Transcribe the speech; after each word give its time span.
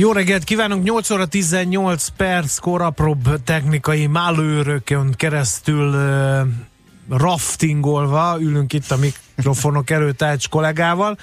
Jó 0.00 0.12
reggelt 0.12 0.44
kívánunk! 0.44 0.84
8 0.84 1.10
óra 1.10 1.26
18 1.26 2.08
perc 2.16 2.58
korapróbb 2.58 3.42
technikai 3.44 4.06
málőrökön 4.06 5.14
keresztül 5.16 5.88
uh, 5.88 7.18
raftingolva 7.18 8.36
ülünk 8.40 8.72
itt 8.72 8.90
a 8.90 8.96
mikrofonok 8.96 9.90
előtt 9.90 10.22
Ács 10.22 10.48
kollégával. 10.48 11.18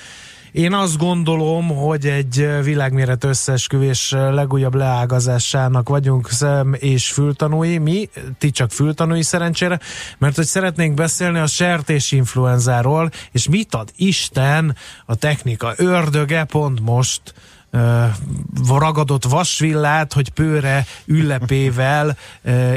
Én 0.51 0.73
azt 0.73 0.97
gondolom, 0.97 1.67
hogy 1.67 2.05
egy 2.05 2.47
világméret 2.63 3.23
összeesküvés 3.23 4.11
legújabb 4.11 4.75
leágazásának 4.75 5.89
vagyunk 5.89 6.29
szem 6.29 6.75
és 6.79 7.11
fültanúi. 7.11 7.77
Mi? 7.77 8.09
Ti 8.37 8.51
csak 8.51 8.71
fültanúi 8.71 9.21
szerencsére, 9.21 9.79
mert 10.17 10.35
hogy 10.35 10.45
szeretnénk 10.45 10.93
beszélni 10.93 11.39
a 11.39 11.47
sertés 11.47 12.11
influenzáról, 12.11 13.11
és 13.31 13.47
mit 13.49 13.75
ad 13.75 13.89
Isten 13.95 14.75
a 15.05 15.15
technika 15.15 15.73
ördöge 15.77 16.43
pont 16.43 16.79
most 16.79 17.21
ragadott 18.77 19.25
vasvillát, 19.25 20.13
hogy 20.13 20.29
pőre 20.29 20.85
üllepével 21.05 22.17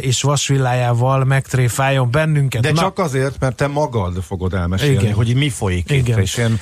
és 0.00 0.22
vasvillájával 0.22 1.24
megtréfáljon 1.24 2.10
bennünket. 2.10 2.62
De 2.62 2.72
Na, 2.72 2.80
csak 2.80 2.98
azért, 2.98 3.40
mert 3.40 3.56
te 3.56 3.66
magad 3.66 4.22
fogod 4.22 4.54
elmesélni, 4.54 4.94
igen. 4.94 5.14
hogy 5.14 5.34
mi 5.34 5.48
folyik 5.48 5.90
igen. 5.90 6.18
itt, 6.18 6.24
és 6.24 6.36
én 6.36 6.58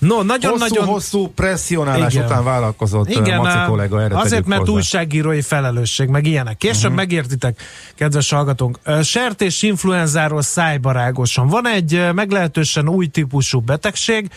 No, 0.00 0.22
nagyon, 0.22 0.50
hosszú, 0.50 0.64
nagyon... 0.68 0.86
hosszú 0.86 1.28
presszionálás 1.28 2.14
Igen. 2.14 2.24
után 2.24 2.44
vállalkozott 2.44 3.10
Igen, 3.10 3.36
Maci 3.36 3.58
kollega. 3.66 4.02
Erre 4.02 4.18
azért, 4.18 4.46
mert 4.46 4.60
hozzá. 4.60 4.72
újságírói 4.72 5.42
felelősség, 5.42 6.08
meg 6.08 6.26
ilyenek. 6.26 6.56
Később 6.56 6.82
uh-huh. 6.82 6.96
megértitek, 6.96 7.62
kedves 7.94 8.30
hallgatónk. 8.30 8.78
Sertés 9.02 9.62
influenzáról 9.62 10.42
szájbarágosan. 10.42 11.46
Van 11.46 11.68
egy 11.68 12.08
meglehetősen 12.14 12.88
új 12.88 13.06
típusú 13.06 13.60
betegség, 13.60 14.30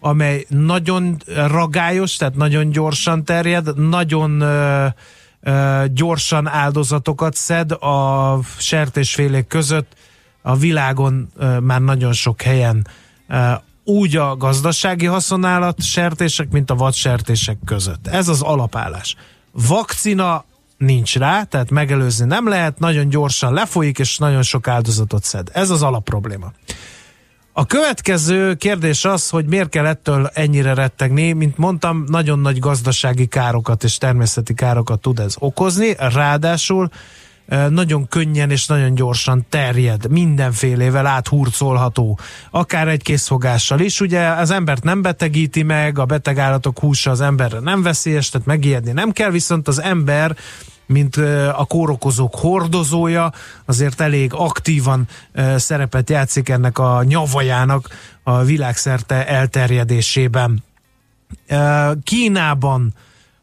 amely 0.00 0.44
nagyon 0.48 1.16
ragályos, 1.34 2.16
tehát 2.16 2.34
nagyon 2.34 2.70
gyorsan 2.70 3.24
terjed, 3.24 3.88
nagyon 3.88 4.44
gyorsan 5.92 6.46
áldozatokat 6.46 7.34
szed 7.34 7.72
a 7.72 8.38
sertésfélék 8.58 9.46
között 9.46 9.96
a 10.42 10.56
világon 10.56 11.28
uh, 11.36 11.60
már 11.60 11.80
nagyon 11.80 12.12
sok 12.12 12.42
helyen 12.42 12.86
uh, 13.28 13.52
úgy 13.84 14.16
a 14.16 14.36
gazdasági 14.36 15.06
haszonállat 15.06 15.82
sertések, 15.82 16.50
mint 16.50 16.70
a 16.70 16.74
vadsertések 16.74 17.58
között. 17.64 18.06
Ez 18.06 18.28
az 18.28 18.42
alapállás. 18.42 19.16
Vakcina 19.52 20.44
nincs 20.76 21.16
rá, 21.16 21.42
tehát 21.42 21.70
megelőzni 21.70 22.26
nem 22.26 22.48
lehet, 22.48 22.78
nagyon 22.78 23.08
gyorsan 23.08 23.52
lefolyik, 23.52 23.98
és 23.98 24.18
nagyon 24.18 24.42
sok 24.42 24.68
áldozatot 24.68 25.24
szed. 25.24 25.48
Ez 25.52 25.70
az 25.70 25.82
alapprobléma. 25.82 26.52
A 27.60 27.66
következő 27.66 28.54
kérdés 28.54 29.04
az, 29.04 29.28
hogy 29.28 29.46
miért 29.46 29.68
kell 29.68 29.86
ettől 29.86 30.30
ennyire 30.34 30.74
rettegni. 30.74 31.32
Mint 31.32 31.56
mondtam, 31.56 32.04
nagyon 32.06 32.38
nagy 32.38 32.58
gazdasági 32.58 33.26
károkat 33.26 33.84
és 33.84 33.98
természeti 33.98 34.54
károkat 34.54 35.00
tud 35.00 35.18
ez 35.18 35.34
okozni, 35.38 35.94
ráadásul 35.98 36.88
nagyon 37.68 38.08
könnyen 38.08 38.50
és 38.50 38.66
nagyon 38.66 38.94
gyorsan 38.94 39.46
terjed, 39.48 40.10
mindenfélével 40.10 41.06
áthurcolható, 41.06 42.18
akár 42.50 42.88
egy 42.88 43.02
készfogással 43.02 43.80
is. 43.80 44.00
Ugye 44.00 44.28
az 44.28 44.50
embert 44.50 44.84
nem 44.84 45.02
betegíti 45.02 45.62
meg, 45.62 45.98
a 45.98 46.04
beteg 46.04 46.38
állatok 46.38 46.78
húsa 46.78 47.10
az 47.10 47.20
emberre 47.20 47.58
nem 47.58 47.82
veszélyes, 47.82 48.28
tehát 48.28 48.46
megijedni 48.46 48.92
nem 48.92 49.10
kell, 49.10 49.30
viszont 49.30 49.68
az 49.68 49.80
ember 49.80 50.36
mint 50.90 51.16
a 51.56 51.64
kórokozók 51.68 52.34
hordozója, 52.34 53.32
azért 53.64 54.00
elég 54.00 54.32
aktívan 54.34 55.08
szerepet 55.56 56.10
játszik 56.10 56.48
ennek 56.48 56.78
a 56.78 57.02
nyavajának 57.02 57.88
a 58.22 58.42
világszerte 58.42 59.26
elterjedésében. 59.26 60.64
Kínában 62.02 62.94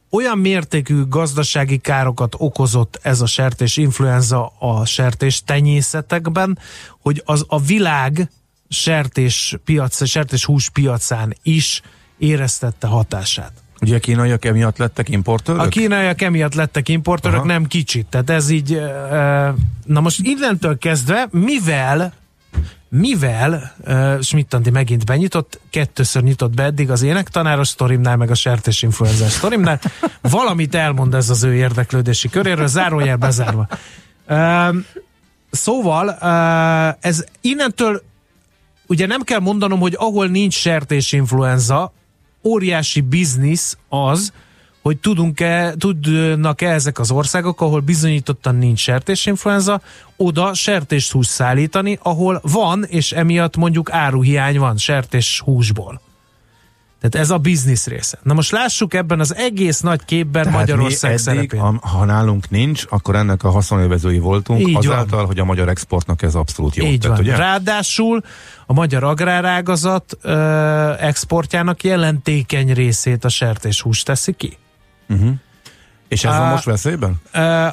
olyan 0.09 0.37
mértékű 0.37 1.07
gazdasági 1.07 1.77
károkat 1.77 2.35
okozott 2.37 2.99
ez 3.01 3.21
a 3.21 3.25
sertés 3.25 3.77
influenza 3.77 4.53
a 4.59 4.85
sertés 4.85 5.43
tenyészetekben, 5.43 6.59
hogy 7.01 7.21
az 7.25 7.45
a 7.47 7.59
világ 7.59 8.29
sertés 8.69 9.55
piac, 9.65 10.07
sertés 10.07 10.45
hús 10.45 10.69
piacán 10.69 11.35
is 11.43 11.81
éreztette 12.17 12.87
hatását. 12.87 13.51
Ugye 13.81 13.95
a 13.95 13.99
kínaiak 13.99 14.45
emiatt 14.45 14.77
lettek 14.77 15.09
importőrök? 15.09 15.61
A 15.61 15.67
kínaiak 15.67 16.21
emiatt 16.21 16.53
lettek 16.53 16.89
importőrök, 16.89 17.37
Aha. 17.37 17.47
nem 17.47 17.65
kicsit. 17.65 18.05
Tehát 18.05 18.29
ez 18.29 18.49
így, 18.49 18.81
na 19.85 19.99
most 19.99 20.19
innentől 20.23 20.77
kezdve, 20.77 21.27
mivel 21.31 22.13
mivel 22.89 23.73
uh, 23.87 24.21
Schmidt 24.21 24.71
megint 24.71 25.05
benyitott, 25.05 25.59
kettőször 25.69 26.23
nyitott 26.23 26.53
be 26.53 26.63
eddig 26.63 26.91
az 26.91 27.01
énektanáros 27.01 27.67
sztorimnál, 27.67 28.17
meg 28.17 28.31
a 28.31 28.35
sertés 28.35 28.81
influenzás 28.81 29.31
sztorimnál, 29.31 29.79
valamit 30.21 30.75
elmond 30.75 31.13
ez 31.13 31.29
az 31.29 31.43
ő 31.43 31.55
érdeklődési 31.55 32.29
köréről, 32.29 32.67
zárójel 32.67 33.17
bezárva. 33.17 33.67
Uh, 34.27 34.75
szóval 35.51 36.07
uh, 36.07 37.07
ez 37.07 37.23
innentől 37.41 38.03
ugye 38.87 39.05
nem 39.05 39.21
kell 39.21 39.39
mondanom, 39.39 39.79
hogy 39.79 39.95
ahol 39.97 40.27
nincs 40.27 40.53
sertés 40.53 41.11
influenza, 41.11 41.93
óriási 42.47 43.01
biznisz 43.01 43.77
az, 43.89 44.31
hogy 44.81 44.97
tudunk-e, 44.97 45.73
tudnak-e 45.77 46.69
ezek 46.69 46.99
az 46.99 47.11
országok, 47.11 47.61
ahol 47.61 47.79
bizonyítottan 47.79 48.55
nincs 48.55 48.79
sertésinfluenza, 48.79 49.81
oda 50.15 50.53
sertéshús 50.53 51.27
szállítani, 51.27 51.99
ahol 52.01 52.41
van, 52.43 52.83
és 52.83 53.11
emiatt 53.11 53.57
mondjuk 53.57 53.91
áruhiány 53.91 54.59
van 54.59 54.77
sertéshúsból. 54.77 56.01
Tehát 57.01 57.25
ez 57.25 57.29
a 57.29 57.37
biznisz 57.37 57.87
része. 57.87 58.19
Na 58.23 58.33
most 58.33 58.51
lássuk 58.51 58.93
ebben 58.93 59.19
az 59.19 59.35
egész 59.35 59.79
nagy 59.79 60.05
képben 60.05 60.43
Tehát 60.43 60.59
Magyarország 60.59 61.11
eddig, 61.11 61.23
szerepén. 61.23 61.59
A, 61.59 61.87
ha 61.87 62.05
nálunk 62.05 62.49
nincs, 62.49 62.85
akkor 62.89 63.15
ennek 63.15 63.43
a 63.43 63.49
haszonélvezői 63.49 64.19
voltunk, 64.19 64.67
Így 64.67 64.75
azáltal, 64.75 65.17
van. 65.17 65.25
hogy 65.25 65.39
a 65.39 65.45
magyar 65.45 65.69
exportnak 65.69 66.21
ez 66.21 66.35
abszolút 66.35 66.75
jó. 66.75 66.85
Így 66.85 66.99
Tehát, 66.99 67.17
van. 67.17 67.25
Ugye? 67.25 67.35
Ráadásul 67.35 68.23
a 68.65 68.73
magyar 68.73 69.03
agrárágazat 69.03 70.17
ö, 70.21 70.33
exportjának 70.99 71.83
jelentékeny 71.83 72.73
részét 72.73 73.25
a 73.25 73.29
sertéshús 73.29 74.03
teszi 74.03 74.31
ki. 74.31 74.57
Uh-huh. 75.09 75.29
És 76.07 76.23
ez 76.23 76.33
a, 76.33 76.37
van 76.37 76.49
most 76.49 76.63
veszélyben? 76.63 77.21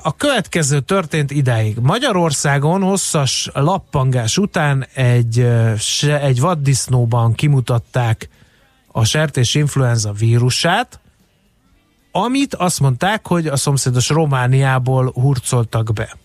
A 0.02 0.16
következő 0.16 0.80
történt 0.80 1.30
idáig. 1.30 1.76
Magyarországon 1.80 2.82
hosszas 2.82 3.50
lappangás 3.54 4.38
után 4.38 4.86
egy, 4.94 5.46
egy 6.20 6.40
vaddisznóban 6.40 7.34
kimutatták 7.34 8.28
a 8.96 9.04
sertés 9.04 9.54
influenza 9.54 10.12
vírusát, 10.12 11.00
amit 12.12 12.54
azt 12.54 12.80
mondták, 12.80 13.26
hogy 13.26 13.46
a 13.46 13.56
szomszédos 13.56 14.08
Romániából 14.08 15.10
hurcoltak 15.14 15.92
be. 15.92 16.16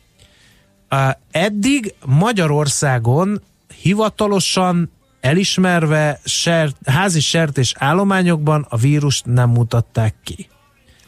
Eddig 1.31 1.94
Magyarországon 2.06 3.41
hivatalosan 3.81 4.91
elismerve 5.22 6.19
sert, 6.24 6.75
házi 6.85 7.19
sertés 7.19 7.74
állományokban 7.78 8.66
a 8.69 8.78
vírust 8.78 9.25
nem 9.25 9.50
mutatták 9.50 10.16
ki. 10.24 10.50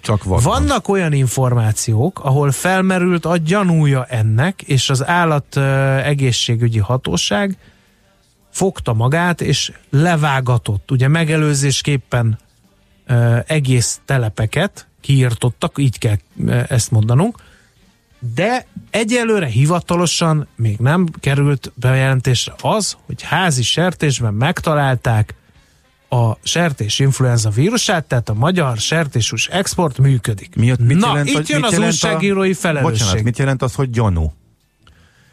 Csak 0.02 0.24
van. 0.24 0.42
Vannak 0.44 0.88
olyan 0.88 1.14
információk, 1.14 2.20
ahol 2.20 2.52
felmerült 2.52 3.26
a 3.26 3.38
gyanúja 3.38 4.06
ennek, 4.06 4.62
és 4.62 4.90
az 4.90 5.08
állat 5.08 5.58
egészségügyi 6.04 6.80
hatóság 6.80 7.58
fogta 8.52 8.94
magát, 8.94 9.42
és 9.42 9.72
levágatott, 9.90 10.92
ugye 10.92 11.08
megelőzésképpen 11.08 12.40
egész 13.46 14.00
telepeket 14.06 14.88
kiirtottak, 15.02 15.76
így 15.78 15.98
kell 15.98 16.16
ezt 16.68 16.92
mondanunk, 16.92 17.38
de 18.36 18.66
egyelőre 18.90 19.46
hivatalosan 19.46 20.48
még 20.56 20.78
nem 20.78 21.08
került 21.20 21.72
bejelentésre 21.76 22.54
az, 22.62 22.98
hogy 23.06 23.22
házi 23.22 23.64
sertésben 23.64 24.34
megtalálták 24.34 25.36
a 26.10 26.38
sertés 26.44 27.00
influenza 27.00 27.50
vírusát, 27.50 28.06
tehát 28.06 28.30
a 28.30 28.34
magyar 28.34 28.78
sertéshús 28.78 29.48
export 29.48 29.98
működik. 29.98 30.56
Mi, 30.56 30.74
mit 30.80 30.98
Na, 30.98 31.08
jelent, 31.08 31.30
itt 31.30 31.48
jön 31.48 31.64
az 31.64 31.78
újságírói 31.78 32.54
felelősség. 32.54 33.00
Bocsánat, 33.00 33.24
mit 33.24 33.38
jelent 33.38 33.62
az, 33.62 33.76
hogy 33.76 33.90
gyanú? 33.90 34.34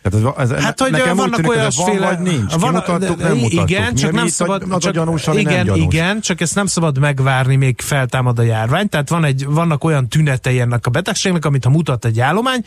Tehát 0.02 0.38
ez, 0.38 0.50
ez, 0.50 0.62
hát, 0.62 0.80
hogy 0.80 0.90
nekem 0.90 1.16
vannak 1.16 1.34
tűnik, 1.34 1.50
olyasféle... 1.50 1.98
Van, 1.98 2.08
vagy 2.08 2.18
nincs. 2.18 2.52
Van, 2.52 2.70
Kimutattuk, 2.70 3.18
nem 3.22 3.36
mutattuk. 3.36 3.70
Igen, 3.70 3.94
csak 3.94 4.12
nem 4.12 4.26
szabad... 4.26 4.64
Az 4.68 4.82
csak, 4.82 4.92
gyanús, 4.92 5.26
igen, 5.32 5.66
nem 5.66 5.74
igen, 5.74 6.20
csak 6.20 6.40
ezt 6.40 6.54
nem 6.54 6.66
szabad 6.66 6.98
megvárni, 6.98 7.56
még 7.56 7.80
feltámad 7.80 8.38
a 8.38 8.42
járvány. 8.42 8.88
Tehát 8.88 9.08
van 9.08 9.24
egy, 9.24 9.46
vannak 9.46 9.84
olyan 9.84 10.08
tünetei 10.08 10.60
ennek 10.60 10.86
a 10.86 10.90
betegségnek, 10.90 11.44
amit 11.44 11.64
ha 11.64 11.70
mutat 11.70 12.04
egy 12.04 12.20
állomány, 12.20 12.64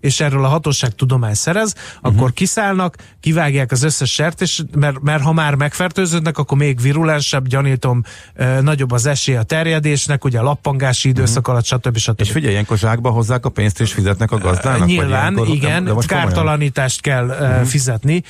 és 0.00 0.20
erről 0.20 0.44
a 0.44 0.48
hatóság 0.48 0.94
tudomány 0.94 1.34
szerez, 1.34 1.74
uh-huh. 1.74 2.12
akkor 2.12 2.32
kiszállnak, 2.32 2.96
kivágják 3.20 3.72
az 3.72 3.82
összes 3.82 4.12
sert, 4.12 4.40
és 4.40 4.62
mert, 4.76 5.00
mert 5.00 5.22
ha 5.22 5.32
már 5.32 5.54
megfertőződnek, 5.54 6.38
akkor 6.38 6.58
még 6.58 6.80
virulensebb, 6.80 7.48
gyanítom, 7.48 8.02
nagyobb 8.60 8.90
az 8.90 9.06
esély 9.06 9.36
a 9.36 9.42
terjedésnek, 9.42 10.24
ugye 10.24 10.38
a 10.38 10.42
lappangási 10.42 11.08
időszak 11.08 11.48
uh-huh. 11.48 11.54
alatt, 11.54 11.64
stb. 11.64 11.96
stb. 11.96 12.20
És 12.20 12.30
figyelj, 12.30 12.52
ilyenkor 12.52 12.78
zsákba 12.78 13.10
hozzák 13.10 13.44
a 13.44 13.48
pénzt 13.48 13.80
és 13.80 13.92
fizetnek 13.92 14.32
a 14.32 14.38
gazdának? 14.38 14.86
Nyilván, 14.86 15.38
igen, 15.46 15.82
nem, 15.82 15.96
kártalanítást 16.74 17.00
kell 17.00 17.26
uh-huh. 17.26 17.66
fizetni, 17.66 18.22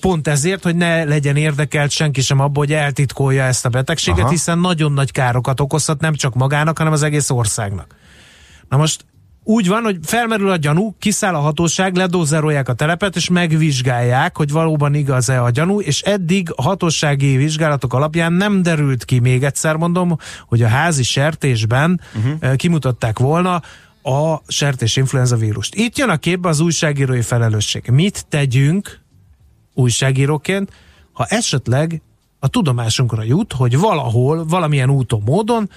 pont 0.00 0.28
ezért, 0.28 0.62
hogy 0.62 0.76
ne 0.76 1.04
legyen 1.04 1.36
érdekelt 1.36 1.90
senki 1.90 2.20
sem 2.20 2.40
abból, 2.40 2.64
hogy 2.64 2.74
eltitkolja 2.74 3.42
ezt 3.42 3.66
a 3.66 3.68
betegséget, 3.68 4.20
Aha. 4.20 4.30
hiszen 4.30 4.58
nagyon 4.58 4.92
nagy 4.92 5.12
károkat 5.12 5.60
okozhat 5.60 6.00
nem 6.00 6.14
csak 6.14 6.34
magának, 6.34 6.78
hanem 6.78 6.92
az 6.92 7.02
egész 7.02 7.30
országnak. 7.30 7.94
Na 8.68 8.76
most 8.76 9.04
úgy 9.44 9.68
van, 9.68 9.82
hogy 9.82 9.98
felmerül 10.02 10.50
a 10.50 10.56
gyanú, 10.56 10.94
kiszáll 10.98 11.34
a 11.34 11.38
hatóság, 11.38 11.96
ledózerolják 11.96 12.68
a 12.68 12.72
telepet, 12.72 13.16
és 13.16 13.28
megvizsgálják, 13.28 14.36
hogy 14.36 14.50
valóban 14.50 14.94
igaz-e 14.94 15.42
a 15.42 15.50
gyanú, 15.50 15.80
és 15.80 16.02
eddig 16.02 16.52
a 16.56 16.62
hatósági 16.62 17.36
vizsgálatok 17.36 17.94
alapján 17.94 18.32
nem 18.32 18.62
derült 18.62 19.04
ki, 19.04 19.18
még 19.18 19.44
egyszer 19.44 19.76
mondom, 19.76 20.16
hogy 20.46 20.62
a 20.62 20.68
házi 20.68 21.02
sertésben 21.02 22.00
uh-huh. 22.14 22.54
kimutatták 22.54 23.18
volna 23.18 23.62
a 24.02 24.40
sertés 24.46 24.96
influenza 24.96 25.36
vírust. 25.36 25.74
Itt 25.74 25.98
jön 25.98 26.08
a 26.08 26.16
képbe 26.16 26.48
az 26.48 26.60
újságírói 26.60 27.22
felelősség. 27.22 27.88
Mit 27.90 28.26
tegyünk 28.28 29.00
újságíróként, 29.74 30.72
ha 31.12 31.24
esetleg 31.24 32.02
a 32.38 32.48
tudomásunkra 32.48 33.22
jut, 33.22 33.52
hogy 33.52 33.78
valahol, 33.78 34.44
valamilyen 34.44 34.90
úton, 34.90 35.22
módon 35.24 35.70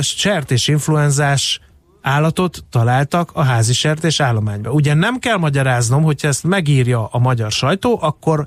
sertés 0.00 0.68
influenzás 0.68 1.60
állatot 2.02 2.64
találtak 2.70 3.30
a 3.34 3.42
házi 3.42 3.72
sertés 3.72 4.20
állományba. 4.20 4.70
Ugye 4.70 4.94
nem 4.94 5.18
kell 5.18 5.36
magyaráznom, 5.36 6.02
hogyha 6.02 6.28
ezt 6.28 6.44
megírja 6.44 7.06
a 7.06 7.18
magyar 7.18 7.52
sajtó, 7.52 7.98
akkor 8.02 8.46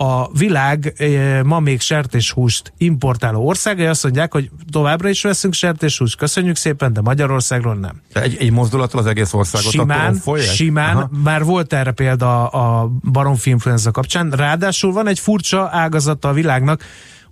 a 0.00 0.30
világ 0.32 0.94
eh, 0.96 1.42
ma 1.42 1.60
még 1.60 1.80
sertéshúst 1.80 2.72
importáló 2.76 3.46
országai 3.46 3.86
azt 3.86 4.02
mondják, 4.02 4.32
hogy 4.32 4.50
továbbra 4.70 5.08
is 5.08 5.22
veszünk 5.22 5.54
sertéshúst, 5.54 6.16
köszönjük 6.16 6.56
szépen, 6.56 6.92
de 6.92 7.00
Magyarországról 7.00 7.74
nem. 7.74 8.02
Egy, 8.12 8.36
egy 8.38 8.50
mozdulattal 8.50 9.00
az 9.00 9.06
egész 9.06 9.32
országot 9.32 9.70
simán, 9.70 10.22
simán, 10.54 10.96
Aha. 10.96 11.10
már 11.22 11.44
volt 11.44 11.72
erre 11.72 11.90
példa 11.90 12.46
a 12.48 12.90
baromfi 13.12 13.50
influenza 13.50 13.90
kapcsán, 13.90 14.30
ráadásul 14.30 14.92
van 14.92 15.06
egy 15.06 15.18
furcsa 15.18 15.68
ágazata 15.72 16.28
a 16.28 16.32
világnak, 16.32 16.82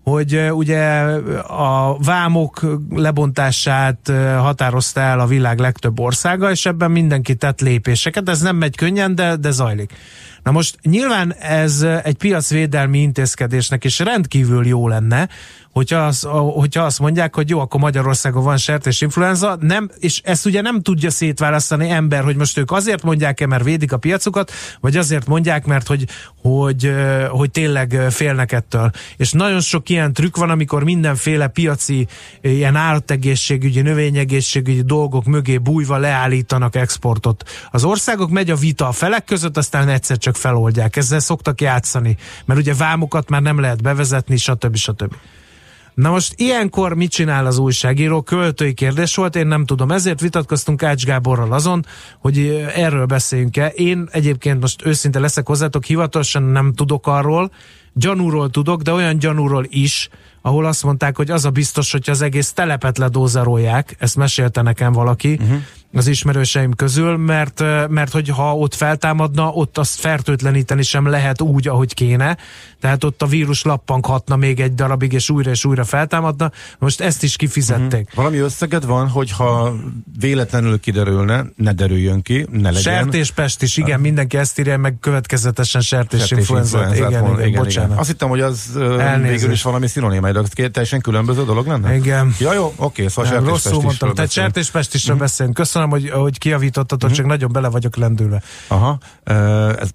hogy 0.02 0.48
ugye 0.50 0.82
a 1.42 1.98
vámok 1.98 2.78
lebontását 2.90 4.12
határozta 4.38 5.00
el 5.00 5.20
a 5.20 5.26
világ 5.26 5.58
legtöbb 5.58 6.00
országa, 6.00 6.50
és 6.50 6.66
ebben 6.66 6.90
mindenki 6.90 7.34
tett 7.34 7.60
lépéseket. 7.60 8.28
Ez 8.28 8.40
nem 8.40 8.56
megy 8.56 8.76
könnyen, 8.76 9.14
de, 9.14 9.36
de 9.36 9.50
zajlik. 9.50 9.92
Na 10.46 10.52
most 10.52 10.78
nyilván 10.82 11.34
ez 11.34 11.82
egy 11.82 12.16
piacvédelmi 12.16 12.98
intézkedésnek 12.98 13.84
is 13.84 13.98
rendkívül 13.98 14.66
jó 14.66 14.88
lenne, 14.88 15.28
hogyha, 15.76 15.98
az, 15.98 16.22
hogyha 16.54 16.82
azt 16.82 16.98
mondják, 16.98 17.34
hogy 17.34 17.48
jó, 17.48 17.60
akkor 17.60 17.80
Magyarországon 17.80 18.44
van 18.44 18.56
sertés 18.56 19.00
influenza, 19.00 19.56
nem, 19.60 19.90
és 19.98 20.20
ezt 20.24 20.46
ugye 20.46 20.60
nem 20.60 20.82
tudja 20.82 21.10
szétválasztani 21.10 21.90
ember, 21.90 22.24
hogy 22.24 22.36
most 22.36 22.58
ők 22.58 22.70
azért 22.70 23.02
mondják-e, 23.02 23.46
mert 23.46 23.64
védik 23.64 23.92
a 23.92 23.96
piacukat, 23.96 24.52
vagy 24.80 24.96
azért 24.96 25.26
mondják, 25.26 25.66
mert 25.66 25.86
hogy, 25.86 26.04
hogy, 26.42 26.94
hogy 27.28 27.50
tényleg 27.50 28.06
félnek 28.10 28.52
ettől. 28.52 28.90
És 29.16 29.32
nagyon 29.32 29.60
sok 29.60 29.88
ilyen 29.88 30.12
trükk 30.12 30.36
van, 30.36 30.50
amikor 30.50 30.84
mindenféle 30.84 31.46
piaci, 31.46 32.06
ilyen 32.40 32.76
állategészségügyi, 32.76 33.80
növényegészségügyi 33.80 34.82
dolgok 34.82 35.24
mögé 35.24 35.58
bújva 35.58 35.96
leállítanak 35.96 36.76
exportot. 36.76 37.50
Az 37.70 37.84
országok 37.84 38.30
megy 38.30 38.50
a 38.50 38.56
vita 38.56 38.88
a 38.88 38.92
felek 38.92 39.24
között, 39.24 39.56
aztán 39.56 39.88
egyszer 39.88 40.18
csak 40.18 40.35
feloldják. 40.36 40.96
Ezzel 40.96 41.20
szoktak 41.20 41.60
játszani, 41.60 42.16
mert 42.44 42.60
ugye 42.60 42.74
vámokat 42.74 43.28
már 43.28 43.42
nem 43.42 43.60
lehet 43.60 43.82
bevezetni, 43.82 44.36
stb. 44.36 44.76
stb. 44.76 45.14
Na 45.96 46.10
most 46.10 46.34
ilyenkor 46.36 46.94
mit 46.94 47.10
csinál 47.10 47.46
az 47.46 47.58
újságíró? 47.58 48.22
Költői 48.22 48.74
kérdés 48.74 49.14
volt, 49.14 49.36
én 49.36 49.46
nem 49.46 49.64
tudom. 49.64 49.90
Ezért 49.90 50.20
vitatkoztunk 50.20 50.82
Ács 50.82 51.04
Gáborral 51.04 51.52
azon, 51.52 51.86
hogy 52.18 52.66
erről 52.74 53.06
beszéljünk-e. 53.06 53.66
Én 53.66 54.08
egyébként 54.10 54.60
most 54.60 54.86
őszinte 54.86 55.18
leszek 55.18 55.46
hozzátok, 55.46 55.84
hivatalosan 55.84 56.42
nem 56.42 56.72
tudok 56.72 57.06
arról, 57.06 57.50
gyanúról 57.92 58.50
tudok, 58.50 58.82
de 58.82 58.92
olyan 58.92 59.18
gyanúról 59.18 59.66
is, 59.68 60.08
ahol 60.42 60.64
azt 60.64 60.82
mondták, 60.82 61.16
hogy 61.16 61.30
az 61.30 61.44
a 61.44 61.50
biztos, 61.50 61.92
hogy 61.92 62.10
az 62.10 62.22
egész 62.22 62.52
telepet 62.52 62.98
ledózerolják, 62.98 63.96
ezt 63.98 64.16
mesélte 64.16 64.62
nekem 64.62 64.92
valaki, 64.92 65.32
uh-huh 65.32 65.62
az 65.96 66.06
ismerőseim 66.06 66.74
közül, 66.74 67.16
mert, 67.16 67.60
mert 67.88 68.12
hogy 68.12 68.28
ha 68.28 68.56
ott 68.56 68.74
feltámadna, 68.74 69.48
ott 69.48 69.78
azt 69.78 70.00
fertőtleníteni 70.00 70.82
sem 70.82 71.06
lehet 71.06 71.40
úgy, 71.40 71.68
ahogy 71.68 71.94
kéne. 71.94 72.36
Tehát 72.80 73.04
ott 73.04 73.22
a 73.22 73.26
vírus 73.26 73.62
lappanghatna 73.62 74.36
még 74.36 74.60
egy 74.60 74.74
darabig, 74.74 75.12
és 75.12 75.30
újra 75.30 75.50
és 75.50 75.64
újra 75.64 75.84
feltámadna. 75.84 76.50
Most 76.78 77.00
ezt 77.00 77.22
is 77.22 77.36
kifizették. 77.36 78.00
Uh-huh. 78.00 78.14
Valami 78.14 78.38
összeged 78.38 78.84
van, 78.84 79.08
hogyha 79.08 79.74
véletlenül 80.20 80.80
kiderülne, 80.80 81.44
ne 81.56 81.72
derüljön 81.72 82.22
ki, 82.22 82.46
ne 82.50 82.70
legyen. 82.70 82.82
Sertéspest 82.82 83.62
is, 83.62 83.76
igen, 83.76 84.00
mindenki 84.00 84.36
ezt 84.36 84.58
írja, 84.58 84.78
meg 84.78 84.96
következetesen 85.00 85.80
sertés 85.80 86.30
influenzát. 86.30 86.96
Igen, 86.96 87.08
igen, 87.10 87.24
igen, 87.24 87.46
igen, 87.46 87.62
bocsánat. 87.62 87.88
Igen. 87.88 88.00
Azt 88.00 88.08
hittem, 88.08 88.28
hogy 88.28 88.40
az 88.40 88.70
Elnézést. 88.76 89.40
végül 89.40 89.52
is 89.52 89.62
valami 89.62 89.86
szinonima, 89.86 90.32
de 90.32 90.42
két 90.50 90.72
teljesen 90.72 91.00
különböző 91.00 91.44
dolog 91.44 91.66
lenne? 91.66 91.96
Igen. 91.96 92.34
Ja, 92.38 92.52
jó, 92.52 92.72
oké, 92.76 93.06
szóval 93.06 93.30
sertéspest 93.30 93.64
Rosszul 93.64 93.82
mondtam, 93.82 94.14
tehát 94.14 94.30
sertéspest 94.30 94.94
is 94.94 95.02
uh-huh. 95.04 95.18
beszélünk. 95.18 95.54
Köszönöm, 95.54 95.85
hogy, 95.90 96.10
hogy 96.10 96.38
kiavítottatok, 96.38 97.02
uh-huh. 97.02 97.16
csak 97.16 97.26
nagyon 97.26 97.52
bele 97.52 97.68
vagyok 97.68 97.96
lendülve. 97.96 98.42
Aha, 98.68 98.98
ez, 99.78 99.88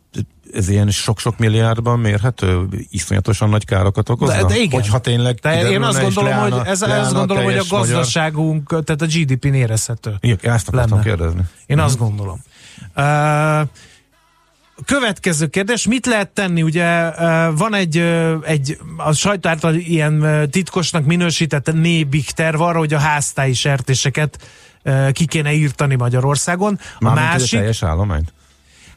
ez 0.54 0.70
ilyen 0.70 0.90
sok-sok 0.90 1.38
milliárdban 1.38 2.00
mérhető, 2.00 2.68
iszonyatosan 2.90 3.50
nagy 3.50 3.66
károkat 3.66 4.10
okozna? 4.10 4.36
De, 4.36 4.44
de 4.44 4.58
igen. 4.58 4.82
Hogyha 4.82 5.00
tényleg 5.00 5.36
de 5.36 5.70
én 5.70 5.82
azt 5.82 6.02
gondolom, 6.02 6.30
leállna, 6.30 6.58
hogy, 6.58 6.68
ez, 6.68 6.82
ezt 6.82 7.14
gondolom, 7.14 7.44
hogy 7.44 7.58
a 7.58 7.64
gazdaságunk, 7.70 8.72
magyar... 8.72 8.84
tehát 8.84 9.02
a 9.02 9.06
GDP-n 9.06 9.54
érezhető. 9.54 10.16
Igen, 10.20 10.54
ezt 10.54 10.68
akartam 10.68 10.98
lenne. 10.98 11.10
kérdezni. 11.10 11.42
Én 11.66 11.78
uh-huh. 11.78 11.86
azt 11.86 11.98
gondolom. 11.98 12.44
Uh, 12.96 13.70
következő 14.86 15.48
kérdés, 15.48 15.88
mit 15.88 16.06
lehet 16.06 16.30
tenni? 16.30 16.62
Ugye 16.62 17.12
van 17.52 17.74
egy, 17.74 17.98
egy 18.44 18.78
a 18.98 19.14
sajtó 19.14 19.50
által 19.50 19.76
ilyen 19.76 20.48
titkosnak 20.52 21.06
minősített 21.06 21.74
nébik 21.74 22.32
terv 22.32 22.62
arra, 22.62 22.78
hogy 22.78 22.94
a 22.94 23.00
háztáji 23.00 23.54
sertéseket 23.54 24.38
ki 25.12 25.26
kéne 25.26 25.54
írtani 25.54 25.96
Magyarországon. 25.96 26.80
A 27.00 27.14
másik... 27.14 27.54
A 27.54 27.58
teljes 27.58 27.84
állományt? 27.84 28.34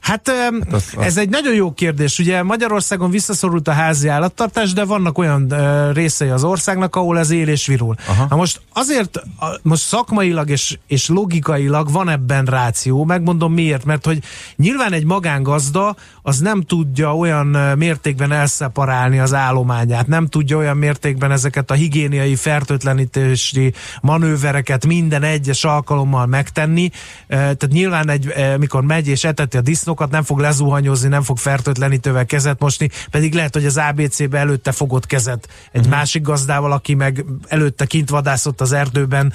Hát, 0.04 0.28
hát 0.28 0.72
az, 0.72 0.92
az... 0.96 1.04
ez 1.04 1.16
egy 1.16 1.28
nagyon 1.28 1.54
jó 1.54 1.72
kérdés. 1.72 2.18
Ugye 2.18 2.42
Magyarországon 2.42 3.10
visszaszorult 3.10 3.68
a 3.68 3.72
házi 3.72 4.08
állattartás, 4.08 4.72
de 4.72 4.84
vannak 4.84 5.18
olyan 5.18 5.46
uh, 5.50 5.94
részei 5.94 6.28
az 6.28 6.44
országnak, 6.44 6.96
ahol 6.96 7.18
ez 7.18 7.30
él 7.30 7.48
és 7.48 7.66
virul. 7.66 7.94
Aha. 8.06 8.26
Na 8.30 8.36
most 8.36 8.60
azért, 8.72 9.22
most 9.62 9.82
szakmailag 9.82 10.50
és, 10.50 10.78
és 10.86 11.08
logikailag 11.08 11.92
van 11.92 12.08
ebben 12.08 12.44
ráció, 12.44 13.04
megmondom 13.04 13.52
miért, 13.52 13.84
mert 13.84 14.04
hogy 14.04 14.22
nyilván 14.56 14.92
egy 14.92 15.04
magángazda 15.04 15.96
az 16.22 16.38
nem 16.38 16.62
tudja 16.62 17.16
olyan 17.16 17.46
mértékben 17.76 18.32
elszeparálni 18.32 19.18
az 19.18 19.34
állományát, 19.34 20.06
nem 20.06 20.26
tudja 20.26 20.56
olyan 20.56 20.76
mértékben 20.76 21.30
ezeket 21.30 21.70
a 21.70 21.74
higiéniai 21.74 22.36
fertőtlenítési 22.36 23.72
manővereket 24.00 24.86
minden 24.86 25.22
egyes 25.22 25.64
alkalommal 25.64 26.26
megtenni. 26.26 26.90
Tehát 27.28 27.68
nyilván 27.68 28.10
egy, 28.10 28.32
mikor 28.58 28.82
megy 28.82 29.08
és 29.08 29.24
eteti 29.24 29.56
a 29.56 29.60
disznókat, 29.94 30.10
nem 30.10 30.22
fog 30.22 30.38
lezuhanyozni, 30.38 31.08
nem 31.08 31.22
fog 31.22 31.38
fertőtlenítővel 31.38 32.26
kezet 32.26 32.60
mosni, 32.60 32.90
pedig 33.10 33.34
lehet, 33.34 33.54
hogy 33.54 33.66
az 33.66 33.76
ABC-be 33.76 34.38
előtte 34.38 34.72
fogott 34.72 35.06
kezet 35.06 35.48
egy 35.72 35.80
uh-huh. 35.80 35.96
másik 35.96 36.22
gazdával, 36.22 36.72
aki 36.72 36.94
meg 36.94 37.24
előtte 37.48 37.84
kint 37.84 38.10
vadászott 38.10 38.60
az 38.60 38.72
erdőben, 38.72 39.32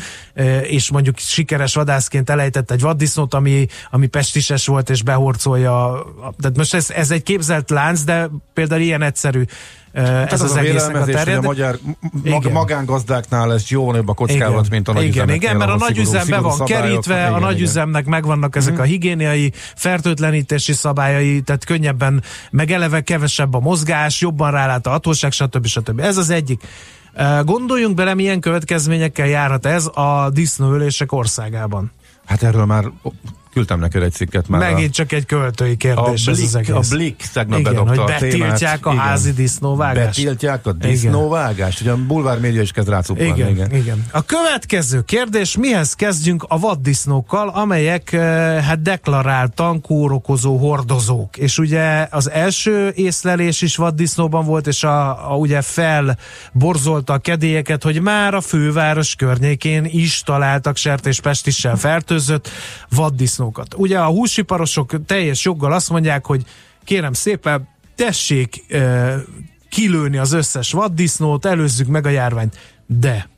és 0.63 0.91
mondjuk 0.91 1.17
sikeres 1.17 1.73
vadászként 1.73 2.29
elejtett 2.29 2.71
egy 2.71 2.81
vaddisznót, 2.81 3.33
ami, 3.33 3.67
ami 3.91 4.07
pestises 4.07 4.67
volt, 4.67 4.89
és 4.89 5.03
behorcolja. 5.03 6.05
Tehát 6.39 6.57
most 6.57 6.73
ez, 6.73 6.89
ez 6.89 7.11
egy 7.11 7.23
képzelt 7.23 7.69
lánc, 7.69 8.03
de 8.03 8.29
például 8.53 8.81
ilyen 8.81 9.01
egyszerű 9.01 9.43
Hát 9.93 10.33
ez 10.33 10.41
az, 10.41 10.49
az 10.51 10.55
a 10.55 10.59
egésznek 10.59 10.95
a 10.95 11.05
terjed. 11.05 11.37
a 11.37 11.41
magyar 11.41 11.79
mag, 12.23 12.51
magángazdáknál 12.51 13.53
ez 13.53 13.69
jó 13.69 13.91
nagyobb 13.91 14.07
a 14.07 14.13
kockázat, 14.13 14.69
mint 14.69 14.87
a 14.87 14.93
nagyüzemek. 14.93 15.35
Igen, 15.35 15.35
igen, 15.35 15.57
mert 15.57 15.71
a 15.71 15.75
nagyüzem 15.77 16.27
be 16.29 16.39
van 16.39 16.65
kerítve, 16.65 17.19
igen, 17.19 17.33
a 17.33 17.39
nagyüzemnek 17.39 18.05
megvannak 18.05 18.55
ezek 18.55 18.71
uh-huh. 18.71 18.87
a 18.87 18.89
higiéniai, 18.89 19.51
fertőtlenítési 19.75 20.73
szabályai, 20.73 21.41
tehát 21.41 21.65
könnyebben, 21.65 22.23
meg 22.51 22.71
eleve 22.71 23.01
kevesebb 23.01 23.53
a 23.53 23.59
mozgás, 23.59 24.21
jobban 24.21 24.51
rálát 24.51 24.87
a 24.87 24.89
hatóság, 24.89 25.31
stb. 25.31 25.65
stb. 25.65 25.99
Ez 25.99 26.17
az 26.17 26.29
egyik. 26.29 26.63
Gondoljunk 27.43 27.95
bele, 27.95 28.13
milyen 28.13 28.39
következményekkel 28.39 29.27
járhat 29.27 29.65
ez 29.65 29.85
a 29.85 30.29
disznóölések 30.33 31.11
országában. 31.11 31.91
Hát 32.25 32.43
erről 32.43 32.65
már 32.65 32.85
Küldtem 33.53 33.79
neked 33.79 34.03
egy 34.03 34.11
cikket 34.11 34.47
már. 34.47 34.71
Megint 34.71 34.89
a, 34.89 34.93
csak 34.93 35.11
egy 35.11 35.25
költői 35.25 35.77
kérdés 35.77 36.27
a 36.27 36.31
Blik, 36.31 36.37
ez 36.37 36.39
az 36.39 36.55
egész. 36.55 36.91
A 36.91 36.95
Blik 36.95 37.23
tegnap 37.33 37.59
Igen, 37.59 37.73
bedobta 37.73 38.01
hogy 38.01 38.11
betiltják 38.19 38.85
a, 38.85 38.89
a 38.89 38.95
házi 38.95 39.31
disznóvágást. 39.31 40.05
Betiltják 40.05 40.65
a 40.65 40.71
disznóvágást. 40.71 41.81
Ugye 41.81 41.91
a 41.91 41.97
bulvár 42.07 42.39
média 42.39 42.61
is 42.61 42.71
kezd 42.71 42.89
rácupálni. 42.89 43.31
Igen, 43.31 43.49
igen. 43.49 43.75
igen. 43.75 44.05
A 44.11 44.25
következő 44.25 45.01
kérdés, 45.01 45.57
mihez 45.57 45.93
kezdjünk 45.93 46.45
a 46.47 46.59
vaddisznókkal, 46.59 47.49
amelyek 47.49 48.11
eh, 48.11 48.63
hát 48.63 48.81
deklaráltan 48.81 49.81
kórokozó 49.81 50.57
hordozók. 50.57 51.37
És 51.37 51.57
ugye 51.57 52.07
az 52.11 52.29
első 52.29 52.91
észlelés 52.95 53.61
is 53.61 53.75
vaddisznóban 53.75 54.45
volt, 54.45 54.67
és 54.67 54.83
a, 54.83 55.31
a 55.31 55.35
ugye 55.35 55.61
felborzolta 55.61 57.13
a 57.13 57.17
kedélyeket, 57.17 57.83
hogy 57.83 58.01
már 58.01 58.33
a 58.33 58.41
főváros 58.41 59.15
környékén 59.15 59.85
is 59.85 60.21
találtak 60.21 60.77
sertéspestissel 60.77 61.75
fertőzött 61.75 62.49
vaddisznókat 62.89 63.37
vaddisznókat. 63.39 63.73
Ugye 63.77 63.99
a 63.99 64.07
húsiparosok 64.07 65.05
teljes 65.05 65.45
joggal 65.45 65.71
azt 65.71 65.89
mondják, 65.89 66.25
hogy 66.25 66.43
kérem 66.83 67.13
szépen, 67.13 67.67
tessék 67.95 68.71
e, 68.71 69.15
kilőni 69.69 70.17
az 70.17 70.31
összes 70.31 70.71
vaddisznót, 70.71 71.45
előzzük 71.45 71.87
meg 71.87 72.05
a 72.05 72.09
járványt. 72.09 72.57
De 72.85 73.29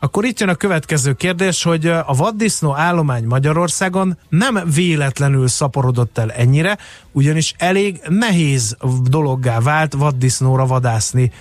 akkor 0.00 0.24
itt 0.24 0.40
jön 0.40 0.48
a 0.48 0.54
következő 0.54 1.12
kérdés, 1.12 1.62
hogy 1.62 1.86
a 1.86 2.14
vaddisznó 2.16 2.74
állomány 2.74 3.24
Magyarországon 3.24 4.18
nem 4.28 4.60
véletlenül 4.74 5.48
szaporodott 5.48 6.18
el 6.18 6.32
ennyire, 6.32 6.78
ugyanis 7.12 7.54
elég 7.58 8.00
nehéz 8.08 8.76
dologgá 9.02 9.60
vált 9.60 9.92
vaddisznóra 9.92 10.66
vadászni 10.66 11.32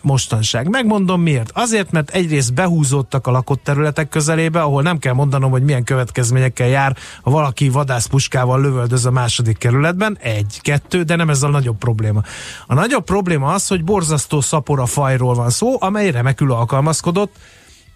mostanság. 0.00 0.68
Megmondom 0.68 1.22
miért. 1.22 1.50
Azért, 1.54 1.90
mert 1.90 2.10
egyrészt 2.10 2.54
behúzódtak 2.54 3.26
a 3.26 3.30
lakott 3.30 3.64
területek 3.64 4.08
közelébe, 4.08 4.60
ahol 4.60 4.82
nem 4.82 4.98
kell 4.98 5.12
mondanom, 5.12 5.50
hogy 5.50 5.62
milyen 5.62 5.84
következményekkel 5.84 6.68
jár, 6.68 6.96
ha 7.22 7.30
valaki 7.30 7.68
vadászpuskával 7.68 8.60
lövöldöz 8.60 9.06
a 9.06 9.10
második 9.10 9.58
kerületben. 9.58 10.18
Egy, 10.20 10.58
kettő, 10.60 11.02
de 11.02 11.16
nem 11.16 11.30
ez 11.30 11.42
a 11.42 11.48
nagyobb 11.48 11.78
probléma. 11.78 12.22
A 12.66 12.74
nagyobb 12.74 13.04
probléma 13.04 13.52
az, 13.52 13.68
hogy 13.68 13.84
borzasztó 13.84 14.40
szapora 14.40 14.86
fajról 14.86 15.34
van 15.34 15.50
szó, 15.50 15.76
amely 15.80 16.10
remekül 16.10 16.52
alkalmazkodott 16.52 17.36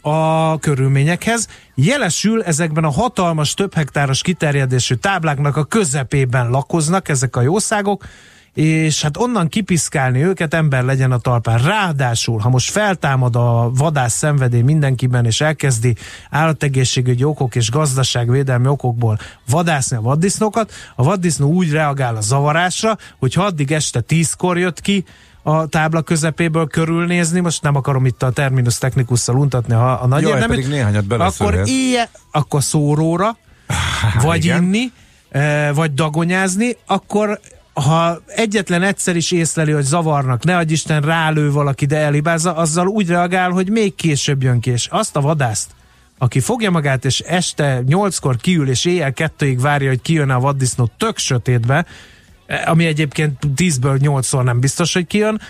a 0.00 0.58
körülményekhez. 0.58 1.48
Jelesül 1.74 2.42
ezekben 2.42 2.84
a 2.84 2.90
hatalmas, 2.90 3.54
több 3.54 3.74
hektáros 3.74 4.22
kiterjedésű 4.22 4.94
tábláknak 4.94 5.56
a 5.56 5.64
közepében 5.64 6.50
lakoznak 6.50 7.08
ezek 7.08 7.36
a 7.36 7.40
jószágok, 7.40 8.04
és 8.56 9.02
hát 9.02 9.16
onnan 9.16 9.48
kipiszkálni 9.48 10.24
őket, 10.24 10.54
ember 10.54 10.84
legyen 10.84 11.12
a 11.12 11.18
talpán. 11.18 11.58
Ráadásul, 11.58 12.38
ha 12.38 12.48
most 12.48 12.70
feltámad 12.70 13.36
a 13.36 13.70
vadász 13.74 14.14
szenvedély 14.14 14.62
mindenkiben, 14.62 15.24
és 15.24 15.40
elkezdi 15.40 15.96
állategészségügyi 16.30 17.24
okok 17.24 17.54
és 17.54 17.70
gazdaságvédelmi 17.70 18.66
okokból 18.66 19.18
vadászni 19.50 19.96
a 19.96 20.00
vaddisznókat, 20.00 20.72
a 20.94 21.02
vaddisznó 21.02 21.48
úgy 21.52 21.70
reagál 21.70 22.16
a 22.16 22.20
zavarásra, 22.20 22.96
hogy 23.18 23.34
ha 23.34 23.42
addig 23.42 23.72
este 23.72 24.00
tízkor 24.00 24.58
jött 24.58 24.80
ki, 24.80 25.04
a 25.42 25.66
tábla 25.66 26.02
közepéből 26.02 26.66
körülnézni, 26.66 27.40
most 27.40 27.62
nem 27.62 27.76
akarom 27.76 28.06
itt 28.06 28.22
a 28.22 28.30
terminus 28.30 28.78
technikusszal 28.78 29.36
untatni 29.36 29.74
a, 29.74 30.02
a 30.02 30.06
nagy 30.06 30.22
Jaj, 30.22 30.46
pedig 30.46 30.68
néhányat 30.68 31.12
akkor 31.12 31.60
ilyen, 31.64 32.06
akkor 32.30 32.62
szóróra, 32.62 33.36
vagy 34.22 34.44
igen. 34.44 34.62
inni, 34.62 34.92
eh, 35.28 35.74
vagy 35.74 35.94
dagonyázni, 35.94 36.76
akkor 36.86 37.40
ha 37.82 38.20
egyetlen 38.26 38.82
egyszer 38.82 39.16
is 39.16 39.30
észleli, 39.30 39.72
hogy 39.72 39.84
zavarnak, 39.84 40.44
ne 40.44 40.56
adj 40.56 40.72
Isten 40.72 41.00
rálő 41.00 41.50
valaki, 41.50 41.86
de 41.86 41.96
elibázza, 41.96 42.54
azzal 42.54 42.86
úgy 42.86 43.08
reagál, 43.08 43.50
hogy 43.50 43.70
még 43.70 43.94
később 43.94 44.42
jön 44.42 44.60
ki, 44.60 44.70
és 44.70 44.86
azt 44.86 45.16
a 45.16 45.20
vadászt, 45.20 45.70
aki 46.18 46.40
fogja 46.40 46.70
magát, 46.70 47.04
és 47.04 47.20
este 47.20 47.82
nyolckor 47.86 48.36
kiül, 48.36 48.68
és 48.68 48.84
éjjel 48.84 49.12
kettőig 49.12 49.60
várja, 49.60 49.88
hogy 49.88 50.02
kijön 50.02 50.30
a 50.30 50.40
vaddisznó 50.40 50.90
tök 50.96 51.18
sötétbe, 51.18 51.86
ami 52.64 52.86
egyébként 52.86 53.38
tízből 53.54 53.96
nyolcszor 54.00 54.44
nem 54.44 54.60
biztos, 54.60 54.92
hogy 54.92 55.06
kijön, 55.06 55.40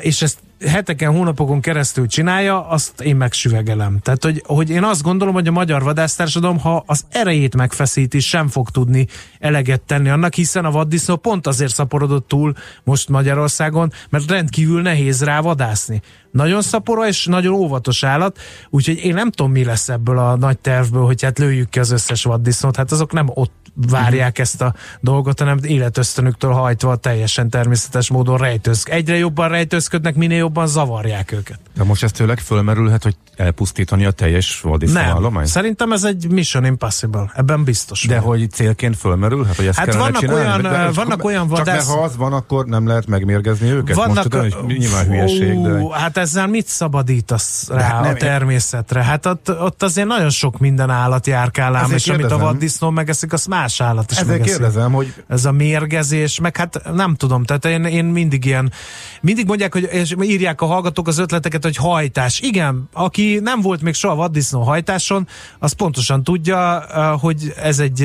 és 0.00 0.22
ezt 0.22 0.38
heteken, 0.66 1.12
hónapokon 1.12 1.60
keresztül 1.60 2.06
csinálja, 2.06 2.68
azt 2.68 3.00
én 3.00 3.16
megsüvegelem. 3.16 3.98
Tehát, 4.02 4.24
hogy, 4.24 4.42
hogy 4.46 4.70
én 4.70 4.84
azt 4.84 5.02
gondolom, 5.02 5.34
hogy 5.34 5.46
a 5.46 5.52
magyar 5.52 5.82
vadásztársadalom, 5.82 6.58
ha 6.58 6.82
az 6.86 7.04
erejét 7.10 7.56
megfeszíti, 7.56 8.20
sem 8.20 8.48
fog 8.48 8.70
tudni 8.70 9.06
eleget 9.38 9.80
tenni 9.80 10.08
annak, 10.08 10.34
hiszen 10.34 10.64
a 10.64 10.70
vaddisznó 10.70 11.16
pont 11.16 11.46
azért 11.46 11.74
szaporodott 11.74 12.28
túl 12.28 12.54
most 12.84 13.08
Magyarországon, 13.08 13.92
mert 14.10 14.30
rendkívül 14.30 14.82
nehéz 14.82 15.24
rá 15.24 15.40
vadászni. 15.40 16.02
Nagyon 16.30 16.62
szapora 16.62 17.06
és 17.06 17.26
nagyon 17.26 17.54
óvatos 17.54 18.02
állat, 18.02 18.38
úgyhogy 18.70 19.04
én 19.04 19.14
nem 19.14 19.30
tudom, 19.30 19.52
mi 19.52 19.64
lesz 19.64 19.88
ebből 19.88 20.18
a 20.18 20.36
nagy 20.36 20.58
tervből, 20.58 21.04
hogy 21.04 21.22
hát 21.22 21.38
lőjük 21.38 21.68
ki 21.68 21.78
az 21.78 21.90
összes 21.90 22.22
vaddisznót. 22.22 22.76
Hát 22.76 22.92
azok 22.92 23.12
nem 23.12 23.30
ott 23.34 23.61
várják 23.74 24.38
ezt 24.38 24.62
a 24.62 24.74
dolgot, 25.00 25.38
hanem 25.38 25.58
életösztönüktől 25.62 26.52
hajtva 26.52 26.96
teljesen 26.96 27.50
természetes 27.50 28.10
módon 28.10 28.38
rejtőzk. 28.38 28.88
Egyre 28.88 29.16
jobban 29.16 29.48
rejtőzködnek, 29.48 30.14
minél 30.14 30.38
jobban 30.38 30.66
zavarják 30.66 31.32
őket. 31.32 31.58
De 31.76 31.84
most 31.84 32.02
ez 32.02 32.12
tőleg 32.12 32.38
fölmerülhet, 32.38 33.02
hogy 33.02 33.16
elpusztítani 33.36 34.04
a 34.04 34.10
teljes 34.10 34.60
vaddisznóállományt? 34.60 35.34
Nem, 35.34 35.44
szerintem 35.44 35.92
ez 35.92 36.04
egy 36.04 36.30
mission 36.30 36.64
impossible, 36.64 37.32
ebben 37.34 37.64
biztos. 37.64 38.06
De 38.06 38.20
van. 38.20 38.24
hogy 38.24 38.50
célként 38.50 38.96
fölmerülhet, 38.96 39.56
hogy 39.56 39.66
ezt 39.66 39.78
hát 39.78 39.94
vannak 39.94 40.16
csinálni? 40.16 40.44
olyan, 40.44 40.62
de 40.62 40.90
vannak 40.90 41.24
olyan 41.24 41.48
vadász... 41.48 41.86
Csak 41.86 41.96
ha 41.96 42.02
az 42.02 42.16
van, 42.16 42.32
akkor 42.32 42.66
nem 42.66 42.86
lehet 42.86 43.06
megmérgezni 43.06 43.70
őket? 43.70 43.96
Vannak, 43.96 44.14
most 44.14 44.28
tudom, 44.28 44.66
nyilván 44.66 45.06
hülyeség, 45.06 45.60
de... 45.60 45.98
Hát 45.98 46.16
ezzel 46.16 46.46
mit 46.46 46.66
szabadítasz 46.66 47.68
rá 47.68 47.82
hát 47.82 48.02
nem, 48.02 48.10
a 48.10 48.14
természetre? 48.14 49.02
Hát 49.02 49.26
ott, 49.26 49.50
ott 49.60 49.82
azért 49.82 50.06
nagyon 50.06 50.30
sok 50.30 50.58
minden 50.58 50.90
állat 50.90 51.26
járkál 51.26 51.76
ám, 51.76 51.90
és 51.90 52.08
amit 52.08 52.30
a 52.30 52.38
vaddisznó 52.38 52.90
megeszik, 52.90 53.32
azt 53.32 53.48
más 53.62 53.80
állat 53.80 54.10
is 54.10 54.24
megeszik. 54.24 54.44
kérdezem, 54.44 54.92
hogy... 54.92 55.14
Ez 55.28 55.44
a 55.44 55.52
mérgezés, 55.52 56.40
meg 56.40 56.56
hát 56.56 56.92
nem 56.94 57.14
tudom, 57.14 57.44
tehát 57.44 57.64
én, 57.64 57.84
én 57.84 58.04
mindig 58.04 58.44
ilyen, 58.44 58.72
mindig 59.20 59.46
mondják, 59.46 59.72
hogy 59.72 59.88
és 59.92 60.14
írják 60.22 60.60
a 60.60 60.66
hallgatók 60.66 61.08
az 61.08 61.18
ötleteket, 61.18 61.62
hogy 61.62 61.76
hajtás. 61.76 62.40
Igen, 62.40 62.88
aki 62.92 63.38
nem 63.42 63.60
volt 63.60 63.82
még 63.82 63.94
soha 63.94 64.14
vaddisznó 64.14 64.62
hajtáson, 64.62 65.28
az 65.58 65.72
pontosan 65.72 66.24
tudja, 66.24 66.84
hogy 67.20 67.52
ez 67.62 67.78
egy, 67.78 68.02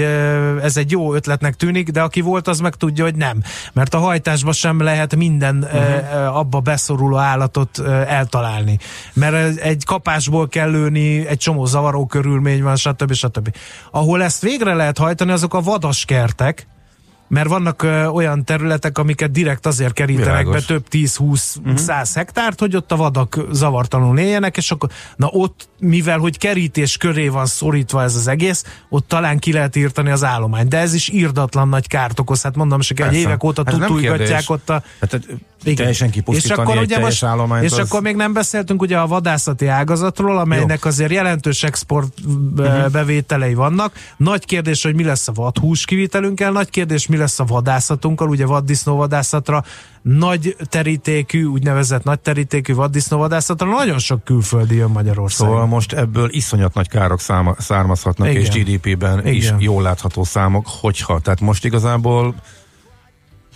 ez 0.61 0.77
egy 0.77 0.91
jó 0.91 1.13
ötletnek 1.13 1.55
tűnik, 1.55 1.89
de 1.89 2.01
aki 2.01 2.21
volt, 2.21 2.47
az 2.47 2.59
meg 2.59 2.75
tudja, 2.75 3.03
hogy 3.03 3.15
nem. 3.15 3.41
Mert 3.73 3.93
a 3.93 3.97
hajtásban 3.97 4.53
sem 4.53 4.81
lehet 4.81 5.15
minden 5.15 5.57
uh-huh. 5.57 6.37
abba 6.37 6.59
beszoruló 6.59 7.17
állatot 7.17 7.79
eltalálni. 8.07 8.77
Mert 9.13 9.57
egy 9.57 9.85
kapásból 9.85 10.47
kell 10.47 10.69
lőni, 10.69 11.27
egy 11.27 11.37
csomó 11.37 11.65
zavaró 11.65 12.05
körülmény 12.05 12.63
van, 12.63 12.75
stb. 12.75 13.13
stb. 13.13 13.55
Ahol 13.91 14.23
ezt 14.23 14.41
végre 14.41 14.73
lehet 14.73 14.97
hajtani, 14.97 15.31
azok 15.31 15.46
a 15.53 15.61
vadaskertek, 15.61 16.67
mert 17.27 17.47
vannak 17.47 17.83
ö, 17.83 18.05
olyan 18.05 18.43
területek, 18.43 18.97
amiket 18.97 19.31
direkt 19.31 19.65
azért 19.65 19.93
kerítenek 19.93 20.27
Világos. 20.27 20.53
be 20.53 20.73
több 20.73 20.85
10-20-100 20.91 21.57
uh-huh. 21.65 22.07
hektárt, 22.13 22.59
hogy 22.59 22.75
ott 22.75 22.91
a 22.91 22.95
vadak 22.95 23.39
zavartalanul 23.51 24.19
éljenek, 24.19 24.57
és 24.57 24.71
akkor 24.71 24.89
na 25.15 25.27
ott, 25.27 25.69
mivel 25.79 26.17
hogy 26.17 26.37
kerítés 26.37 26.97
köré 26.97 27.27
van 27.27 27.45
szorítva 27.45 28.03
ez 28.03 28.15
az 28.15 28.27
egész, 28.27 28.63
ott 28.89 29.07
talán 29.07 29.39
ki 29.39 29.51
lehet 29.53 29.75
írtani 29.75 30.11
az 30.11 30.23
állományt, 30.23 30.69
de 30.69 30.77
ez 30.77 30.93
is 30.93 31.09
írdatlan 31.09 31.69
nagy 31.69 31.87
kárt 31.87 32.19
okoz, 32.19 32.41
hát 32.41 32.55
mondom, 32.55 32.79
hogy 32.87 33.01
egy 33.01 33.13
évek 33.13 33.43
óta 33.43 33.63
hát 33.65 33.75
tutulgatják 33.75 34.49
ott 34.49 34.69
a... 34.69 34.83
Hát, 34.99 35.19
igen. 35.63 35.75
teljesen 35.75 36.09
kipusztítani 36.09 36.61
és 36.61 36.67
akkor, 36.67 36.81
egy 36.81 36.87
teljes 36.87 37.05
most, 37.05 37.23
állományt. 37.23 37.63
És 37.63 37.71
az... 37.71 37.79
akkor 37.79 38.01
még 38.01 38.15
nem 38.15 38.33
beszéltünk 38.33 38.81
ugye 38.81 38.97
a 38.97 39.07
vadászati 39.07 39.67
ágazatról, 39.67 40.37
amelynek 40.37 40.79
Jó. 40.83 40.89
azért 40.89 41.11
jelentős 41.11 41.63
export 41.63 42.13
uh-huh. 42.57 42.89
bevételei 42.89 43.53
vannak. 43.53 43.93
Nagy 44.17 44.45
kérdés, 44.45 44.83
hogy 44.83 44.95
mi 44.95 45.03
lesz 45.03 45.27
a 45.27 45.31
vadhús 45.31 45.85
kivitelünkkel, 45.85 46.51
nagy 46.51 46.69
kérdés, 46.69 47.07
mi 47.07 47.17
lesz 47.17 47.39
a 47.39 47.43
vadászatunkkal, 47.43 48.29
ugye 48.29 48.45
vaddisznóvadászatra 48.45 49.63
nagy 50.01 50.55
terítékű, 50.69 51.43
úgynevezett 51.43 52.03
nagy 52.03 52.19
terítékű 52.19 52.73
vaddisznóvadászatra 52.73 53.69
nagyon 53.69 53.99
sok 53.99 54.23
külföldi 54.23 54.75
jön 54.75 54.89
Magyarországon. 54.89 55.53
Szóval 55.53 55.67
most 55.67 55.93
ebből 55.93 56.29
iszonyat 56.31 56.73
nagy 56.73 56.89
károk 56.89 57.19
száma, 57.19 57.55
származhatnak, 57.59 58.29
Igen. 58.29 58.41
és 58.41 58.49
GDP-ben 58.49 59.19
Igen. 59.19 59.33
is 59.33 59.53
jól 59.57 59.81
látható 59.81 60.23
számok, 60.23 60.67
hogyha. 60.81 61.19
Tehát 61.19 61.39
most 61.39 61.65
igazából 61.65 62.35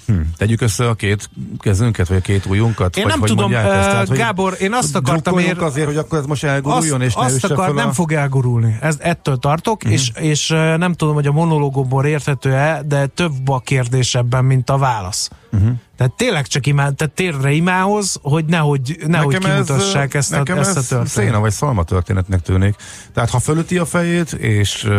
Hm. 0.06 0.14
Tegyük 0.38 0.62
össze 0.62 0.90
a 0.90 0.94
két 0.94 1.30
kezünket, 1.60 2.08
vagy 2.08 2.18
a 2.18 2.22
két 2.22 2.46
ujjunkat? 2.46 2.98
Én 2.98 3.04
vagy, 3.04 3.12
nem 3.12 3.22
tudom, 3.22 3.52
uh, 3.52 3.62
Tehát, 3.62 4.10
Gábor, 4.10 4.56
én 4.60 4.74
azt 4.74 4.96
akartam 4.96 5.38
ér... 5.38 5.58
azért, 5.58 5.86
hogy 5.86 5.98
akkor 5.98 6.20
ez 6.20 6.26
most 6.26 6.44
elguruljon, 6.44 7.02
azt, 7.02 7.10
és 7.10 7.16
ne 7.16 7.22
azt 7.22 7.44
akar, 7.44 7.70
a... 7.70 7.74
nem 7.74 7.92
fog 7.92 8.12
elgurulni. 8.12 8.78
Ez, 8.82 8.98
ettől 9.00 9.38
tartok, 9.38 9.76
uh-huh. 9.76 9.92
és, 9.92 10.12
és 10.16 10.48
nem 10.78 10.94
tudom, 10.94 11.14
hogy 11.14 11.28
a 11.28 11.32
monológomból 11.32 12.06
érthető-e, 12.06 12.82
de 12.86 13.06
több 13.06 13.50
a 13.50 13.60
kérdés 13.60 14.16
ebben, 14.16 14.46
mint 14.46 14.70
a 14.70 14.78
válasz. 14.78 15.30
Uh-huh. 15.52 15.72
Tehát 16.02 16.16
tényleg 16.16 16.48
csak 16.48 16.66
imád, 16.66 16.96
tehát 16.96 17.14
térre 17.14 17.52
imához, 17.52 18.20
hogy 18.22 18.46
nehogy, 18.46 18.98
nehogy 19.08 19.34
nekem 19.34 19.52
kimutassák 19.52 20.14
ez, 20.14 20.24
ezt, 20.24 20.32
nekem 20.32 20.58
a, 20.58 20.60
ezt 20.60 20.70
a 20.70 20.74
történetet. 20.74 21.08
széna 21.08 21.40
vagy 21.40 21.52
szalma 21.52 21.84
történetnek 21.84 22.42
tűnik. 22.42 22.76
Tehát 23.14 23.30
ha 23.30 23.40
fölüti 23.40 23.78
a 23.78 23.86
fejét, 23.86 24.32
és, 24.32 24.90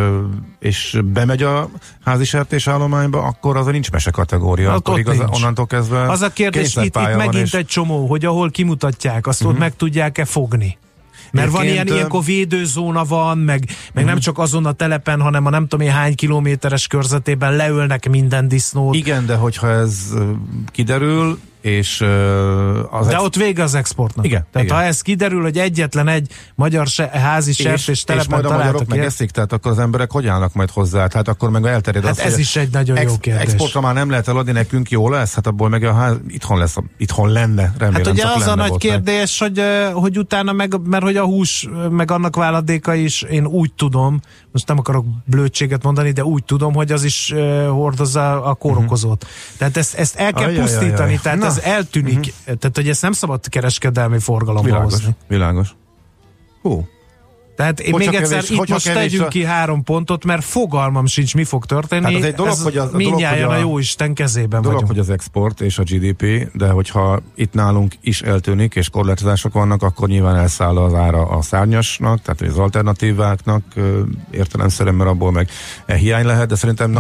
és 0.59 0.99
bemegy 1.05 1.43
a 1.43 1.69
házi 2.05 2.27
állományba, 2.65 3.23
akkor 3.23 3.57
az 3.57 3.67
a 3.67 3.71
nincs 3.71 3.91
mese 3.91 4.11
kategória. 4.11 4.69
Hát 4.69 4.79
akkor 4.79 4.99
igaz, 4.99 5.19
nincs. 5.19 5.37
onnantól 5.37 5.67
kezdve 5.67 6.11
Az 6.11 6.23
a 6.23 6.29
kérdés, 6.29 6.77
itt, 6.77 6.85
itt 6.85 7.17
megint 7.17 7.47
és... 7.47 7.55
egy 7.55 7.67
csomó, 7.67 8.07
hogy 8.07 8.25
ahol 8.25 8.51
kimutatják, 8.51 9.27
azt 9.27 9.41
uh-huh. 9.41 9.55
ott 9.55 9.61
meg 9.61 9.77
tudják-e 9.77 10.25
fogni. 10.25 10.79
Mert 11.33 11.51
van 11.51 11.65
ilyen, 11.65 11.87
ilyenkor 11.87 12.25
védőzóna 12.25 13.05
van, 13.05 13.39
meg, 13.39 13.65
meg 13.93 14.05
nem 14.05 14.19
csak 14.19 14.39
azon 14.39 14.67
a 14.67 14.73
telepen, 14.73 15.21
hanem 15.21 15.47
a 15.47 15.51
nem 15.51 15.67
tudom 15.69 15.87
én 15.87 15.93
hány 15.93 16.15
kilométeres 16.15 16.87
körzetében 16.87 17.57
leölnek 17.57 18.09
minden 18.09 18.49
disznót. 18.49 18.95
Igen, 18.95 19.27
de 19.27 19.35
hogyha 19.35 19.71
ez 19.71 20.15
kiderül, 20.67 21.39
és 21.63 22.01
az 22.91 23.07
De 23.07 23.15
ex... 23.15 23.23
ott 23.23 23.37
vége 23.37 23.63
az 23.63 23.75
exportnak. 23.75 24.25
Igen. 24.25 24.47
Tehát 24.53 24.67
igen. 24.67 24.79
ha 24.79 24.85
ez 24.85 25.01
kiderül, 25.01 25.43
hogy 25.43 25.59
egyetlen 25.59 26.09
egy 26.09 26.29
magyar 26.55 26.87
se, 26.87 27.09
házi 27.13 27.53
sert 27.53 27.89
és 27.89 28.05
telepen 28.05 28.27
és 28.27 28.33
majd 28.33 28.45
a 28.45 28.57
magyarok 28.57 28.87
megeszik, 28.87 29.31
tehát 29.31 29.53
akkor 29.53 29.71
az 29.71 29.79
emberek 29.79 30.11
hogy 30.11 30.27
állnak 30.27 30.53
majd 30.53 30.71
hozzá? 30.71 31.07
Tehát 31.07 31.29
akkor 31.29 31.51
meg 31.51 31.65
elterjed 31.65 32.05
hát 32.05 32.13
az, 32.13 32.19
ez 32.19 32.39
is 32.39 32.57
egy 32.57 32.73
nagyon 32.73 32.97
ex- 32.97 33.11
jó 33.11 33.17
kérdés. 33.21 33.43
Exportra 33.43 33.81
már 33.81 33.95
nem 33.95 34.11
lehet 34.11 34.29
eladni, 34.29 34.53
nekünk 34.53 34.91
jó 34.91 35.09
lesz, 35.09 35.35
hát 35.35 35.47
abból 35.47 35.69
meg 35.69 35.85
a 35.85 35.93
ház, 35.95 36.17
itthon 36.29 36.59
lesz, 36.59 36.77
itthon 36.97 37.29
lenne, 37.29 37.73
remélem. 37.79 38.05
Hát 38.05 38.13
ugye 38.13 38.27
az 38.27 38.47
a 38.47 38.55
nagy 38.55 38.77
kérdés, 38.77 39.39
hogy, 39.39 39.63
hogy 39.93 40.19
utána 40.19 40.53
meg, 40.53 40.81
mert 40.85 41.03
hogy 41.03 41.17
a 41.17 41.25
hús, 41.25 41.69
meg 41.91 42.11
annak 42.11 42.37
váladéka 42.37 42.95
is, 42.95 43.23
én 43.23 43.47
úgy 43.47 43.73
tudom, 43.73 44.21
most 44.53 44.69
nem 44.69 44.79
akarok 44.79 45.05
blödséget 45.25 45.83
mondani, 45.83 46.11
de 46.11 46.25
úgy 46.25 46.45
tudom, 46.45 46.75
hogy 46.75 46.93
az 46.93 47.05
is 47.05 47.31
uh, 47.35 47.67
hordozza 47.69 48.45
a 48.45 48.55
kórokozót. 48.55 49.23
Uh-huh. 49.23 49.59
Tehát 49.59 49.77
ezt, 49.77 49.95
ezt 49.95 50.17
el 50.17 50.33
kell 50.33 50.49
Ajaj, 50.49 50.61
pusztítani, 50.61 51.19
tehát 51.23 51.39
Na. 51.39 51.47
ez 51.47 51.59
eltűnik. 51.59 52.19
Uh-huh. 52.19 52.57
Tehát, 52.59 52.77
hogy 52.77 52.89
ezt 52.89 53.03
nem 53.03 53.13
szabad 53.13 53.49
kereskedelmi 53.49 54.19
forgalomba 54.19 54.69
világos, 54.69 54.93
hozni. 54.93 55.17
Világos. 55.29 55.75
Hú, 56.63 56.89
Tehát 57.57 57.81
én 57.81 57.95
még 57.95 58.15
egyszer 58.15 58.43
kevés, 58.43 58.51
itt 58.51 58.69
most 58.69 58.93
tegyünk 58.93 59.25
a... 59.25 59.29
ki 59.29 59.45
három 59.45 59.85
pontot, 59.85 60.25
mert 60.25 60.45
fogalmam 60.45 61.07
sincs, 61.07 61.35
mi 61.35 61.45
fog 61.45 61.67
történni. 61.67 62.05
Hát 62.05 62.15
az 62.15 62.25
egy 62.25 62.35
dolog, 62.35 62.53
Ez 62.53 62.63
hogy 62.63 62.77
az, 62.77 62.95
a, 62.95 62.99
dolog, 62.99 63.25
hogy 63.25 63.43
a, 63.43 63.51
a 63.51 63.57
jó 63.57 63.79
Isten 63.79 64.15
kezében 64.15 64.63
dolog, 64.63 64.73
vagyunk. 64.73 64.87
hogy 64.87 64.99
az 64.99 65.11
export 65.11 65.61
és 65.61 65.79
a 65.79 65.83
GDP, 65.83 66.51
de 66.55 66.69
hogyha 66.69 67.21
itt 67.35 67.53
nálunk 67.53 67.95
is 68.01 68.23
eltűnik, 68.23 68.75
és 68.75 68.89
korlátozások 68.89 69.53
vannak, 69.53 69.83
akkor 69.83 70.09
nyilván 70.09 70.37
elszáll 70.37 70.77
az 70.77 70.95
ára 70.95 71.23
a 71.23 71.43
szárnyasnak, 71.43 72.23
tehát 72.23 72.41
az 72.41 72.59
alternatíváknak 72.59 73.63
értelemszerűen, 74.31 74.95
mert 74.95 75.11
abból 75.11 75.33
meg 75.33 75.49
e 75.87 75.95
hiány 75.95 76.25
lehet, 76.25 76.49
de 76.49 76.55
szerintem 76.55 76.91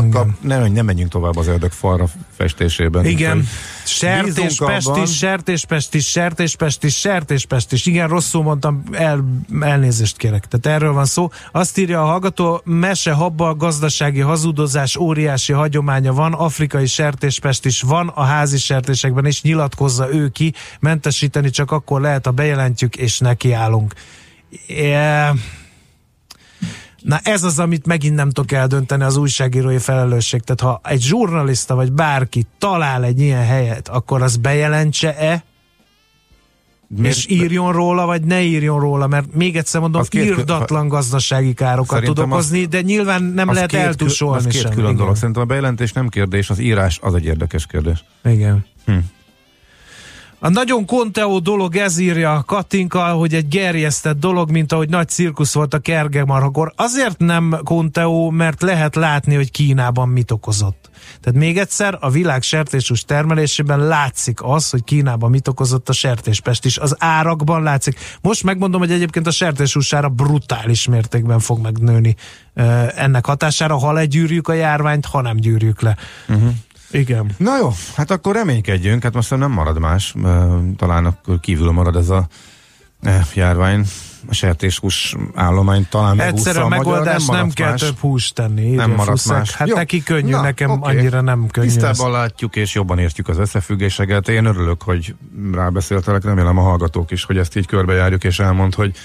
nem, 0.42 0.72
nem 0.72 0.84
menjünk 0.84 1.10
tovább 1.10 1.36
az 1.36 1.46
ördög 1.46 1.70
falra 1.70 2.06
festésében. 2.36 3.04
Igen. 3.04 3.46
Sertéspestis, 3.84 5.16
sertéspestis, 5.16 6.06
sertéspestis, 6.06 6.96
sertéspestis. 6.96 7.86
Igen, 7.86 8.08
rosszul 8.08 8.42
mondtam, 8.42 8.82
el, 8.92 9.24
elnézést 9.60 10.16
kérek. 10.16 10.41
Tehát 10.46 10.78
erről 10.78 10.92
van 10.92 11.04
szó. 11.04 11.28
Azt 11.52 11.78
írja 11.78 12.02
a 12.02 12.06
hallgató, 12.06 12.60
mese 12.64 13.12
habba, 13.12 13.54
gazdasági 13.54 14.20
hazudozás, 14.20 14.96
óriási 14.96 15.52
hagyománya 15.52 16.12
van, 16.12 16.32
afrikai 16.32 16.86
sertéspestis 16.86 17.82
van 17.82 18.08
a 18.08 18.22
házi 18.22 18.58
sertésekben, 18.58 19.26
és 19.26 19.42
nyilatkozza 19.42 20.12
ő 20.14 20.28
ki, 20.28 20.54
mentesíteni 20.80 21.50
csak 21.50 21.70
akkor 21.70 22.00
lehet, 22.00 22.26
ha 22.26 22.30
bejelentjük, 22.30 22.96
és 22.96 23.18
nekiállunk. 23.18 23.94
Yeah. 24.66 25.36
Na 27.02 27.18
ez 27.22 27.42
az, 27.44 27.58
amit 27.58 27.86
megint 27.86 28.14
nem 28.14 28.30
tudok 28.30 28.52
eldönteni 28.52 29.02
az 29.02 29.16
újságírói 29.16 29.78
felelősség. 29.78 30.40
Tehát 30.40 30.60
ha 30.60 30.90
egy 30.90 31.02
zsurnalista 31.02 31.74
vagy 31.74 31.92
bárki 31.92 32.46
talál 32.58 33.04
egy 33.04 33.20
ilyen 33.20 33.44
helyet, 33.44 33.88
akkor 33.88 34.22
az 34.22 34.36
bejelentse-e, 34.36 35.44
Miért? 36.96 37.16
És 37.16 37.26
írjon 37.28 37.72
róla, 37.72 38.06
vagy 38.06 38.22
ne 38.22 38.42
írjon 38.42 38.80
róla, 38.80 39.06
mert 39.06 39.34
még 39.34 39.56
egyszer 39.56 39.80
mondom, 39.80 40.02
két, 40.08 40.24
írdatlan 40.24 40.88
gazdasági 40.88 41.54
károkat 41.54 42.04
tud 42.04 42.18
okozni, 42.18 42.64
de 42.64 42.80
nyilván 42.80 43.22
nem 43.22 43.52
lehet 43.52 43.72
eltusolni 43.72 44.36
Az 44.36 44.46
két 44.46 44.60
sem. 44.60 44.70
külön 44.70 44.96
dolog. 44.96 45.16
Szerintem 45.16 45.42
a 45.42 45.46
bejelentés 45.46 45.92
nem 45.92 46.08
kérdés, 46.08 46.50
az 46.50 46.58
írás 46.58 46.98
az 47.02 47.14
egy 47.14 47.24
érdekes 47.24 47.66
kérdés. 47.66 48.04
Igen. 48.24 48.64
Hm. 48.86 48.96
A 50.44 50.48
nagyon 50.48 50.86
konteó 50.86 51.38
dolog 51.38 51.76
ez 51.76 51.98
írja 51.98 52.42
Katinka, 52.46 53.02
hogy 53.02 53.34
egy 53.34 53.48
gerjesztett 53.48 54.18
dolog, 54.18 54.50
mint 54.50 54.72
ahogy 54.72 54.88
nagy 54.88 55.08
cirkusz 55.08 55.54
volt 55.54 55.74
a 55.74 55.78
kergemarhakor. 55.78 56.72
Azért 56.76 57.18
nem 57.18 57.58
konteó, 57.64 58.30
mert 58.30 58.62
lehet 58.62 58.94
látni, 58.94 59.34
hogy 59.34 59.50
Kínában 59.50 60.08
mit 60.08 60.30
okozott. 60.30 60.90
Tehát 61.20 61.38
még 61.38 61.58
egyszer, 61.58 61.98
a 62.00 62.10
világ 62.10 62.42
sertéshús 62.42 63.04
termelésében 63.04 63.78
látszik 63.78 64.42
az, 64.42 64.70
hogy 64.70 64.84
Kínában 64.84 65.30
mit 65.30 65.48
okozott 65.48 65.88
a 65.88 65.92
sertéspest 65.92 66.64
is. 66.64 66.78
Az 66.78 66.96
árakban 66.98 67.62
látszik. 67.62 67.98
Most 68.20 68.42
megmondom, 68.42 68.80
hogy 68.80 68.92
egyébként 68.92 69.26
a 69.26 69.30
sertéshúsára 69.30 70.08
brutális 70.08 70.86
mértékben 70.86 71.38
fog 71.38 71.60
megnőni 71.60 72.16
ennek 72.96 73.26
hatására, 73.26 73.78
ha 73.78 73.92
legyűrjük 73.92 74.48
a 74.48 74.52
járványt, 74.52 75.06
ha 75.06 75.20
nem 75.20 75.36
gyűrjük 75.36 75.80
le. 75.80 75.96
Uh-huh. 76.28 76.50
Igen. 76.92 77.34
Na 77.36 77.58
jó, 77.58 77.70
hát 77.96 78.10
akkor 78.10 78.34
reménykedjünk, 78.34 79.02
hát 79.02 79.14
most 79.14 79.36
nem 79.36 79.50
marad 79.50 79.78
más, 79.78 80.14
talán 80.76 81.04
akkor 81.04 81.40
kívül 81.40 81.70
marad 81.70 81.96
ez 81.96 82.08
a 82.08 82.26
járvány, 83.34 83.84
a 84.28 84.34
sertéshús 84.34 85.16
állomány 85.34 85.86
talán 85.90 86.20
Egyszerűen 86.20 86.64
a 86.64 86.68
megoldás 86.68 87.26
nem, 87.26 87.36
nem 87.36 87.50
kell 87.50 87.70
más. 87.70 87.80
több 87.80 87.98
húst 87.98 88.34
tenni. 88.34 88.70
Nem 88.70 88.90
maradt 88.90 89.28
más. 89.28 89.54
Hát 89.54 89.68
Jó. 89.68 89.76
neki 89.76 90.02
könnyű, 90.02 90.30
Na, 90.30 90.40
nekem 90.40 90.70
okay. 90.70 90.96
annyira 90.96 91.20
nem 91.20 91.46
könnyű. 91.46 91.66
Tisztában 91.66 92.10
látjuk 92.10 92.56
és 92.56 92.74
jobban 92.74 92.98
értjük 92.98 93.28
az 93.28 93.38
összefüggéseket. 93.38 94.28
Én 94.28 94.44
örülök, 94.44 94.82
hogy 94.82 95.14
rábeszéltelek, 95.52 96.24
remélem 96.24 96.58
a 96.58 96.62
hallgatók 96.62 97.10
is, 97.10 97.24
hogy 97.24 97.36
ezt 97.36 97.56
így 97.56 97.66
körbejárjuk 97.66 98.24
és 98.24 98.38
elmond, 98.38 98.74
hogy 98.74 98.96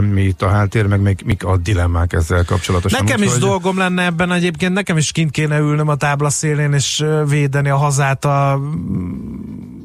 mi 0.00 0.22
itt 0.22 0.42
a 0.42 0.48
háttér, 0.48 0.86
meg 0.86 1.00
még 1.00 1.22
mik 1.24 1.44
a 1.44 1.56
dilemmák 1.56 2.12
ezzel 2.12 2.44
kapcsolatosan. 2.44 3.04
Nekem 3.04 3.22
is 3.22 3.30
hogy... 3.30 3.40
dolgom 3.40 3.78
lenne 3.78 4.04
ebben 4.04 4.32
egyébként, 4.32 4.72
nekem 4.72 4.96
is 4.96 5.12
kint 5.12 5.30
kéne 5.30 5.58
ülnöm 5.58 5.88
a 5.88 5.94
tábla 5.94 6.30
szélén, 6.30 6.72
és 6.72 7.04
védeni 7.26 7.68
a 7.68 7.76
hazát 7.76 8.24
a 8.24 8.60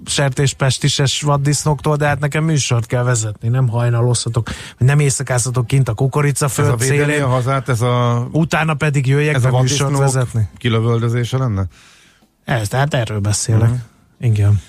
sertéspestises 0.06 1.22
vaddisznóktól, 1.22 1.96
de 1.96 2.08
hát 2.08 2.20
nekem 2.20 2.44
műsort 2.44 2.86
kell 2.86 3.04
vezetni, 3.04 3.48
nem 3.48 3.68
hajnalozhatok, 3.68 4.50
nem 4.78 5.00
éjszakázhatok 5.00 5.68
kint 5.68 5.90
a 5.90 5.94
kukorica 5.94 6.48
föld 6.48 6.68
ez 6.68 6.74
a 6.74 6.78
szélén. 6.78 7.24
a 7.24 7.28
hazát, 7.28 7.70
ez 7.70 7.82
a... 7.82 8.28
Utána 8.32 8.74
pedig 8.74 9.08
jöjjek 9.08 9.36
ez 9.36 9.44
be 9.44 9.50
a 9.50 9.62
műsort 9.62 9.98
vezetni. 9.98 10.48
kilövöldözése 10.58 11.38
lenne? 11.38 11.66
Ez, 12.46 12.68
tehát 12.68 12.94
erről 12.94 13.20
beszélek. 13.20 13.62
Uh-huh. 13.62 13.78
Igen. 14.20 14.62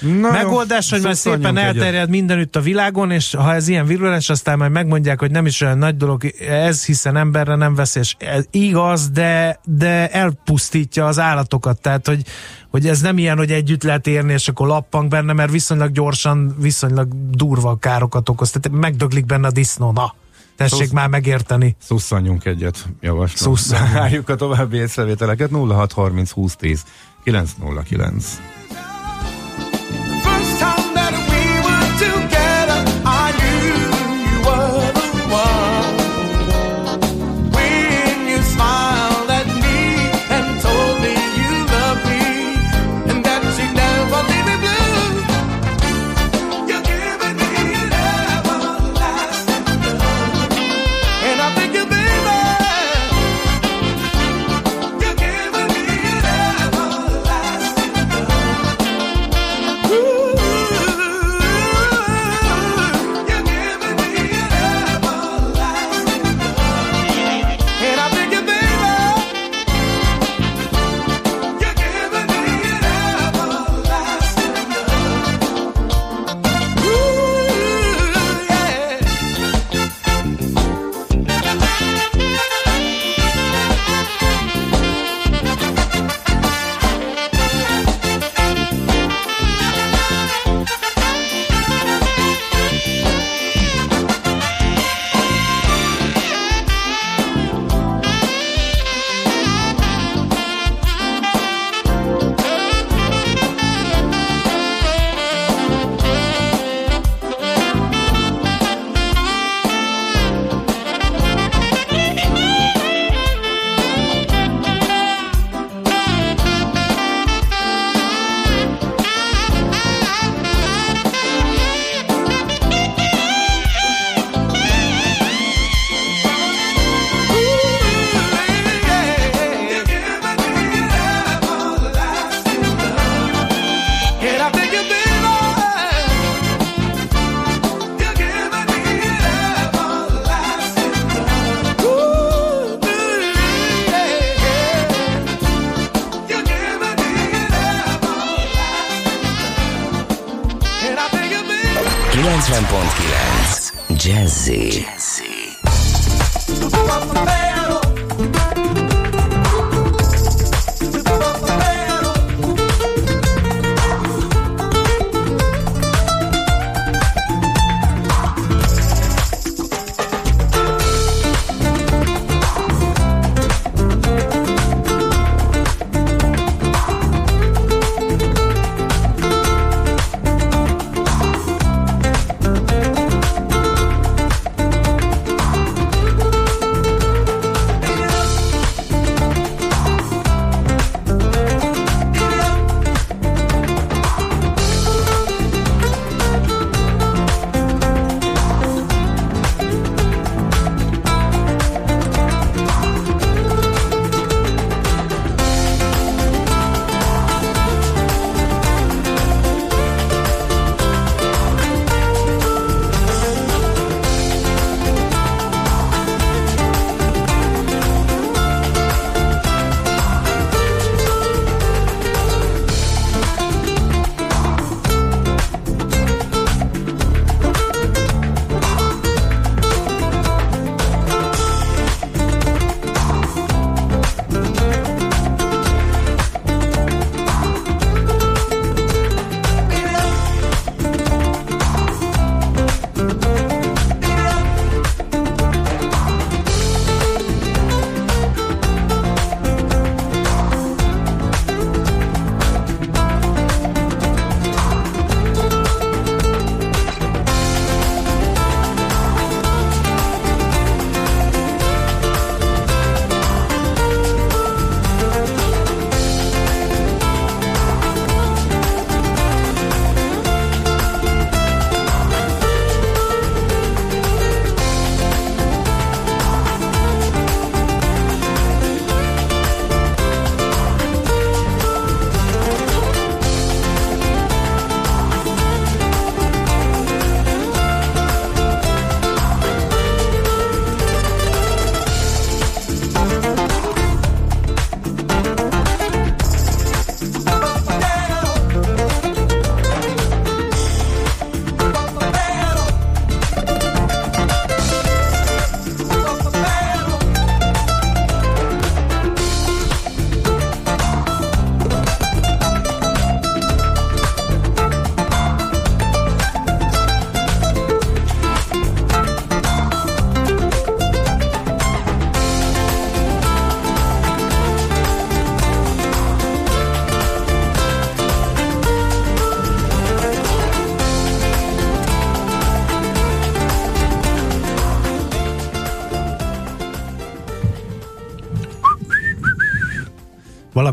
Na 0.00 0.30
Megoldás, 0.30 0.90
jó, 0.90 0.96
hogy 0.96 1.06
már 1.06 1.16
szépen 1.16 1.56
elterjed 1.56 1.94
egyet. 1.94 2.08
mindenütt 2.08 2.56
a 2.56 2.60
világon, 2.60 3.10
és 3.10 3.34
ha 3.34 3.54
ez 3.54 3.68
ilyen 3.68 3.86
virulens, 3.86 4.28
aztán 4.28 4.58
majd 4.58 4.70
megmondják, 4.70 5.20
hogy 5.20 5.30
nem 5.30 5.46
is 5.46 5.60
olyan 5.60 5.78
nagy 5.78 5.96
dolog 5.96 6.24
ez, 6.48 6.84
hiszen 6.84 7.16
emberre 7.16 7.54
nem 7.54 7.74
veszélyes. 7.74 8.16
Ez 8.18 8.44
igaz, 8.50 9.10
de, 9.10 9.60
de 9.64 10.08
elpusztítja 10.08 11.06
az 11.06 11.18
állatokat, 11.18 11.80
tehát 11.80 12.06
hogy, 12.06 12.22
hogy 12.70 12.86
ez 12.86 13.00
nem 13.00 13.18
ilyen, 13.18 13.36
hogy 13.36 13.52
együtt 13.52 13.82
lehet 13.82 14.06
érni, 14.06 14.32
és 14.32 14.48
akkor 14.48 14.66
lappang 14.66 15.08
benne, 15.08 15.32
mert 15.32 15.50
viszonylag 15.50 15.92
gyorsan, 15.92 16.56
viszonylag 16.58 17.08
durva 17.30 17.76
károkat 17.76 18.28
okoz. 18.28 18.50
Tehát 18.50 18.80
megdöglik 18.80 19.26
benne 19.26 19.46
a 19.46 19.50
disznó. 19.50 19.92
Na, 19.92 20.14
tessék 20.56 20.78
Szusz... 20.78 20.90
már 20.90 21.08
megérteni. 21.08 21.76
Szusszanjunk 21.80 22.44
egyet, 22.44 22.86
javaslom. 23.00 23.54
Szusszanjunk. 23.54 24.28
a 24.28 24.34
további 24.34 24.76
észrevételeket 24.76 25.50
0630 25.50 26.32
2010 26.32 26.82
909. 27.24 28.40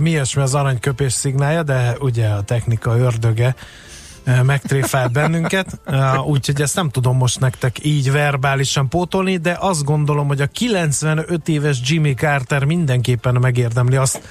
valami 0.05 0.23
ilyesmi 0.23 0.41
az 0.41 0.55
aranyköpés 0.55 1.13
szignálja, 1.13 1.63
de 1.63 1.95
ugye 1.99 2.27
a 2.27 2.41
technika 2.41 2.97
ördöge 2.97 3.55
megtréfált 4.43 5.11
bennünket, 5.11 5.79
úgyhogy 6.25 6.61
ezt 6.61 6.75
nem 6.75 6.89
tudom 6.89 7.17
most 7.17 7.39
nektek 7.39 7.85
így 7.85 8.11
verbálisan 8.11 8.89
pótolni, 8.89 9.37
de 9.37 9.57
azt 9.59 9.83
gondolom, 9.83 10.27
hogy 10.27 10.41
a 10.41 10.45
95 10.45 11.47
éves 11.47 11.79
Jimmy 11.83 12.13
Carter 12.13 12.63
mindenképpen 12.63 13.37
megérdemli 13.41 13.95
azt, 13.95 14.21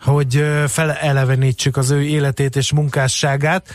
hogy 0.00 0.44
felelevenítsük 0.66 1.76
az 1.76 1.90
ő 1.90 2.02
életét 2.02 2.56
és 2.56 2.72
munkásságát, 2.72 3.74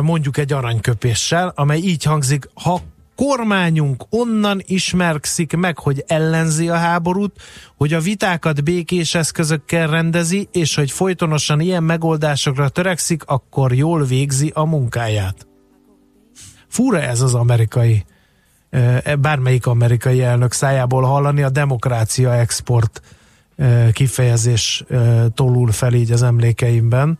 mondjuk 0.00 0.36
egy 0.36 0.52
aranyköpéssel, 0.52 1.52
amely 1.54 1.78
így 1.78 2.02
hangzik, 2.02 2.48
ha 2.54 2.80
kormányunk 3.16 4.04
onnan 4.10 4.62
ismerkszik 4.64 5.56
meg, 5.56 5.78
hogy 5.78 6.04
ellenzi 6.06 6.68
a 6.68 6.76
háborút, 6.76 7.40
hogy 7.76 7.92
a 7.92 8.00
vitákat 8.00 8.64
békés 8.64 9.14
eszközökkel 9.14 9.86
rendezi, 9.86 10.48
és 10.52 10.74
hogy 10.74 10.90
folytonosan 10.90 11.60
ilyen 11.60 11.82
megoldásokra 11.82 12.68
törekszik, 12.68 13.22
akkor 13.24 13.72
jól 13.72 14.04
végzi 14.04 14.50
a 14.54 14.64
munkáját. 14.64 15.46
Fura 16.68 17.00
ez 17.00 17.20
az 17.20 17.34
amerikai, 17.34 18.04
e, 18.70 19.16
bármelyik 19.16 19.66
amerikai 19.66 20.22
elnök 20.22 20.52
szájából 20.52 21.02
hallani 21.02 21.42
a 21.42 21.50
demokrácia 21.50 22.34
export 22.34 23.00
kifejezés 23.92 24.84
tolul 25.34 25.72
fel 25.72 25.92
így 25.92 26.12
az 26.12 26.22
emlékeimben. 26.22 27.18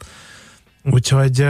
Úgyhogy 0.90 1.44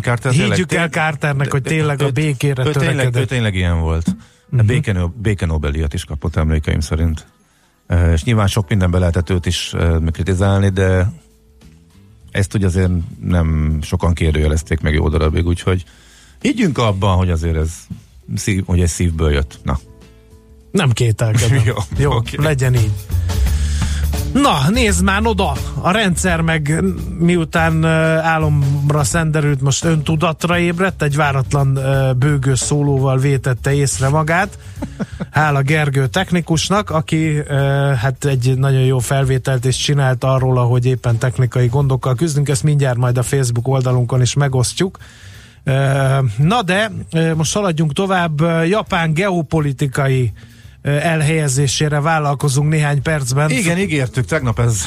Carter 0.00 0.32
higgyük 0.32 0.66
tényleg, 0.66 0.96
el 0.96 1.02
Carternek, 1.04 1.50
hogy 1.50 1.62
tényleg 1.62 2.02
a 2.02 2.10
békére 2.10 2.66
ő, 2.66 2.72
tényleg, 2.72 3.16
ő 3.16 3.24
tényleg 3.24 3.54
ilyen 3.54 3.80
volt. 3.80 4.16
Uh-huh. 4.50 5.10
Béke, 5.20 5.46
Nobel-díjat 5.46 5.94
is 5.94 6.04
kapott 6.04 6.36
emlékeim 6.36 6.80
szerint. 6.80 7.26
És 8.12 8.24
nyilván 8.24 8.46
sok 8.46 8.68
mindenbe 8.68 8.98
lehetett 8.98 9.30
őt 9.30 9.46
is 9.46 9.74
kritizálni, 10.10 10.68
de 10.68 11.12
ezt 12.30 12.54
ugye 12.54 12.66
azért 12.66 12.90
nem 13.20 13.78
sokan 13.82 14.14
kérdőjelezték 14.14 14.80
meg 14.80 14.94
jó 14.94 15.08
darabig, 15.08 15.46
úgyhogy 15.46 15.84
higgyünk 16.40 16.78
abban, 16.78 17.16
hogy 17.16 17.30
azért 17.30 17.56
ez 17.56 17.72
szív, 18.34 18.64
hogy 18.66 18.80
ez 18.80 18.90
szívből 18.90 19.32
jött. 19.32 19.58
Na. 19.62 19.78
Nem 20.70 20.90
kételkedem. 20.90 21.62
jó, 21.70 21.74
jó 21.98 22.12
okay. 22.12 22.44
legyen 22.44 22.74
így. 22.74 22.92
Na, 24.32 24.70
nézd 24.70 25.04
már 25.04 25.20
oda! 25.24 25.52
A 25.80 25.90
rendszer 25.90 26.40
meg 26.40 26.82
miután 27.18 27.84
álomra 27.84 29.04
szenderült, 29.04 29.60
most 29.60 29.84
öntudatra 29.84 30.58
ébredt, 30.58 31.02
egy 31.02 31.16
váratlan 31.16 31.78
bőgő 32.16 32.54
szólóval 32.54 33.18
vétette 33.18 33.74
észre 33.74 34.08
magát. 34.08 34.58
Hála 35.30 35.62
Gergő 35.62 36.06
technikusnak, 36.06 36.90
aki 36.90 37.42
hát 37.96 38.24
egy 38.24 38.58
nagyon 38.58 38.80
jó 38.80 38.98
felvételt 38.98 39.64
is 39.64 39.76
csinált 39.76 40.24
arról, 40.24 40.66
hogy 40.66 40.86
éppen 40.86 41.18
technikai 41.18 41.66
gondokkal 41.66 42.14
küzdünk, 42.14 42.48
ezt 42.48 42.62
mindjárt 42.62 42.96
majd 42.96 43.18
a 43.18 43.22
Facebook 43.22 43.68
oldalunkon 43.68 44.20
is 44.20 44.34
megosztjuk. 44.34 44.98
Na 46.36 46.62
de, 46.64 46.90
most 47.34 47.50
szaladjunk 47.50 47.92
tovább, 47.92 48.40
Japán 48.66 49.12
geopolitikai 49.12 50.32
elhelyezésére 50.82 52.00
vállalkozunk 52.00 52.68
néhány 52.68 53.02
percben. 53.02 53.50
Igen, 53.50 53.78
ígértük, 53.78 54.24
tegnap 54.24 54.58
ez 54.58 54.82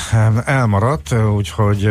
elmaradt, 0.46 1.14
úgyhogy 1.36 1.90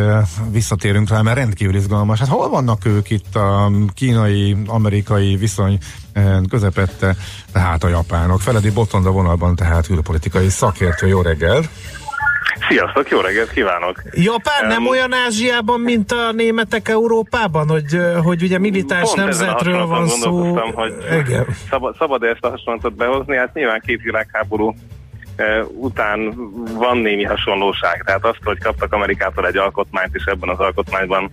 visszatérünk 0.51 1.09
rá, 1.09 1.23
mert 1.23 1.37
rendkívül 1.37 1.75
izgalmas. 1.75 2.19
Hát 2.19 2.29
hol 2.29 2.49
vannak 2.49 2.87
ők 2.87 3.11
itt 3.11 3.37
a 3.37 3.71
kínai-amerikai 3.95 5.37
viszony 5.37 5.79
közepette, 6.49 7.17
tehát 7.53 7.85
a 7.85 7.89
japánok? 7.89 8.41
Feledi 8.41 8.71
Botonda 8.71 9.11
vonalban, 9.11 9.57
tehát 9.57 9.87
külpolitikai 9.87 10.49
szakértő, 10.49 11.07
jó 11.07 11.21
reggel! 11.21 11.63
Sziasztok, 12.69 13.09
jó 13.11 13.21
reggelt 13.21 13.51
kívánok! 13.51 14.03
Japán 14.13 14.63
um, 14.63 14.69
nem 14.69 14.87
olyan 14.87 15.13
Ázsiában, 15.13 15.81
mint 15.81 16.13
a 16.13 16.33
németek 16.33 16.89
Európában, 16.89 17.69
hogy, 17.69 17.99
hogy 18.23 18.43
ugye 18.43 18.59
militáris 18.59 19.13
nemzetről 19.13 19.87
van 19.87 20.09
szó. 20.09 20.55
hogy 20.75 20.95
Igen. 21.13 21.47
Szabad, 21.71 21.97
szabad 21.99 22.23
ezt 22.23 22.45
a 22.45 22.49
hasonlatot 22.49 22.95
behozni? 22.95 23.37
Hát 23.37 23.55
nyilván 23.55 23.83
két 23.87 24.03
világháború 24.03 24.75
után 25.81 26.35
van 26.75 26.99
némi 26.99 27.25
hasonlóság. 27.25 28.03
Tehát 28.05 28.25
azt, 28.25 28.39
hogy 28.45 28.59
kaptak 28.59 28.93
Amerikától 28.93 29.47
egy 29.47 29.57
alkotmányt, 29.57 30.15
és 30.15 30.25
ebben 30.25 30.49
az 30.49 30.59
alkotmányban 30.59 31.31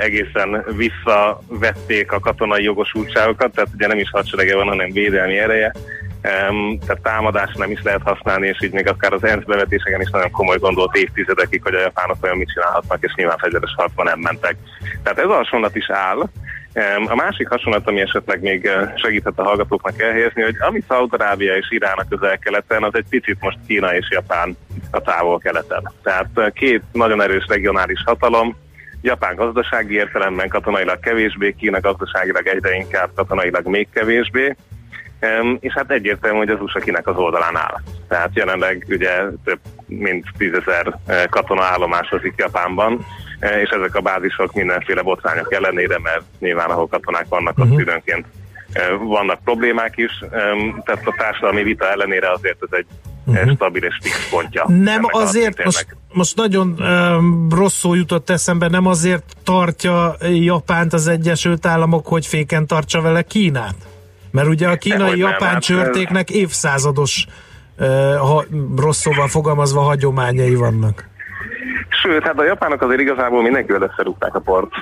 egészen 0.00 0.64
visszavették 0.76 2.12
a 2.12 2.20
katonai 2.20 2.62
jogosultságokat, 2.62 3.52
tehát 3.52 3.70
ugye 3.74 3.86
nem 3.86 3.98
is 3.98 4.10
hadserege 4.10 4.56
van, 4.56 4.68
hanem 4.68 4.92
védelmi 4.92 5.38
ereje, 5.38 5.72
tehát 6.20 7.00
támadás 7.02 7.54
nem 7.54 7.70
is 7.70 7.82
lehet 7.82 8.02
használni, 8.02 8.46
és 8.46 8.62
így 8.62 8.72
még 8.72 8.88
akár 8.88 9.12
az 9.12 9.24
ENSZ 9.24 9.44
bevetéseken 9.44 10.00
is 10.00 10.10
nagyon 10.10 10.30
komoly 10.30 10.58
gondolt 10.58 10.96
évtizedekig, 10.96 11.62
hogy 11.62 11.74
a 11.74 11.80
japánok 11.80 12.16
olyan 12.20 12.36
mit 12.36 12.52
csinálhatnak, 12.52 12.98
és 13.00 13.14
nyilván 13.14 13.38
fegyveres 13.38 13.74
harcban 13.76 14.04
nem 14.04 14.18
mentek. 14.18 14.56
Tehát 15.02 15.18
ez 15.18 15.28
a 15.28 15.34
hasonlat 15.34 15.76
is 15.76 15.90
áll. 15.90 16.28
A 17.06 17.14
másik 17.14 17.48
hasonlat, 17.48 17.88
ami 17.88 18.00
esetleg 18.00 18.40
még 18.40 18.66
eh, 18.66 18.92
segíthet 18.96 19.38
a 19.38 19.42
hallgatóknak 19.42 20.00
elhelyezni, 20.00 20.42
hogy 20.42 20.54
ami 20.58 20.82
Szaudarábia 20.88 21.56
és 21.56 21.66
Irán 21.70 21.98
a 21.98 22.06
közel-keleten, 22.08 22.82
az 22.82 22.94
egy 22.94 23.06
picit 23.08 23.40
most 23.40 23.58
Kína 23.66 23.94
és 23.94 24.08
Japán 24.10 24.56
a 24.90 25.00
távol-keleten. 25.00 25.92
Tehát 26.02 26.28
eh, 26.34 26.50
két 26.50 26.82
nagyon 26.92 27.22
erős 27.22 27.44
regionális 27.48 28.02
hatalom, 28.04 28.56
Japán 29.00 29.34
gazdasági 29.34 29.94
értelemben 29.94 30.48
katonailag 30.48 31.00
kevésbé, 31.00 31.54
Kína 31.58 31.80
gazdaságilag 31.80 32.46
egyre 32.46 32.74
inkább, 32.74 33.10
katonailag 33.14 33.66
még 33.66 33.88
kevésbé 33.92 34.56
és 35.60 35.72
hát 35.72 35.90
egyértelmű, 35.90 36.38
hogy 36.38 36.48
az 36.48 36.60
USA 36.60 36.78
kinek 36.78 37.06
az 37.06 37.16
oldalán 37.16 37.56
áll. 37.56 37.80
Tehát 38.08 38.30
jelenleg 38.32 38.86
ugye 38.88 39.10
több 39.44 39.58
mint 39.86 40.24
tízezer 40.38 40.98
eh, 41.06 41.22
katona 41.30 41.64
állomásozik 41.64 42.34
Japánban, 42.36 43.06
eh, 43.38 43.60
és 43.60 43.68
ezek 43.68 43.94
a 43.94 44.00
bázisok 44.00 44.52
mindenféle 44.52 45.02
botrányok 45.02 45.52
ellenére, 45.52 45.98
mert 46.02 46.22
nyilván 46.38 46.70
ahol 46.70 46.86
katonák 46.86 47.26
vannak, 47.28 47.58
ott 47.58 47.64
uh-huh. 47.64 47.80
időnként 47.80 48.26
eh, 48.72 48.88
vannak 48.98 49.42
problémák 49.44 49.96
is, 49.96 50.18
tehát 50.84 51.06
a 51.06 51.14
társadalmi 51.16 51.62
vita 51.62 51.90
ellenére 51.90 52.30
azért 52.30 52.58
ez 52.70 52.78
egy 52.78 52.86
uh-huh. 53.26 53.54
stabil 53.54 53.84
és 53.84 53.98
fix 54.02 54.28
pontja. 54.30 54.64
Nem 54.68 55.02
azért, 55.10 55.64
most, 55.64 55.86
most 56.12 56.36
nagyon 56.36 56.76
um, 56.78 57.48
rosszul 57.50 57.96
jutott 57.96 58.30
eszembe, 58.30 58.68
nem 58.68 58.86
azért 58.86 59.36
tartja 59.44 60.16
Japánt 60.30 60.92
az 60.92 61.06
Egyesült 61.06 61.66
Államok, 61.66 62.06
hogy 62.06 62.26
féken 62.26 62.66
tartsa 62.66 63.00
vele 63.00 63.22
Kínát? 63.22 63.74
Mert 64.36 64.48
ugye 64.48 64.68
a 64.68 64.76
kínai-japán 64.76 65.52
hát, 65.52 65.62
csörtéknek 65.62 66.30
évszázados, 66.30 67.26
ha, 68.18 68.44
rossz 68.76 69.00
szóval 69.00 69.28
fogalmazva, 69.28 69.80
hagyományai 69.80 70.54
vannak. 70.54 71.08
Sőt, 72.02 72.22
hát 72.22 72.38
a 72.38 72.44
japánok 72.44 72.82
azért 72.82 73.00
igazából 73.00 73.42
mindenkivel 73.42 73.90
összerúgták 73.90 74.34
a 74.34 74.40
port 74.40 74.72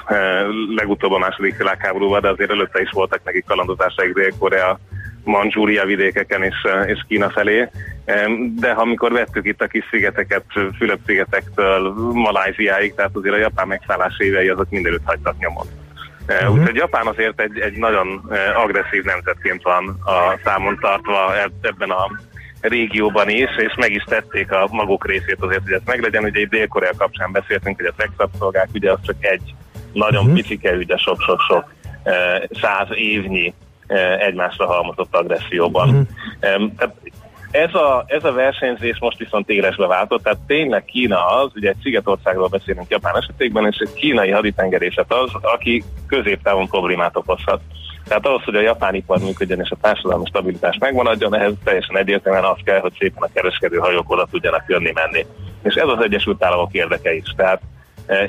legutóbb 0.77 1.13
a 1.13 1.19
második 1.19 1.57
világháborúban, 1.57 2.21
de 2.21 2.29
azért 2.29 2.51
előtte 2.51 2.81
is 2.81 2.91
voltak 2.93 3.21
nekik 3.25 3.45
kalandozásaik 3.45 4.13
Dél-Korea, 4.15 4.79
Manzsúria 5.25 5.85
vidékeken 5.85 6.43
és, 6.43 6.57
és 6.87 7.05
Kína 7.09 7.31
felé. 7.31 7.69
De 8.57 8.73
ha 8.73 8.81
amikor 8.81 9.13
vettük 9.13 9.47
itt 9.47 9.61
a 9.61 9.67
kis 9.67 9.85
szigeteket, 9.91 10.45
Fülöp-szigetektől 10.79 11.93
Maláziáig, 12.13 12.95
tehát 12.95 13.11
azért 13.15 13.35
a 13.35 13.39
japán 13.39 13.69
megszállás 13.69 14.15
évei 14.19 14.49
azok 14.49 14.71
mindenütt 14.71 15.05
hagytak 15.05 15.39
nyomot. 15.39 15.67
Uh-huh. 16.29 16.53
Úgyhogy 16.53 16.75
Japán 16.75 17.07
azért 17.07 17.41
egy, 17.41 17.59
egy 17.59 17.77
nagyon 17.77 18.29
eh, 18.31 18.63
agresszív 18.63 19.05
nemzetként 19.05 19.63
van 19.63 19.99
a 20.05 20.39
számon 20.45 20.79
tartva 20.81 21.35
ebben 21.61 21.91
a 21.91 22.11
régióban 22.61 23.29
is, 23.29 23.57
és 23.57 23.75
meg 23.77 23.93
is 23.93 24.03
tették 24.05 24.53
a 24.53 24.69
maguk 24.71 25.07
részét 25.07 25.37
azért, 25.39 25.63
hogy 25.63 25.73
ez 25.73 25.83
meglegyen. 25.85 26.25
Ugye 26.25 26.41
egy 26.41 26.49
Dél-Korea 26.49 26.93
kapcsán 26.97 27.33
beszéltünk, 27.33 27.77
hogy 27.77 27.87
a 27.87 27.95
szexabszolgák 27.97 28.69
ugye 28.75 28.91
az 28.93 28.99
csak 29.03 29.17
egy 29.21 29.55
nagyon 29.93 30.21
uh-huh. 30.21 30.35
picike 30.35 30.73
ügye 30.73 30.97
sok-sok-sok 30.97 31.73
eh, 32.03 32.43
száz 32.61 32.89
évnyi 32.91 33.55
egymásra 34.19 34.67
halmozott 34.67 35.17
agresszióban. 35.17 35.89
Uh-huh. 35.89 36.73
Tehát 36.77 36.95
ez 37.55 37.75
a, 37.75 38.05
ez 38.07 38.25
a 38.25 38.33
versenyzés 38.33 38.99
most 38.99 39.19
viszont 39.19 39.49
élesbe 39.49 39.87
váltott, 39.87 40.23
tehát 40.23 40.39
tényleg 40.47 40.85
Kína 40.85 41.27
az, 41.27 41.51
ugye 41.55 41.69
egy 41.69 41.77
szigetországról 41.83 42.49
beszélünk 42.49 42.91
Japán 42.91 43.17
esetében, 43.17 43.67
és 43.67 43.77
egy 43.77 43.93
kínai 43.93 44.31
haditengerészet 44.31 45.13
az, 45.13 45.31
aki 45.41 45.85
középtávon 46.07 46.69
problémát 46.69 47.17
okozhat. 47.17 47.61
Tehát 48.05 48.27
ahhoz, 48.27 48.45
hogy 48.45 48.57
a 48.57 48.61
japán 48.61 48.95
ipar 48.95 49.19
működjön 49.19 49.61
és 49.61 49.71
a 49.71 49.77
társadalmi 49.81 50.27
stabilitás 50.27 50.79
megmaradjon, 50.79 51.35
ehhez 51.35 51.53
teljesen 51.65 51.99
egyértelműen 51.99 52.45
az 52.45 52.59
kell, 52.65 52.81
hogy 52.81 52.93
szépen 52.99 53.23
a 53.23 53.33
kereskedő 53.35 53.77
hajók 53.77 54.11
oda 54.11 54.27
tudjanak 54.31 54.65
jönni-menni. 54.67 55.27
És 55.63 55.75
ez 55.75 55.89
az 55.89 56.03
Egyesült 56.03 56.45
Államok 56.45 56.73
érdeke 56.73 57.15
is. 57.15 57.33
Tehát 57.37 57.61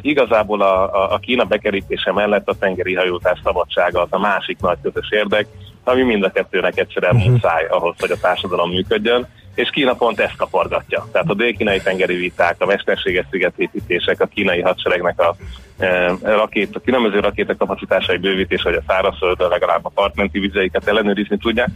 igazából 0.01 0.61
a, 0.61 0.93
a, 0.93 1.13
a 1.13 1.17
Kína 1.17 1.43
bekerítése 1.43 2.11
mellett 2.11 2.47
a 2.47 2.55
tengeri 2.59 2.95
hajótás 2.95 3.39
szabadsága 3.43 4.01
az 4.01 4.07
a 4.11 4.19
másik 4.19 4.59
nagy 4.59 4.77
közös 4.81 5.07
érdek, 5.11 5.47
ami 5.83 6.01
mind 6.01 6.23
a 6.23 6.31
kettőnek 6.31 6.77
egyszerűen 6.77 7.15
uh-huh. 7.15 7.31
muszáj 7.31 7.65
ahhoz, 7.69 7.95
hogy 7.99 8.11
a 8.11 8.19
társadalom 8.19 8.69
működjön, 8.69 9.27
és 9.55 9.69
Kína 9.69 9.93
pont 9.93 10.19
ezt 10.19 10.35
kapargatja. 10.35 11.07
Tehát 11.11 11.29
a 11.29 11.33
dél-kínai 11.33 11.81
tengeri 11.81 12.15
viták, 12.15 12.55
a 12.59 12.65
mesterséges 12.65 13.25
szigetépítések, 13.31 14.21
a 14.21 14.25
kínai 14.25 14.61
hadseregnek 14.61 15.19
a, 15.19 15.35
e, 15.77 16.15
rakét, 16.21 16.75
a 16.75 16.79
különböző 16.79 17.19
rakétakapacitásai 17.19 18.17
bővítés, 18.17 18.61
hogy 18.61 18.73
a 18.73 18.83
szárazföldön 18.87 19.49
legalább 19.49 19.85
a 19.85 19.89
partmenti 19.89 20.39
vizeiket 20.39 20.87
ellenőrizni 20.87 21.37
tudják, 21.37 21.69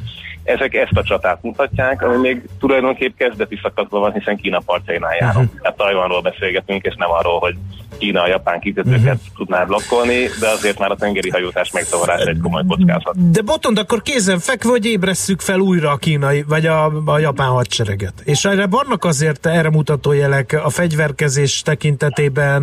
ezek 0.44 0.74
ezt 0.74 0.98
a 0.98 1.04
csatát 1.04 1.40
mutatják, 1.42 2.04
ami 2.04 2.18
még 2.18 2.50
tulajdonképp 2.60 3.18
kezdeti 3.18 3.60
szakaszban 3.62 4.02
van, 4.02 4.14
hiszen 4.14 4.38
Kína 4.38 4.60
partjainál 4.66 5.16
járunk. 5.20 5.46
Uh-huh. 5.46 5.62
Tehát 5.62 5.78
Tajvanról 5.78 6.22
beszélgetünk, 6.22 6.86
és 6.86 6.96
nem 6.98 7.12
arról, 7.12 7.40
hogy 7.40 7.56
Kína 7.98 8.22
a 8.22 8.28
japán 8.28 8.60
kikötőket 8.60 9.00
uh-huh. 9.00 9.36
tudná 9.38 9.64
blokkolni, 9.64 10.26
de 10.40 10.48
azért 10.48 10.80
már 10.80 10.92
a 10.92 10.96
tengeri 10.96 11.30
hajózás 11.30 11.72
megzavarás 11.72 12.22
egy 12.22 12.40
komoly 12.42 12.64
kockázat. 12.68 13.32
De 13.32 13.42
Botond, 13.42 13.78
akkor 13.78 14.02
kézen 14.02 14.40
fekve, 14.40 14.70
hogy 14.70 14.86
ébresszük 14.86 15.40
fel 15.40 15.60
újra 15.60 15.92
a 15.92 15.96
kínai, 15.98 16.44
vagy 16.48 16.66
a, 16.66 16.92
a 17.06 17.20
japán 17.20 17.50
hadsereget. 17.50 18.14
És 18.24 18.46
erre 18.46 18.68
vannak 18.68 19.06
azért 19.06 19.46
erre 19.46 19.70
mutató 19.70 20.12
jelek 20.12 20.60
a 20.64 20.70
fegyverkezés 20.70 21.62
tekintetében 21.62 22.62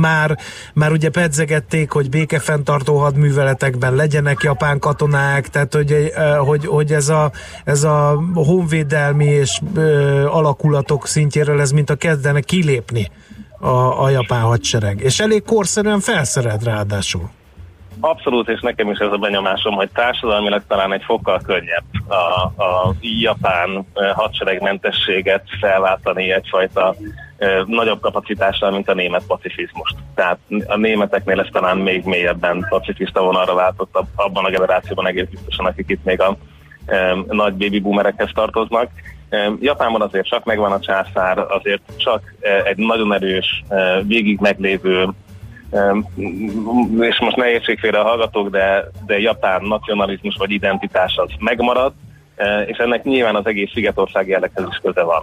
már, 0.00 0.37
már 0.74 0.92
ugye 0.92 1.10
pedzegették, 1.10 1.90
hogy 1.90 2.08
békefenntartó 2.08 2.96
hadműveletekben 2.96 3.94
legyenek 3.94 4.42
japán 4.42 4.78
katonák, 4.78 5.48
tehát 5.48 5.74
hogy, 5.74 6.12
hogy, 6.38 6.66
hogy 6.66 6.92
ez, 6.92 7.08
a, 7.08 7.32
ez 7.64 7.82
a 7.82 8.22
honvédelmi 8.34 9.24
és 9.24 9.60
ö, 9.74 10.24
alakulatok 10.26 11.06
szintjéről 11.06 11.60
ez 11.60 11.70
mint 11.70 11.90
a 11.90 11.96
kezdenek 11.96 12.44
kilépni 12.44 13.10
a, 13.58 14.02
a 14.02 14.08
japán 14.08 14.42
hadsereg. 14.42 15.00
És 15.00 15.20
elég 15.20 15.42
korszerűen 15.42 16.00
felszerelt 16.00 16.62
ráadásul. 16.62 17.30
Abszolút, 18.00 18.48
és 18.48 18.60
nekem 18.60 18.90
is 18.90 18.98
ez 18.98 19.12
a 19.12 19.16
benyomásom, 19.16 19.74
hogy 19.74 19.88
társadalmilag 19.92 20.62
talán 20.68 20.92
egy 20.92 21.02
fokkal 21.04 21.40
könnyebb 21.46 21.84
a, 22.06 22.62
a 22.62 22.94
japán 23.00 23.86
hadseregmentességet 24.14 25.42
felváltani 25.60 26.32
egyfajta 26.32 26.94
nagyobb 27.66 28.00
kapacitással, 28.00 28.70
mint 28.70 28.88
a 28.88 28.94
német 28.94 29.26
pacifizmust. 29.26 29.96
Tehát 30.14 30.38
a 30.66 30.76
németeknél 30.76 31.40
ez 31.40 31.46
talán 31.52 31.78
még 31.78 32.04
mélyebben 32.04 32.66
pacifista 32.68 33.22
vonalra 33.22 33.54
váltott 33.54 34.04
abban 34.14 34.44
a 34.44 34.50
generációban 34.50 35.06
egész 35.06 35.28
biztosan, 35.30 35.66
akik 35.66 35.88
itt 35.88 36.04
még 36.04 36.20
a 36.20 36.36
nagy 37.26 37.54
baby 37.54 37.80
boomerekhez 37.80 38.30
tartoznak. 38.34 38.90
Japánban 39.60 40.02
azért 40.02 40.28
csak 40.28 40.44
megvan 40.44 40.72
a 40.72 40.80
császár, 40.80 41.38
azért 41.38 41.82
csak 41.96 42.34
egy 42.64 42.76
nagyon 42.76 43.14
erős, 43.14 43.64
végig 44.06 44.38
meglévő 44.40 45.08
és 47.00 47.18
most 47.20 47.36
ne 47.36 47.50
értsék 47.50 47.78
félre 47.78 47.98
a 47.98 48.06
hallgatók, 48.08 48.50
de, 48.50 48.84
de 49.06 49.18
japán 49.18 49.62
nacionalizmus 49.62 50.36
vagy 50.36 50.50
identitás 50.50 51.16
az 51.16 51.30
megmarad, 51.38 51.92
e, 52.36 52.62
és 52.62 52.76
ennek 52.76 53.04
nyilván 53.04 53.36
az 53.36 53.46
egész 53.46 53.70
Szigetország 53.72 54.28
jelleghez 54.28 54.66
is 54.70 54.80
köze 54.82 55.02
van. 55.02 55.22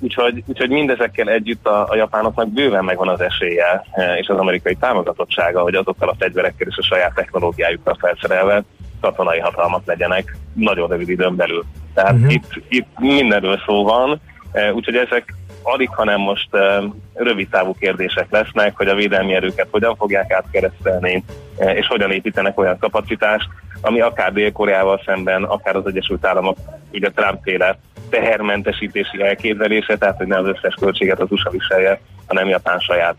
Úgyhogy, 0.00 0.42
úgyhogy 0.46 0.70
mindezekkel 0.70 1.28
együtt 1.28 1.66
a, 1.66 1.88
a 1.88 1.96
japánoknak 1.96 2.48
bőven 2.48 2.84
megvan 2.84 3.08
az 3.08 3.20
esélye, 3.20 3.84
és 4.20 4.26
az 4.28 4.38
amerikai 4.38 4.74
támogatottsága, 4.74 5.62
hogy 5.62 5.74
azokkal 5.74 6.08
a 6.08 6.14
fegyverekkel 6.18 6.66
és 6.70 6.76
a 6.76 6.82
saját 6.82 7.14
technológiájukkal 7.14 7.96
felszerelve 8.00 8.64
katonai 9.00 9.38
hatalmat 9.38 9.82
legyenek 9.86 10.36
nagyon 10.52 10.88
rövid 10.88 11.08
időn 11.08 11.36
belül. 11.36 11.64
Tehát 11.94 12.12
uh-huh. 12.12 12.32
itt, 12.32 12.62
itt 12.68 12.98
mindenről 12.98 13.60
szó 13.66 13.84
van, 13.84 14.20
e, 14.52 14.72
úgyhogy 14.72 14.96
ezek 14.96 15.34
alig, 15.64 15.88
hanem 15.88 16.20
most 16.20 16.54
e, 16.54 16.82
rövid 17.14 17.48
távú 17.48 17.74
kérdések 17.78 18.26
lesznek, 18.30 18.76
hogy 18.76 18.88
a 18.88 18.94
védelmi 18.94 19.34
erőket 19.34 19.68
hogyan 19.70 19.96
fogják 19.96 20.32
átkeresztelni, 20.32 21.24
e, 21.58 21.76
és 21.76 21.86
hogyan 21.86 22.10
építenek 22.10 22.58
olyan 22.58 22.78
kapacitást, 22.78 23.48
ami 23.80 24.00
akár 24.00 24.32
Dél-Koreával 24.32 25.02
szemben, 25.04 25.42
akár 25.42 25.76
az 25.76 25.86
Egyesült 25.86 26.26
Államok, 26.26 26.56
ugye 26.92 27.10
Trump-féle 27.10 27.78
tehermentesítési 28.10 29.22
elképzelése, 29.22 29.96
tehát 29.96 30.16
hogy 30.16 30.26
ne 30.26 30.38
az 30.38 30.46
összes 30.46 30.74
költséget 30.80 31.20
az 31.20 31.30
USA 31.30 31.50
viselje, 31.50 32.00
hanem 32.26 32.48
Japán 32.48 32.78
saját 32.78 33.16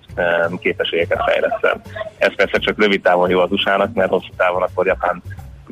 képességeket 0.59 1.23
fejleszten. 1.23 1.81
Ez 2.17 2.35
persze 2.35 2.57
csak 2.57 2.79
rövid 2.79 3.01
távon 3.01 3.29
jó 3.29 3.39
az 3.39 3.51
USA-nak, 3.51 3.93
mert 3.93 4.09
hosszú 4.09 4.29
távon 4.37 4.61
akkor 4.61 4.85
Japán 4.85 5.21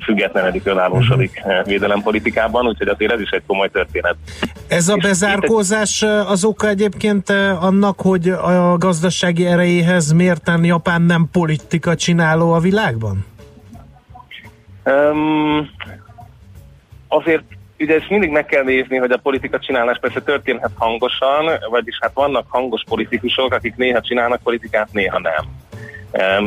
függetlenedik, 0.02 0.66
önállósodik 0.66 1.42
uh-huh. 1.46 1.66
védelempolitikában, 1.66 2.68
úgyhogy 2.68 2.88
azért 2.88 3.12
ez 3.12 3.20
is 3.20 3.30
egy 3.30 3.44
komoly 3.48 3.70
történet. 3.70 4.16
Ez 4.68 4.88
a 4.88 4.96
bezárkózás 4.96 6.02
eh, 6.02 6.32
az 6.32 6.46
oka 6.46 6.68
egyébként 6.68 7.30
eh, 7.30 7.64
annak, 7.64 8.02
hogy 8.02 8.30
a 8.30 8.78
gazdasági 8.78 9.46
erejéhez 9.46 10.12
mérten 10.12 10.64
Japán 10.64 11.02
nem 11.02 11.30
politika 11.32 11.96
csináló 11.96 12.52
a 12.52 12.60
világban? 12.60 13.26
Um, 14.86 15.70
azért 17.08 17.44
ugye 17.80 17.96
ezt 17.96 18.10
mindig 18.10 18.30
meg 18.30 18.46
kell 18.46 18.64
nézni, 18.64 18.98
hogy 18.98 19.12
a 19.12 19.18
politika 19.18 19.60
csinálás 19.60 19.98
persze 20.00 20.22
történhet 20.22 20.72
hangosan, 20.76 21.46
vagyis 21.70 21.98
hát 22.02 22.12
vannak 22.14 22.46
hangos 22.50 22.84
politikusok, 22.90 23.54
akik 23.54 23.76
néha 23.76 24.02
csinálnak 24.02 24.42
politikát, 24.44 24.88
néha 24.92 25.20
nem 25.20 25.46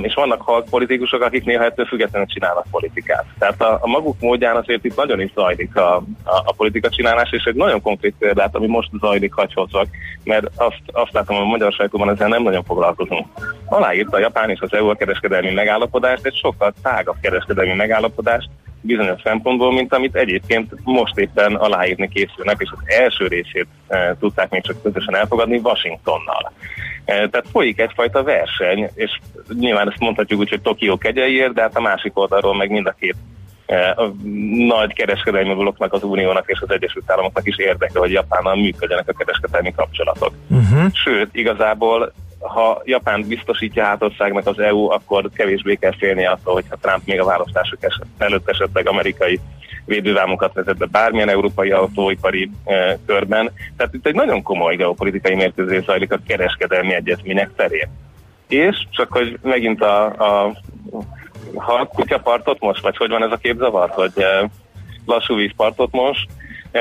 és 0.03 0.15
vannak 0.15 0.43
halk 0.43 0.69
politikusok, 0.69 1.23
akik 1.23 1.45
néha 1.45 1.65
ettől 1.65 1.87
függetlenül 1.87 2.29
csinálnak 2.29 2.67
politikát. 2.71 3.25
Tehát 3.39 3.61
a, 3.61 3.79
a 3.81 3.87
maguk 3.87 4.21
módján 4.21 4.57
azért 4.57 4.85
itt 4.85 4.97
nagyon 4.97 5.21
is 5.21 5.31
zajlik 5.35 5.77
a, 5.77 5.97
a, 5.97 6.37
a 6.45 6.55
politika 6.57 6.89
csinálás, 6.89 7.31
és 7.33 7.45
egy 7.45 7.55
nagyon 7.55 7.83
konkrét 7.83 8.15
példát, 8.19 8.55
ami 8.55 8.67
most 8.67 8.91
zajlik, 9.01 9.33
hagy 9.33 9.53
hozzak, 9.53 9.87
mert 10.25 10.47
azt, 10.57 10.83
azt 10.93 11.13
látom, 11.13 11.37
hogy 11.37 11.45
a 11.45 11.49
magyar 11.49 11.73
sajtóban 11.73 12.11
ezzel 12.11 12.29
nem 12.29 12.43
nagyon 12.43 12.65
foglalkozunk. 12.65 13.27
Aláírta 13.65 14.17
a 14.17 14.21
Japán 14.21 14.51
és 14.51 14.61
az 14.61 14.73
EU 14.73 14.89
a 14.89 14.95
kereskedelmi 14.95 15.51
megállapodást, 15.51 16.27
egy 16.27 16.37
sokkal 16.37 16.73
tágabb 16.83 17.17
kereskedelmi 17.21 17.75
megállapodást, 17.75 18.49
bizonyos 18.87 19.20
szempontból, 19.22 19.72
mint 19.72 19.92
amit 19.92 20.16
egyébként 20.16 20.72
most 20.85 21.18
éppen 21.18 21.55
aláírni 21.55 22.09
készülnek, 22.09 22.57
és 22.59 22.70
az 22.72 22.79
első 22.85 23.27
részét 23.27 23.66
e, 23.88 24.16
tudták 24.20 24.51
még 24.51 24.62
csak 24.62 24.83
közösen 24.83 25.16
elfogadni 25.16 25.61
Washingtonnal. 25.62 26.53
E, 27.05 27.29
tehát 27.29 27.46
folyik 27.53 27.81
egyfajta 27.81 28.22
verseny, 28.22 28.90
és 28.94 29.20
nyilván 29.59 29.88
ezt 29.88 30.01
mondhatjuk 30.01 30.40
úgy, 30.40 30.49
hogy 30.49 30.61
Tokió 30.61 30.99
kegyeiért, 30.99 31.53
de 31.53 31.61
hát 31.61 31.77
a 31.77 31.81
másik 31.81 32.18
oldalról 32.18 32.57
meg 32.57 32.70
mind 32.70 32.87
a 32.87 32.94
két 32.99 33.16
e, 33.66 33.90
a 33.90 34.12
nagy 34.66 34.92
kereskedelmi 34.92 35.55
blokknak, 35.55 35.92
az 35.92 36.03
Uniónak 36.03 36.44
és 36.46 36.61
az 36.61 36.70
Egyesült 36.70 37.11
Államoknak 37.11 37.46
is 37.46 37.57
érdeke, 37.57 37.99
hogy 37.99 38.12
Japánnal 38.12 38.57
működjenek 38.57 39.09
a 39.09 39.12
kereskedelmi 39.12 39.72
kapcsolatok. 39.75 40.33
Uh-huh. 40.49 40.92
Sőt, 40.92 41.29
igazából 41.33 42.12
ha 42.49 42.83
Japán 42.85 43.25
biztosítja 43.29 43.85
hátországnak 43.85 44.47
az 44.47 44.59
EU, 44.59 44.91
akkor 44.91 45.31
kevésbé 45.35 45.75
kell 45.75 45.97
félni 45.97 46.27
attól, 46.27 46.55
hogyha 46.55 46.77
Trump 46.81 47.07
még 47.07 47.21
a 47.21 47.25
választások 47.25 47.79
előtt 48.19 48.49
esetleg 48.49 48.89
amerikai 48.89 49.41
védővámokat 49.85 50.55
vezet 50.55 50.77
be 50.77 50.87
bármilyen 50.87 51.29
európai 51.29 51.71
autóipari 51.71 52.51
e, 52.65 52.99
körben. 53.07 53.53
Tehát 53.77 53.95
itt 53.95 54.07
egy 54.07 54.15
nagyon 54.15 54.43
komoly 54.43 54.77
geopolitikai 54.77 55.35
mérkőzés 55.35 55.85
zajlik 55.85 56.13
a 56.13 56.21
kereskedelmi 56.27 56.95
egyezmények 56.95 57.51
terén. 57.57 57.89
És 58.49 58.87
csak 58.91 59.13
hogy 59.13 59.39
megint 59.43 59.83
a, 59.83 60.05
a 60.05 60.53
ha 61.55 61.87
kutyapartot 61.87 62.61
most, 62.61 62.83
vagy 62.83 62.97
hogy 62.97 63.11
van 63.11 63.23
ez 63.23 63.33
a 63.33 63.37
képzavar, 63.37 63.91
hogy 63.91 64.13
e, 64.17 64.49
lassú 65.07 65.35
vízpartot 65.35 65.93
most, 65.93 66.29
e, 66.73 66.81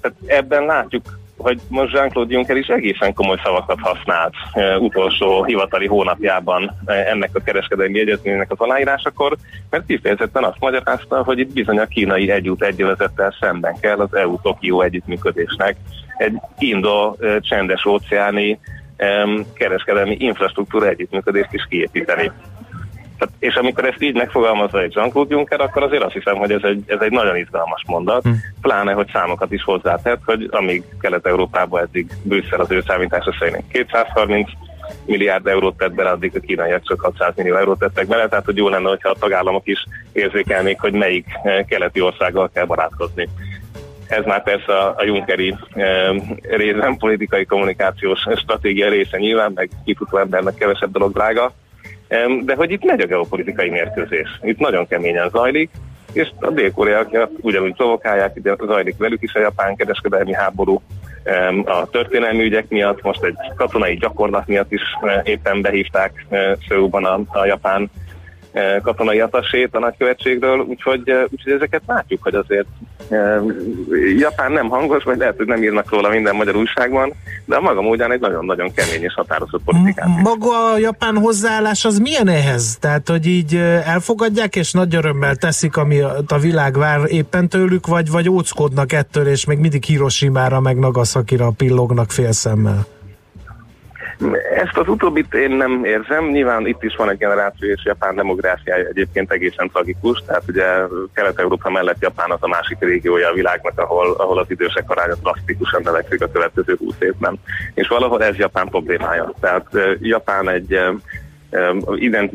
tehát 0.00 0.16
ebben 0.26 0.64
látjuk 0.64 1.19
hogy 1.42 1.60
most 1.68 1.92
Jean-Claude 1.92 2.34
Juncker 2.34 2.56
is 2.56 2.66
egészen 2.66 3.14
komoly 3.14 3.36
szavakat 3.42 3.78
használt 3.80 4.34
e, 4.52 4.78
utolsó 4.78 5.44
hivatali 5.44 5.86
hónapjában 5.86 6.76
e, 6.84 6.92
ennek 6.92 7.30
a 7.32 7.42
kereskedelmi 7.42 8.00
egyezménynek 8.00 8.50
az 8.50 8.58
aláírásakor, 8.58 9.36
mert 9.70 9.86
kifejezetten 9.86 10.44
azt 10.44 10.60
magyarázta, 10.60 11.22
hogy 11.22 11.38
itt 11.38 11.52
bizony 11.52 11.78
a 11.78 11.86
kínai 11.86 12.30
egyút 12.30 12.62
egyövezettel 12.62 13.34
szemben 13.40 13.76
kell 13.80 13.98
az 13.98 14.14
EU-Tokió 14.14 14.82
együttműködésnek 14.82 15.76
egy 16.16 16.38
indo 16.58 17.14
e, 17.20 17.40
csendes 17.40 17.84
óceáni 17.84 18.58
e, 18.96 19.26
kereskedelmi 19.54 20.16
infrastruktúra 20.18 20.88
együttműködést 20.88 21.52
is 21.52 21.66
kiépíteni. 21.68 22.30
Tehát, 23.20 23.34
és 23.38 23.54
amikor 23.54 23.84
ezt 23.84 24.02
így 24.02 24.14
megfogalmazza 24.14 24.82
egy 24.82 24.94
Jean-Claude 24.94 25.34
Juncker, 25.34 25.60
akkor 25.60 25.82
azért 25.82 26.02
azt 26.02 26.12
hiszem, 26.12 26.36
hogy 26.36 26.52
ez 26.52 26.62
egy, 26.62 26.82
ez 26.86 27.00
egy 27.00 27.10
nagyon 27.10 27.36
izgalmas 27.36 27.82
mondat, 27.86 28.22
hm. 28.22 28.30
pláne, 28.60 28.92
hogy 28.92 29.08
számokat 29.12 29.52
is 29.52 29.62
hozzátett, 29.62 30.20
hogy 30.24 30.48
amíg 30.50 30.82
Kelet-Európában 31.00 31.80
eddig 31.80 32.06
Brüsszel 32.22 32.60
az 32.60 32.70
ő 32.70 32.82
számítása 32.86 33.34
szerint 33.38 33.64
230 33.72 34.50
milliárd 35.04 35.46
eurót 35.46 35.76
tett 35.76 35.92
bele, 35.92 36.10
addig 36.10 36.32
a 36.36 36.40
kínaiak 36.40 36.82
csak 36.82 37.00
600 37.00 37.32
millió 37.36 37.56
eurót 37.56 37.78
tettek 37.78 38.06
bele, 38.06 38.28
tehát 38.28 38.44
hogy 38.44 38.56
jó 38.56 38.68
lenne, 38.68 38.88
hogyha 38.88 39.08
a 39.08 39.16
tagállamok 39.18 39.66
is 39.66 39.84
érzékelnék, 40.12 40.80
hogy 40.80 40.92
melyik 40.92 41.26
eh, 41.42 41.64
keleti 41.68 42.00
országgal 42.00 42.50
kell 42.54 42.64
barátkozni. 42.64 43.28
Ez 44.08 44.24
már 44.24 44.42
persze 44.42 44.72
a, 44.72 44.94
a 44.96 45.04
Junckeri 45.04 45.56
e, 45.74 46.12
részen 46.42 46.96
politikai 46.96 47.44
kommunikációs 47.44 48.26
stratégia 48.36 48.88
része 48.88 49.18
nyilván, 49.18 49.52
meg 49.54 49.70
kifutó 49.84 50.18
embernek 50.18 50.54
kevesebb 50.54 50.92
dolog 50.92 51.12
drága, 51.12 51.52
de 52.42 52.54
hogy 52.54 52.70
itt 52.70 52.84
megy 52.84 53.00
a 53.00 53.06
geopolitikai 53.06 53.68
mérkőzés. 53.68 54.38
Itt 54.42 54.58
nagyon 54.58 54.86
keményen 54.86 55.28
zajlik, 55.28 55.70
és 56.12 56.28
a 56.40 56.50
dél-koreaiak 56.50 57.30
ugyanúgy 57.40 57.74
provokálják, 57.74 58.36
ide 58.36 58.56
zajlik 58.66 58.96
velük 58.96 59.22
is 59.22 59.34
a 59.34 59.40
japán 59.40 59.76
kereskedelmi 59.76 60.34
háború, 60.34 60.82
a 61.64 61.90
történelmi 61.90 62.42
ügyek 62.42 62.68
miatt, 62.68 63.02
most 63.02 63.22
egy 63.24 63.36
katonai 63.56 63.96
gyakorlat 63.96 64.46
miatt 64.46 64.72
is 64.72 64.82
eh, 65.02 65.20
éppen 65.24 65.60
behívták 65.60 66.26
eh, 66.28 66.52
Szőúban 66.68 67.04
a, 67.04 67.20
a 67.38 67.44
japán 67.44 67.90
katonai 68.82 69.20
atasét 69.20 69.74
a 69.74 69.78
nagykövetségről, 69.78 70.58
úgyhogy, 70.58 71.08
eh, 71.08 71.22
úgyhogy 71.30 71.52
ezeket 71.52 71.82
látjuk, 71.86 72.22
hogy 72.22 72.34
azért 72.34 72.66
eh, 73.08 73.40
Japán 74.18 74.52
nem 74.52 74.68
hangos, 74.68 75.04
vagy 75.04 75.18
lehet, 75.18 75.36
hogy 75.36 75.46
nem 75.46 75.62
írnak 75.62 75.90
róla 75.90 76.08
minden 76.08 76.34
magyar 76.34 76.56
újságban, 76.56 77.12
de 77.44 77.56
a 77.56 77.60
maga 77.60 77.80
módján 77.80 78.12
egy 78.12 78.20
nagyon-nagyon 78.20 78.72
kemény 78.72 79.02
és 79.02 79.14
határozott 79.14 79.62
politikát. 79.64 80.06
Maga 80.22 80.72
a 80.72 80.78
japán 80.78 81.16
hozzáállás 81.16 81.84
az 81.84 81.98
milyen 81.98 82.28
ehhez? 82.28 82.76
Tehát, 82.80 83.08
hogy 83.08 83.26
így 83.26 83.56
elfogadják, 83.84 84.56
és 84.56 84.72
nagy 84.72 84.94
örömmel 84.94 85.36
teszik, 85.36 85.76
ami 85.76 86.00
a 86.26 86.38
világ 86.40 86.78
vár 86.78 87.00
éppen 87.06 87.48
tőlük, 87.48 87.86
vagy, 87.86 88.10
vagy 88.10 88.28
óckodnak 88.28 88.92
ettől, 88.92 89.26
és 89.26 89.44
még 89.44 89.58
mindig 89.58 89.84
Hiroshima-ra, 89.84 90.60
meg 90.60 90.78
Nagasaki-ra 90.78 91.50
pillognak 91.56 92.10
félszemmel? 92.10 92.86
Ezt 94.54 94.76
az 94.76 94.88
utóbbit 94.88 95.34
én 95.34 95.50
nem 95.50 95.84
érzem, 95.84 96.24
nyilván 96.24 96.66
itt 96.66 96.82
is 96.82 96.96
van 96.96 97.10
egy 97.10 97.18
generáció, 97.18 97.68
és 97.68 97.84
Japán 97.84 98.14
demográfiája 98.14 98.86
egyébként 98.86 99.32
egészen 99.32 99.70
tragikus, 99.70 100.22
tehát 100.26 100.42
ugye 100.48 100.64
Kelet-Európa 101.12 101.70
mellett 101.70 102.00
Japán 102.00 102.30
az 102.30 102.38
a 102.40 102.48
másik 102.48 102.76
régiója 102.80 103.28
a 103.28 103.34
világnak, 103.34 103.78
ahol, 103.78 104.14
ahol 104.18 104.38
az 104.38 104.50
idősek 104.50 104.90
aránya 104.90 105.14
drasztikusan 105.22 105.82
növekszik 105.84 106.22
a 106.22 106.30
következő 106.30 106.76
20 106.78 106.94
évben. 106.98 107.38
És 107.74 107.88
valahol 107.88 108.24
ez 108.24 108.36
Japán 108.36 108.68
problémája. 108.68 109.32
Tehát 109.40 109.66
Japán 110.00 110.48
egy 110.48 110.78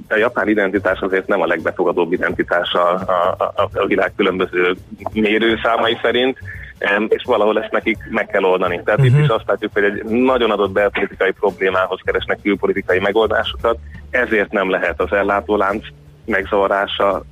a 0.08 0.16
japán 0.16 0.48
identitás 0.48 1.00
azért 1.00 1.28
nem 1.28 1.42
a 1.42 1.46
legbefogadóbb 1.46 2.14
identitás 2.14 2.74
a, 2.74 2.94
a, 2.94 3.36
a, 3.56 3.70
a 3.74 3.86
világ 3.86 4.12
különböző 4.16 4.76
mérőszámai 5.14 5.98
szerint, 6.02 6.38
és 7.08 7.24
valahol 7.24 7.62
ezt 7.62 7.72
nekik 7.72 7.98
meg 8.10 8.28
kell 8.28 8.44
oldani. 8.44 8.82
Tehát 8.84 9.00
uh-huh. 9.00 9.18
itt 9.18 9.24
is 9.24 9.30
azt 9.30 9.48
látjuk, 9.48 9.74
hogy 9.74 9.84
egy 9.84 10.04
nagyon 10.04 10.52
adott 10.52 10.72
belpolitikai 10.72 11.32
problémához 11.32 12.00
keresnek 12.04 12.40
külpolitikai 12.42 13.00
megoldásokat, 13.00 13.78
ezért 14.10 14.52
nem 14.52 14.70
lehet 14.70 15.02
az 15.02 15.12
ellátólánc 15.12 15.86
megzavarása 16.26 17.24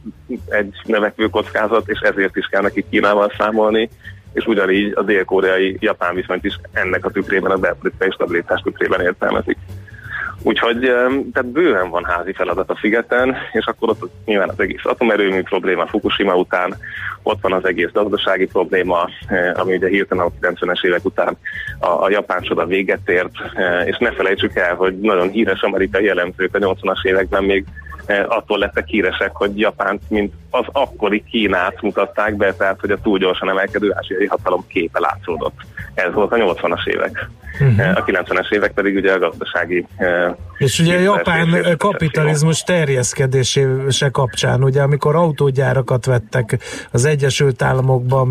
egy 0.50 0.76
növekvő 0.84 1.28
kockázat, 1.28 1.90
és 1.90 2.00
ezért 2.00 2.36
is 2.36 2.46
kell 2.46 2.62
neki 2.62 2.86
Kínával 2.90 3.32
számolni, 3.38 3.90
és 4.34 4.46
ugyanígy 4.46 4.92
a 4.96 5.02
dél-koreai 5.02 5.78
japán 5.80 6.16
viszonyt 6.16 6.46
is 6.46 6.60
ennek 6.72 7.06
a 7.06 7.10
tükrében, 7.10 7.52
a 7.52 7.58
belpolitikai 7.58 8.12
stabilitás 8.12 8.62
tükrében 8.62 9.02
értelmezik. 9.02 9.58
Úgyhogy 10.44 10.80
tehát 11.34 11.52
bőven 11.52 11.90
van 11.90 12.04
házi 12.04 12.34
feladat 12.34 12.70
a 12.70 12.78
szigeten, 12.82 13.36
és 13.52 13.66
akkor 13.66 13.90
ott 13.90 14.12
nyilván 14.26 14.50
az 14.50 14.60
egész 14.60 14.86
atomerőmű 14.86 15.42
probléma 15.42 15.88
Fukushima 15.88 16.36
után, 16.36 16.76
ott 17.24 17.42
van 17.42 17.54
az 17.54 17.66
egész 17.66 17.90
gazdasági 17.94 18.46
probléma, 18.46 19.10
eh, 19.28 19.60
ami 19.60 19.76
ugye 19.76 19.88
hirtelen 19.88 20.26
a 20.26 20.48
90-es 20.48 20.86
évek 20.86 21.06
után 21.06 21.38
a, 21.80 21.88
a 21.88 22.10
japán 22.10 22.42
csoda 22.42 22.66
véget 22.66 23.10
ért, 23.10 23.32
eh, 23.54 23.88
és 23.88 23.98
ne 23.98 24.12
felejtsük 24.12 24.56
el, 24.56 24.76
hogy 24.76 25.00
nagyon 25.00 25.30
híres 25.30 25.62
amerikai 25.62 26.04
jellemzők 26.04 26.56
a 26.56 26.60
80-as 26.60 27.06
években 27.06 27.44
még 27.44 27.66
attól 28.28 28.58
lettek 28.58 28.88
híresek, 28.88 29.32
hogy 29.34 29.60
Japánt, 29.60 30.02
mint 30.10 30.34
az 30.50 30.66
akkori 30.72 31.24
Kínát 31.32 31.82
mutatták 31.82 32.36
be, 32.36 32.54
tehát 32.54 32.80
hogy 32.80 32.92
a 32.92 32.98
túl 33.04 33.18
gyorsan 33.18 33.50
emelkedő 33.50 33.94
ázsiai 33.96 34.26
hatalom 34.26 34.66
képe 34.68 35.00
látszódott. 35.00 35.56
Ez 35.94 36.14
volt 36.14 36.32
a 36.32 36.36
80-as 36.36 36.88
évek. 36.88 37.30
Uh-huh. 37.60 37.98
A 37.98 38.04
90-es 38.04 38.52
évek 38.54 38.72
pedig 38.72 38.96
ugye 38.96 39.14
a 39.14 39.20
gazdasági... 39.20 39.88
És 40.58 40.80
ugye 40.80 40.98
a 40.98 41.00
japán 41.00 41.76
kapitalizmus 41.78 42.62
terjeszkedése 42.62 44.10
kapcsán, 44.12 44.64
ugye 44.64 44.82
amikor 44.82 45.16
autógyárakat 45.16 46.06
vettek 46.06 46.60
az 46.92 47.06
Egyesült 47.06 47.62
Államokban, 47.62 48.28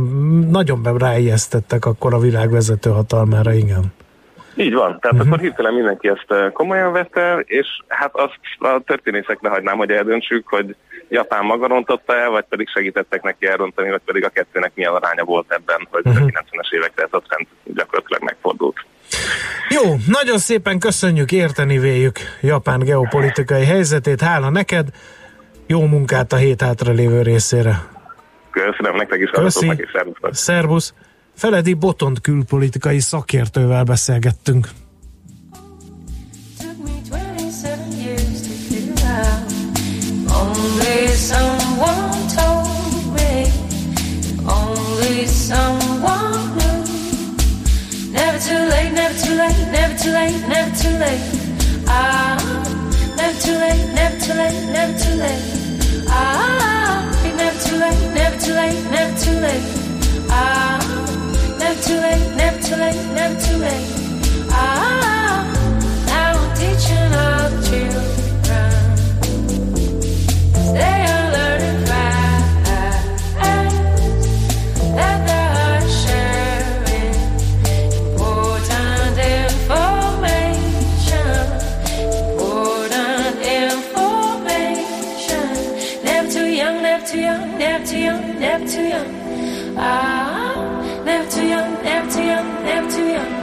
nagyon 0.51 0.97
ráijesztettek 0.99 1.85
akkor 1.85 2.15
a 2.15 2.19
világvezető 2.19 2.91
hatalmára, 2.91 3.53
igen. 3.53 3.93
Így 4.55 4.75
van, 4.75 4.99
tehát 5.01 5.17
uh-huh. 5.17 5.27
akkor 5.27 5.41
hirtelen 5.41 5.75
mindenki 5.75 6.09
ezt 6.09 6.53
komolyan 6.53 6.93
vette, 6.93 7.43
és 7.47 7.67
hát 7.89 8.11
azt 8.15 8.39
a 8.59 8.81
történészekre 8.87 9.49
hagynám, 9.49 9.77
hogy 9.77 9.91
eldöntsük, 9.91 10.49
hogy 10.49 10.77
Japán 11.09 11.45
maga 11.45 11.67
rontotta 11.67 12.17
el, 12.17 12.31
vagy 12.31 12.45
pedig 12.49 12.69
segítettek 12.69 13.23
neki 13.23 13.47
elrontani, 13.47 13.91
vagy 13.91 14.01
pedig 14.05 14.25
a 14.25 14.29
kettőnek 14.29 14.73
milyen 14.75 14.93
aránya 14.93 15.25
volt 15.25 15.53
ebben, 15.53 15.89
hogy 15.91 16.07
uh-huh. 16.07 16.25
a 16.25 16.29
90-es 16.29 16.73
évekre 16.75 17.03
ez 17.03 17.09
a 17.11 17.23
trend 17.29 17.47
gyakorlatilag 17.65 18.23
megfordult. 18.23 18.85
Jó, 19.69 19.95
nagyon 20.07 20.39
szépen 20.39 20.79
köszönjük, 20.79 21.33
érteni 21.33 21.79
véljük 21.79 22.19
Japán 22.41 22.79
geopolitikai 22.79 23.65
helyzetét. 23.65 24.21
Hála 24.21 24.51
neked, 24.51 24.89
jó 25.67 25.87
munkát 25.87 26.33
a 26.33 26.37
hét 26.37 26.63
hátra 26.63 26.93
lévő 26.93 27.23
részére. 27.23 27.75
Köszönöm 28.51 28.97
nektek 28.97 29.21
is, 29.21 29.31
Köszi. 29.31 29.67
és 29.77 29.91
szervusz. 30.31 30.95
Feledi 31.35 31.75
Botont 31.75 32.21
külpolitikai 32.21 33.01
szakértővel 33.01 33.85
beszélgettünk. 33.85 34.71
Never 57.37 57.65
too 57.65 57.79
late, 57.79 58.15
never 58.15 58.39
too 58.39 58.55
late, 58.55 58.91
never 58.91 59.15
too 59.19 59.41
late. 59.41 59.63
Ah, 60.29 60.82
late, 62.77 63.15
never 63.15 63.41
too 63.41 63.57
late, 63.57 64.03
never 88.43 88.67
too 88.67 88.83
late. 88.83 89.07
Ah, 89.79 90.82
never 91.13 91.31
too 91.31 91.47
young, 91.47 91.83
never 91.85 92.11
too 92.11 92.25
young, 92.25 92.65
never 92.65 92.91
too 92.91 93.07
young. 93.07 93.42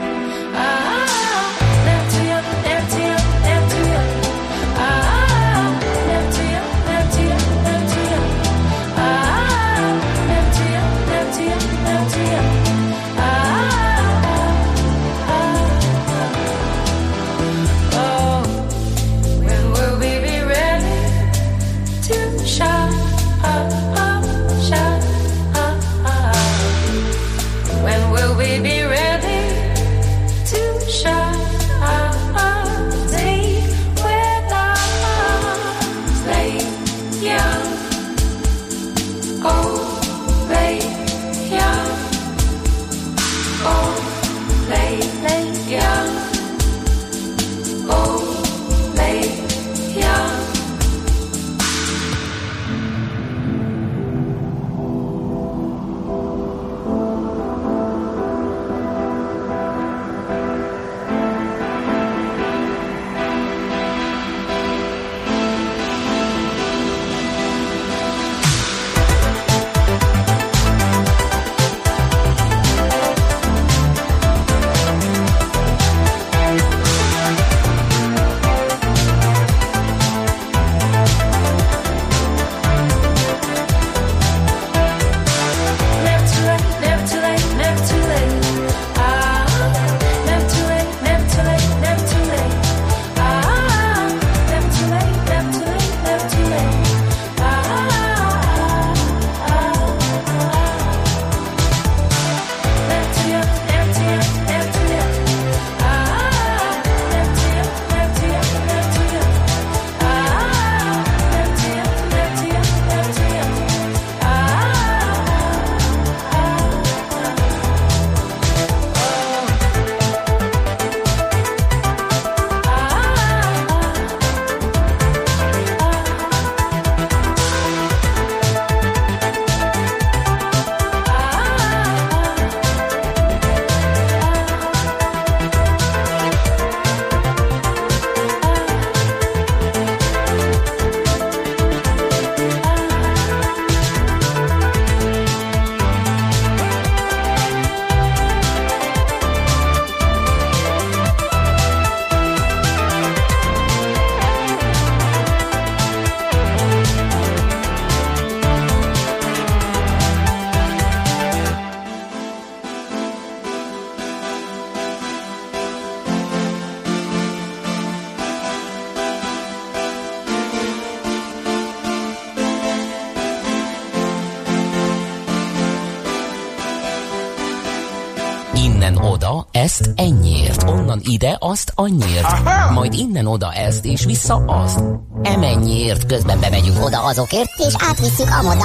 Onnan 180.90 181.02
ide 181.04 181.36
azt 181.40 181.72
annyiért, 181.74 182.24
Aha. 182.24 182.72
majd 182.72 182.92
innen 182.92 183.26
oda 183.26 183.52
ezt 183.52 183.84
és 183.84 184.04
vissza 184.04 184.34
azt. 184.34 184.82
Emennyiért 185.22 186.06
közben 186.06 186.40
bemegyünk 186.40 186.84
oda 186.84 187.02
azokért, 187.02 187.50
és 187.58 187.74
átvisszük 187.78 188.28
amoda. 188.40 188.64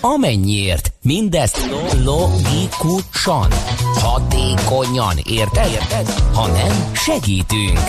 Amennyiért, 0.00 0.92
mindezt 1.02 1.58
logikusan, 2.04 3.48
hatékonyan, 3.94 5.16
érted? 5.24 5.70
érted? 5.70 6.10
Ha 6.34 6.46
nem, 6.46 6.92
segítünk. 6.92 7.80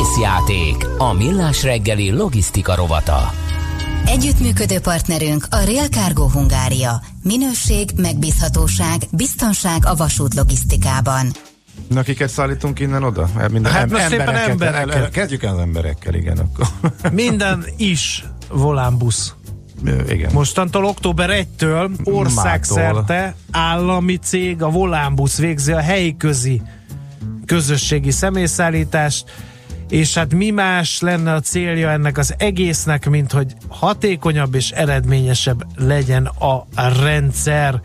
Észjáték, 0.00 0.86
a 0.98 1.12
millás 1.12 1.62
reggeli 1.62 2.10
logisztika 2.10 2.74
rovata. 2.74 3.32
Együttműködő 4.06 4.80
partnerünk 4.80 5.46
a 5.50 5.56
Real 5.64 5.86
Cargo 5.86 6.28
Hungária. 6.28 7.00
Minőség, 7.22 7.90
megbízhatóság, 7.96 9.02
biztonság 9.10 9.86
a 9.86 9.94
vasút 9.94 10.34
logisztikában. 10.34 11.32
Na, 11.88 12.02
kiket 12.02 12.28
szállítunk 12.28 12.80
innen 12.80 13.02
oda? 13.02 13.28
Minden 13.50 13.72
hát 13.72 13.90
most 13.90 14.08
szépen 14.08 14.34
emberekkel. 14.34 15.08
Kezdjük 15.08 15.42
az 15.42 15.58
emberekkel, 15.58 16.14
igen. 16.14 16.38
Akkor. 16.38 16.66
Minden 17.12 17.64
is 17.76 18.24
volánbusz 18.48 19.34
igen. 20.08 20.32
Mostantól 20.32 20.84
október 20.84 21.30
1-től 21.32 21.90
országszerte 22.04 23.34
állami 23.50 24.16
cég, 24.16 24.62
a 24.62 24.70
Volánbusz 24.70 25.38
végzi 25.38 25.72
a 25.72 25.80
helyi 25.80 26.16
közi 26.16 26.62
közösségi 27.46 28.10
személyszállítást, 28.10 29.30
és 29.88 30.14
hát 30.14 30.34
mi 30.34 30.50
más 30.50 31.00
lenne 31.00 31.32
a 31.32 31.40
célja 31.40 31.90
ennek 31.90 32.18
az 32.18 32.34
egésznek, 32.38 33.08
mint 33.08 33.32
hogy 33.32 33.54
hatékonyabb 33.68 34.54
és 34.54 34.70
eredményesebb 34.70 35.66
legyen 35.76 36.26
a 36.26 36.66
rendszer. 37.02 37.80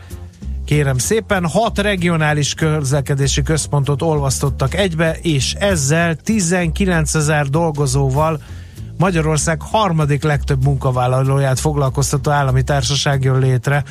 Kérem 0.65 0.97
szépen, 0.97 1.47
hat 1.47 1.77
regionális 1.77 2.53
közlekedési 2.53 3.41
központot 3.41 4.01
olvasztottak 4.01 4.75
egybe, 4.75 5.17
és 5.21 5.53
ezzel 5.53 6.15
19 6.15 7.15
ezer 7.15 7.47
dolgozóval 7.47 8.41
Magyarország 8.97 9.61
harmadik 9.61 10.23
legtöbb 10.23 10.63
munkavállalóját 10.63 11.59
foglalkoztató 11.59 12.31
állami 12.31 12.63
társaság 12.63 13.23
jön 13.23 13.39
létre 13.39 13.83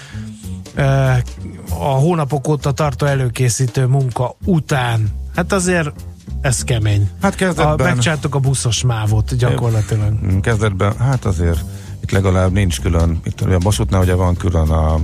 a 1.69 1.85
hónapok 1.85 2.49
óta 2.49 2.73
tartó 2.73 3.07
előkészítő 3.07 3.87
munka 3.87 4.37
után. 4.45 5.09
Hát 5.35 5.53
azért 5.53 5.93
ez 6.41 6.65
kemény. 6.65 7.11
Hát 7.23 7.35
kezdetben... 7.35 7.87
A, 7.87 7.91
megcsináltuk 7.91 8.35
a 8.35 8.39
buszos 8.39 8.83
mávot 8.83 9.37
gyakorlatilag. 9.37 10.41
Kezdetben, 10.41 10.97
hát 10.99 11.25
azért 11.25 11.65
itt 12.03 12.11
legalább 12.11 12.53
nincs 12.53 12.81
külön, 12.81 13.21
itt 13.25 13.41
a 13.41 13.59
vasútnál 13.59 14.01
ugye 14.01 14.15
van 14.15 14.37
külön 14.37 14.69
a, 14.71 15.01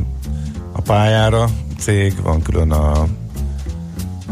a 0.79 0.83
pályára 0.83 1.49
cég, 1.79 2.23
van 2.23 2.43
külön 2.43 2.71
a, 2.71 2.93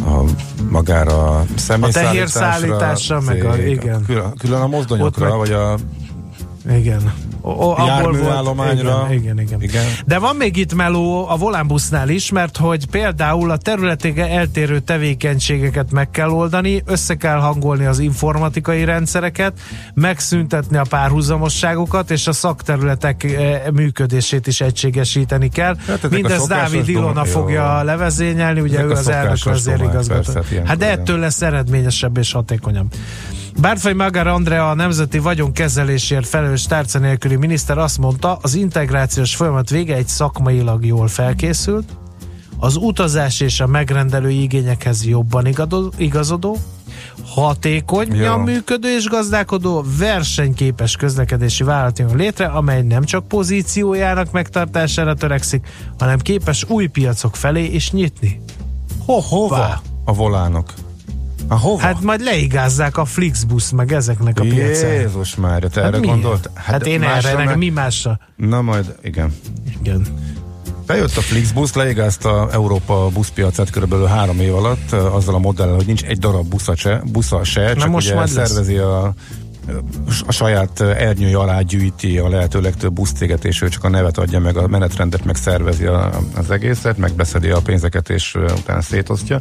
a 0.04 0.24
magára 0.70 1.36
a 1.36 1.44
személyszállításra. 1.56 2.08
A 2.08 2.12
tehérszállításra, 2.12 3.20
meg 3.20 3.44
a, 3.44 3.56
igen. 3.56 4.04
Külön, 4.04 4.34
külön 4.38 4.60
a 4.60 4.66
mozdonyokra, 4.66 5.28
meg, 5.28 5.36
vagy 5.36 5.52
a 5.52 5.76
igen 6.70 7.12
o, 7.46 7.74
járműállományra. 7.86 9.06
Igen, 9.10 9.20
igen, 9.20 9.40
igen, 9.40 9.62
igen. 9.62 9.84
De 10.06 10.18
van 10.18 10.36
még 10.36 10.56
itt 10.56 10.74
meló 10.74 11.28
a 11.28 11.36
volánbusznál 11.36 12.08
is, 12.08 12.30
mert 12.30 12.56
hogy 12.56 12.86
például 12.86 13.50
a 13.50 13.56
területége 13.56 14.28
eltérő 14.28 14.78
tevékenységeket 14.78 15.90
meg 15.90 16.10
kell 16.10 16.28
oldani, 16.28 16.82
össze 16.84 17.14
kell 17.14 17.38
hangolni 17.38 17.84
az 17.84 17.98
informatikai 17.98 18.84
rendszereket, 18.84 19.52
megszüntetni 19.94 20.76
a 20.76 20.84
párhuzamosságokat, 20.88 22.10
és 22.10 22.26
a 22.26 22.32
szakterületek 22.32 23.24
eh, 23.24 23.62
működését 23.72 24.46
is 24.46 24.60
egységesíteni 24.60 25.48
kell. 25.48 25.76
Hát 25.86 26.10
Mindez 26.10 26.46
Dávid 26.46 26.88
Ilona 26.88 27.22
jó. 27.26 27.32
fogja 27.32 27.82
levezényelni, 27.82 28.60
ugye 28.60 28.78
ezek 28.78 28.90
ő 28.90 28.92
az 28.92 29.08
elnök 29.08 29.44
vezérigazgató. 29.44 30.32
Hát 30.64 30.76
de 30.76 30.90
ettől 30.90 31.18
lesz 31.18 31.42
eredményesebb 31.42 32.18
és 32.18 32.32
hatékonyabb. 32.32 32.94
Bárfai 33.60 33.92
Magar 33.92 34.26
Andrea, 34.26 34.70
a 34.70 34.74
Nemzeti 34.74 35.18
Vagyonkezelésért 35.18 36.26
felelős 36.26 36.64
tárca 36.66 36.98
nélküli 36.98 37.36
miniszter 37.36 37.78
azt 37.78 37.98
mondta, 37.98 38.38
az 38.42 38.54
integrációs 38.54 39.36
folyamat 39.36 39.70
vége 39.70 39.94
egy 39.94 40.08
szakmailag 40.08 40.84
jól 40.86 41.08
felkészült, 41.08 41.88
az 42.58 42.76
utazás 42.76 43.40
és 43.40 43.60
a 43.60 43.66
megrendelő 43.66 44.30
igényekhez 44.30 45.06
jobban 45.06 45.46
igazodó, 45.96 46.56
hatékonyan 47.26 48.16
ja. 48.16 48.36
működő 48.36 48.96
és 48.96 49.08
gazdálkodó, 49.08 49.84
versenyképes 49.98 50.96
közlekedési 50.96 51.64
vállalat 51.64 51.98
jön 51.98 52.16
létre, 52.16 52.46
amely 52.46 52.82
nem 52.82 53.04
csak 53.04 53.28
pozíciójának 53.28 54.30
megtartására 54.30 55.14
törekszik, 55.14 55.66
hanem 55.98 56.18
képes 56.18 56.64
új 56.68 56.86
piacok 56.86 57.36
felé 57.36 57.64
is 57.64 57.90
nyitni. 57.90 58.40
Ho, 59.04 59.20
hova? 59.20 59.80
A 60.04 60.12
volánok. 60.12 60.72
Hova? 61.54 61.80
Hát 61.80 62.00
majd 62.00 62.20
leigázzák 62.20 62.96
a 62.96 63.04
Flixbus 63.04 63.70
meg 63.70 63.92
ezeknek 63.92 64.40
a 64.40 64.42
piacán. 64.42 64.92
Jézus 64.92 65.34
már, 65.34 65.62
te 65.62 65.82
hát 65.82 65.94
erre 65.94 66.06
gondolt? 66.06 66.50
Hát, 66.54 66.64
hát 66.64 66.86
én 66.86 67.02
erre, 67.02 67.44
meg... 67.44 67.56
mi 67.56 67.68
másra? 67.68 68.18
Na 68.36 68.62
majd, 68.62 68.94
igen. 69.02 69.34
Igen. 69.80 70.06
Bejött 70.86 71.16
a 71.16 71.20
Flixbus, 71.20 71.72
leigázta 71.72 72.48
Európa 72.52 73.08
buszpiacát 73.08 73.70
körülbelül 73.70 74.06
három 74.06 74.40
év 74.40 74.54
alatt, 74.54 74.92
azzal 74.92 75.34
a 75.34 75.38
modellel, 75.38 75.74
hogy 75.74 75.86
nincs 75.86 76.02
egy 76.02 76.18
darab 76.18 76.48
busza 76.48 76.76
se, 76.76 77.02
busza 77.12 77.44
se 77.44 77.74
csak 77.74 77.88
most 77.88 78.12
ugye 78.12 78.26
szervezi 78.26 78.76
lesz. 78.76 78.84
a 78.84 79.14
a 80.26 80.32
saját 80.32 80.80
ernyői 80.80 81.34
alá 81.34 81.60
gyűjti 81.60 82.18
a 82.18 82.28
lehető 82.28 82.60
legtöbb 82.60 82.92
busztéget, 82.92 83.44
és 83.44 83.62
ő 83.62 83.68
csak 83.68 83.84
a 83.84 83.88
nevet 83.88 84.18
adja 84.18 84.40
meg, 84.40 84.56
a 84.56 84.66
menetrendet 84.66 85.24
meg 85.24 85.36
szervezi 85.36 85.84
a, 85.84 86.10
az 86.36 86.50
egészet, 86.50 86.98
megbeszedi 86.98 87.48
a 87.48 87.60
pénzeket, 87.60 88.10
és 88.10 88.34
utána 88.34 88.80
szétosztja. 88.80 89.38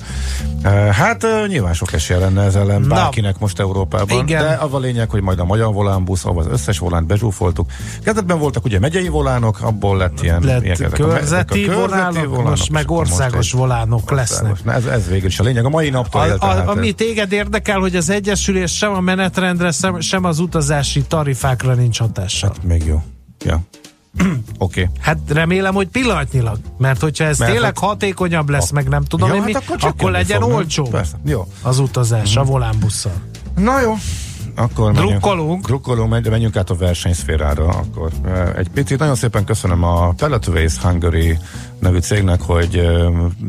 Hát 0.91 1.25
nyilván 1.47 1.73
sok 1.73 1.93
esélye 1.93 2.19
lenne 2.19 2.43
ez 2.43 2.55
ellen 2.55 2.87
bárkinek 2.87 3.39
most 3.39 3.59
Európában, 3.59 4.27
igen. 4.27 4.41
de 4.41 4.47
a 4.53 4.79
lényeg, 4.79 5.09
hogy 5.09 5.21
majd 5.21 5.39
a 5.39 5.45
magyar 5.45 5.73
volánbusz, 5.73 6.25
ahol 6.25 6.41
az 6.41 6.47
összes 6.51 6.79
volánt 6.79 7.07
bezsúfoltuk. 7.07 7.69
Kezdetben 8.03 8.39
voltak 8.39 8.65
ugye 8.65 8.79
megyei 8.79 9.07
volánok, 9.07 9.61
abból 9.61 9.97
lett 9.97 10.21
ilyen 10.21 10.43
lett 10.43 10.63
ilyen, 10.63 10.91
körzeti, 10.91 11.65
a, 11.65 11.71
a 11.71 11.75
volánok, 11.79 12.25
volánok, 12.25 12.49
most 12.49 12.71
meg 12.71 12.91
országos 12.91 13.35
most 13.35 13.51
volánok 13.51 14.11
lesznek. 14.11 14.63
Na, 14.63 14.73
ez, 14.73 14.85
ez 14.85 15.07
végül 15.07 15.27
is 15.27 15.39
a 15.39 15.43
lényeg. 15.43 15.65
A 15.65 15.69
mai 15.69 15.89
naptól 15.89 16.21
a, 16.21 16.35
a, 16.39 16.45
hát 16.45 16.67
ami 16.67 16.91
téged 16.91 17.31
érdekel, 17.31 17.79
hogy 17.79 17.95
az 17.95 18.09
Egyesülés 18.09 18.77
sem 18.77 18.93
a 18.93 18.99
menetrendre, 18.99 19.71
sem, 19.71 19.99
sem 19.99 20.14
az 20.23 20.39
utazási 20.39 21.01
tarifákra 21.01 21.73
nincs 21.73 21.99
hatása. 21.99 22.47
Hát 22.47 22.63
még 22.63 22.85
jó. 22.85 23.03
Ja. 23.45 23.61
Oké. 24.57 24.81
Okay. 24.81 24.87
Hát 24.99 25.17
remélem, 25.27 25.73
hogy 25.73 25.87
pillanatnyilag. 25.87 26.57
Mert 26.77 27.01
hogyha 27.01 27.23
ez 27.23 27.39
Mert 27.39 27.51
tényleg 27.51 27.79
hát, 27.79 27.89
hatékonyabb 27.89 28.49
lesz, 28.49 28.71
a... 28.71 28.73
meg 28.73 28.87
nem 28.87 29.03
tudom 29.03 29.29
ja, 29.29 29.35
én 29.35 29.41
hát 29.41 29.49
mi, 29.49 29.53
akkor, 29.53 29.77
akkor 29.81 30.11
legyen 30.11 30.43
olcsó 30.43 30.89
Jó. 31.25 31.47
az 31.61 31.79
utazás 31.79 32.31
mm-hmm. 32.31 32.47
a 32.47 32.51
volánbusszal. 32.51 33.13
Na 33.55 33.81
jó, 33.81 33.93
akkor 34.55 34.91
drukkolunk. 34.91 35.65
Drukkolunk, 35.65 36.09
menjünk, 36.09 36.31
menjünk 36.31 36.55
át 36.55 36.69
a 36.69 36.75
versenyszférára. 36.75 37.67
Akkor 37.67 38.11
egy 38.55 38.69
picit 38.69 38.99
nagyon 38.99 39.15
szépen 39.15 39.43
köszönöm 39.43 39.83
a 39.83 40.13
Pelletways 40.13 40.77
Hungary 40.77 41.37
nevű 41.85 41.99
cégnek, 41.99 42.41
hogy 42.41 42.87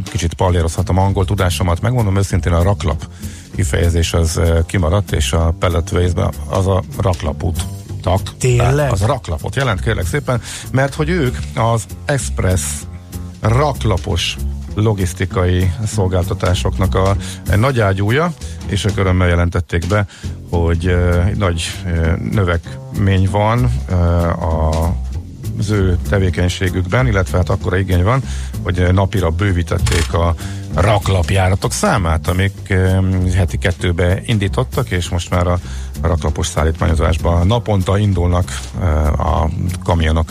kicsit 0.05 0.35
pallérozhatom 0.35 0.99
angol 0.99 1.25
tudásomat. 1.25 1.81
Megmondom 1.81 2.17
őszintén, 2.17 2.53
a 2.53 2.63
raklap 2.63 3.09
kifejezés 3.55 4.13
az 4.13 4.41
kimaradt, 4.67 5.13
és 5.13 5.33
a 5.33 5.55
Pelletways-ben 5.59 6.33
az 6.49 6.67
a 6.67 6.83
raklapút 6.99 7.65
tak. 8.03 8.37
Tényleg? 8.39 8.93
Az 8.93 9.03
raklapot 9.03 9.57
jelent, 9.57 9.81
kérlek 9.81 10.07
szépen, 10.07 10.41
mert 10.71 10.95
hogy 10.95 11.09
ők 11.09 11.37
az 11.55 11.87
Express 12.05 12.63
raklapos 13.41 14.37
logisztikai 14.75 15.73
szolgáltatásoknak 15.87 16.95
a 16.95 17.17
nagy 17.57 17.81
ágyúja, 17.81 18.33
és 18.67 18.85
a 18.85 18.91
örömmel 18.97 19.29
jelentették 19.29 19.87
be, 19.87 20.07
hogy 20.51 20.87
uh, 20.87 21.31
nagy 21.35 21.71
uh, 21.85 22.17
növekmény 22.17 23.29
van 23.31 23.73
uh, 23.91 24.43
a 24.43 24.95
az 25.59 25.71
ő 25.71 25.99
tevékenységükben, 26.09 27.07
illetve 27.07 27.37
hát 27.37 27.49
akkora 27.49 27.77
igény 27.77 28.03
van, 28.03 28.23
hogy 28.63 28.93
napira 28.93 29.31
bővítették 29.31 30.13
a 30.13 30.35
raklapjáratok 30.75 31.73
számát, 31.73 32.29
amik 32.29 32.75
heti 33.35 33.59
kettőbe 33.59 34.21
indítottak, 34.25 34.91
és 34.91 35.09
most 35.09 35.31
már 35.31 35.47
a 35.47 35.59
raklapos 36.03 36.47
szállítmányozásban 36.47 37.47
naponta 37.47 37.99
indulnak 37.99 38.61
a 39.19 39.49
kamionok 39.85 40.29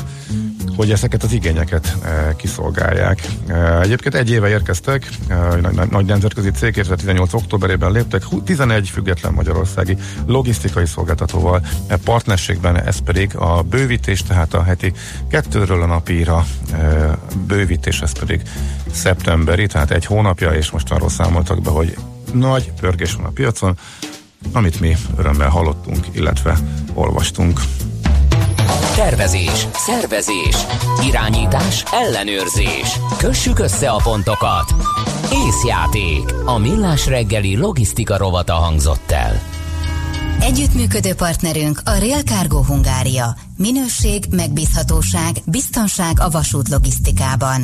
hogy 0.75 0.91
ezeket 0.91 1.23
az 1.23 1.31
igényeket 1.31 1.95
e, 2.03 2.35
kiszolgálják. 2.35 3.27
E, 3.47 3.79
egyébként 3.79 4.15
egy 4.15 4.29
éve 4.29 4.49
érkeztek, 4.49 5.09
e, 5.27 5.35
nagy, 5.35 5.89
nagy 5.89 6.05
nemzetközi 6.05 6.51
cég 6.51 6.73
2018. 6.73 7.33
októberében 7.33 7.91
léptek, 7.91 8.23
11 8.43 8.89
független 8.89 9.33
magyarországi 9.33 9.97
logisztikai 10.25 10.85
szolgáltatóval 10.85 11.61
e, 11.87 11.97
partnerségben, 11.97 12.81
ez 12.81 12.99
pedig 12.99 13.35
a 13.35 13.61
bővítés, 13.61 14.23
tehát 14.23 14.53
a 14.53 14.63
heti 14.63 14.93
kettőről 15.29 15.81
a 15.81 15.85
napira 15.85 16.45
bővítés, 17.47 18.01
ez 18.01 18.19
pedig 18.19 18.41
szeptemberi, 18.91 19.67
tehát 19.67 19.91
egy 19.91 20.05
hónapja, 20.05 20.51
és 20.51 20.71
most 20.71 20.91
arról 20.91 21.09
számoltak 21.09 21.61
be, 21.61 21.69
hogy 21.69 21.97
nagy 22.33 22.71
pörgés 22.79 23.13
van 23.13 23.25
a 23.25 23.29
piacon, 23.29 23.77
amit 24.51 24.79
mi 24.79 24.95
örömmel 25.17 25.49
hallottunk, 25.49 26.05
illetve 26.11 26.57
olvastunk. 26.93 27.61
Tervezés, 28.95 29.67
szervezés, 29.73 30.55
irányítás, 31.07 31.83
ellenőrzés. 31.91 32.99
Kössük 33.17 33.59
össze 33.59 33.89
a 33.89 34.01
pontokat. 34.03 34.73
Észjáték. 35.31 36.33
A 36.45 36.57
millás 36.57 37.07
reggeli 37.07 37.57
logisztika 37.57 38.17
rovata 38.17 38.53
hangzott 38.53 39.11
el. 39.11 39.41
Együttműködő 40.39 41.13
partnerünk 41.13 41.81
a 41.85 41.91
Real 41.91 42.21
Cargo 42.21 42.63
Hungária. 42.63 43.35
Minőség, 43.57 44.23
megbízhatóság, 44.29 45.35
biztonság 45.45 46.19
a 46.19 46.29
vasút 46.29 46.69
logisztikában. 46.69 47.61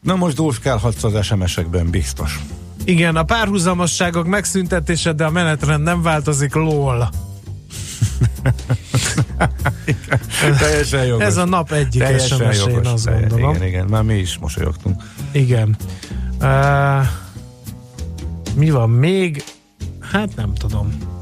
Na 0.00 0.16
most 0.16 0.36
dúskálhatsz 0.36 1.04
az 1.04 1.24
SMS-ekben, 1.24 1.90
biztos. 1.90 2.38
Igen, 2.84 3.16
a 3.16 3.22
párhuzamosságok 3.22 4.26
megszüntetése, 4.26 5.12
de 5.12 5.24
a 5.24 5.30
menetrend 5.30 5.82
nem 5.82 6.02
változik, 6.02 6.54
Teljesen 10.58 11.04
jogos. 11.04 11.24
Ez 11.24 11.36
a 11.36 11.44
nap 11.44 11.72
egyik 11.72 12.02
Teljesen 12.02 12.38
SMS, 12.38 12.58
jogos. 12.58 12.72
én 12.72 12.86
azt 12.92 13.04
gondolom. 13.10 13.54
Igen, 13.54 13.66
igen, 13.66 13.86
már 13.86 14.02
mi 14.02 14.14
is 14.14 14.38
mosolyogtunk. 14.38 15.02
Igen. 15.32 15.76
Uh, 16.40 17.06
mi 18.54 18.70
van 18.70 18.90
még? 18.90 19.44
Hát 20.12 20.36
nem 20.36 20.54
tudom. 20.54 21.16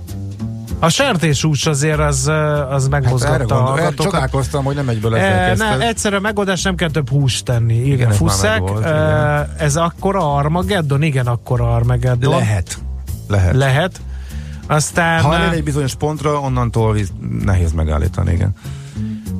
A 0.78 0.88
sertéshús 0.88 1.66
azért 1.66 1.98
az, 1.98 2.30
az 2.70 2.88
megmozgatta 2.88 3.38
hát 3.38 3.48
gondol, 3.48 3.86
a 3.86 3.94
Csodálkoztam, 3.94 4.64
hogy 4.64 4.74
nem 4.74 4.88
egyből 4.88 5.16
ezzel 5.16 5.70
e, 5.70 5.76
ne, 5.76 5.86
Egyszerűen 5.88 6.20
megoldás 6.20 6.62
nem 6.62 6.74
kell 6.74 6.90
több 6.90 7.08
húst 7.10 7.44
tenni. 7.44 7.74
Igen, 7.74 7.92
igen 7.92 8.10
fuszek. 8.10 8.58
Volt, 8.58 8.84
e, 8.84 8.88
igen. 8.88 9.54
Ez 9.58 9.76
akkora 9.76 10.34
Armageddon? 10.34 11.02
Igen, 11.02 11.26
akkora 11.26 11.74
Armageddon. 11.74 12.38
Lehet. 12.38 12.78
Lehet. 13.28 13.54
Lehet. 13.54 14.00
Aztán... 14.66 15.22
Ha 15.22 15.34
elér 15.34 15.52
egy 15.52 15.64
bizonyos 15.64 15.94
pontra, 15.94 16.40
onnantól 16.40 16.96
nehéz 17.44 17.72
megállítani, 17.72 18.32
igen. 18.32 18.54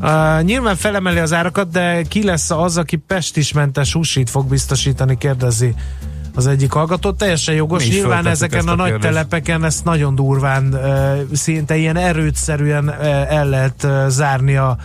Uh, 0.00 0.42
nyilván 0.42 0.76
felemeli 0.76 1.18
az 1.18 1.32
árakat, 1.32 1.70
de 1.70 2.02
ki 2.02 2.24
lesz 2.24 2.50
az, 2.50 2.76
aki 2.76 2.96
pestismentes 2.96 3.92
húsit 3.92 4.30
fog 4.30 4.48
biztosítani, 4.48 5.18
kérdezi 5.18 5.74
az 6.34 6.46
egyik 6.46 6.72
hallgató. 6.72 7.12
Teljesen 7.12 7.54
jogos. 7.54 7.88
Nyilván 7.88 8.26
ezeken 8.26 8.68
a, 8.68 8.72
a 8.72 8.74
nagy 8.74 8.90
kérdés. 8.90 9.10
telepeken 9.10 9.64
ezt 9.64 9.84
nagyon 9.84 10.14
durván, 10.14 10.74
uh, 10.74 11.34
szinte 11.36 11.76
ilyen 11.76 11.96
erőtszerűen 11.96 12.88
uh, 12.88 13.32
el 13.32 13.48
lehet 13.48 13.82
uh, 13.82 14.06
zárni 14.06 14.56
a, 14.56 14.76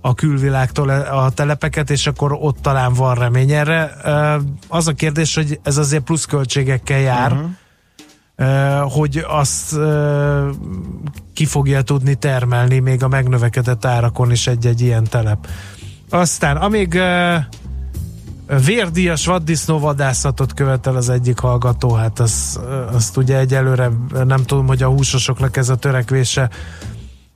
a 0.00 0.14
külvilágtól 0.14 0.88
a 0.90 1.30
telepeket, 1.30 1.90
és 1.90 2.06
akkor 2.06 2.32
ott 2.40 2.58
talán 2.62 2.92
van 2.92 3.14
remény 3.14 3.50
erre. 3.50 3.92
Uh, 4.04 4.42
az 4.68 4.88
a 4.88 4.92
kérdés, 4.92 5.34
hogy 5.34 5.60
ez 5.62 5.76
azért 5.76 6.02
pluszköltségekkel 6.02 6.98
jár. 6.98 7.32
Uh-huh 7.32 7.50
hogy 8.82 9.24
azt 9.28 9.76
ki 11.32 11.44
fogja 11.44 11.82
tudni 11.82 12.14
termelni 12.14 12.78
még 12.78 13.02
a 13.02 13.08
megnövekedett 13.08 13.84
árakon 13.84 14.30
is 14.30 14.46
egy-egy 14.46 14.80
ilyen 14.80 15.04
telep. 15.04 15.46
Aztán, 16.10 16.56
amíg 16.56 17.00
vérdíjas 18.64 19.26
vaddisznóvadászatot 19.26 20.54
követel 20.54 20.96
az 20.96 21.08
egyik 21.08 21.38
hallgató, 21.38 21.92
hát 21.92 22.18
az, 22.18 22.60
azt 22.92 23.16
ugye 23.16 23.38
egyelőre 23.38 23.90
nem 24.24 24.44
tudom, 24.44 24.66
hogy 24.66 24.82
a 24.82 24.88
húsosoknak 24.88 25.56
ez 25.56 25.68
a 25.68 25.76
törekvése 25.76 26.50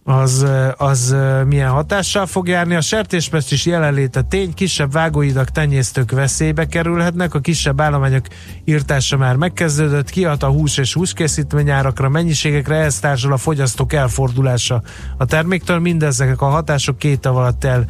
az, 0.05 0.46
az 0.76 1.16
milyen 1.46 1.70
hatással 1.70 2.26
fog 2.26 2.48
járni. 2.48 2.74
A 2.74 2.80
sertéspest 2.80 3.52
is 3.52 3.66
jelenléte 3.66 4.22
tény, 4.22 4.55
kisebb 4.55 4.92
vágóidak 4.92 5.50
tenyésztők 5.50 6.11
veszélybe 6.11 6.66
kerülhetnek, 6.66 7.34
a 7.34 7.40
kisebb 7.40 7.80
állományok 7.80 8.26
írtása 8.64 9.16
már 9.16 9.36
megkezdődött, 9.36 10.11
kihat 10.11 10.42
a 10.42 10.48
hús 10.48 10.78
és 10.78 10.94
húskészítményárakra, 10.94 12.09
mennyiségekre, 12.09 12.76
ehhez 12.76 12.98
társul 12.98 13.32
a 13.32 13.36
fogyasztók 13.36 13.92
elfordulása 13.92 14.82
a 15.16 15.24
terméktől, 15.24 15.78
mindezek 15.78 16.40
a 16.40 16.46
hatások 16.46 16.98
két 16.98 17.26
év 17.26 17.36
alatt 17.36 17.64
el 17.64 17.86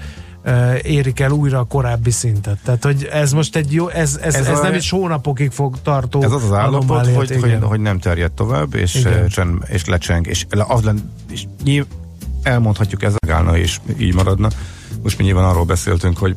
érik 0.82 1.20
el 1.20 1.30
újra 1.30 1.58
a 1.58 1.64
korábbi 1.64 2.10
szintet. 2.10 2.58
Tehát, 2.64 2.84
hogy 2.84 3.08
ez 3.12 3.32
most 3.32 3.56
egy 3.56 3.72
jó, 3.72 3.88
ez, 3.88 4.18
ez, 4.22 4.34
ez, 4.34 4.46
ez 4.46 4.58
a, 4.58 4.62
nem 4.62 4.74
is 4.74 4.90
hónapokig 4.90 5.50
fog 5.50 5.82
tartó. 5.82 6.22
Ez 6.22 6.32
az 6.32 6.44
az 6.44 6.52
állapot, 6.52 7.06
hogy, 7.06 7.36
hogy, 7.40 7.58
hogy, 7.62 7.80
nem 7.80 7.98
terjed 7.98 8.32
tovább, 8.32 8.74
és, 8.74 9.08
csen, 9.28 9.64
és 9.66 9.84
lecseng, 9.84 10.26
és, 10.26 10.46
az 10.50 10.82
len, 10.82 11.12
és 11.30 11.44
nyilv, 11.64 11.86
elmondhatjuk 12.44 13.02
ez 13.02 13.14
állna 13.28 13.56
és 13.56 13.78
így 13.98 14.14
maradna. 14.14 14.48
Most 15.02 15.18
mi 15.18 15.24
nyilván 15.24 15.44
arról 15.44 15.64
beszéltünk, 15.64 16.18
hogy 16.18 16.36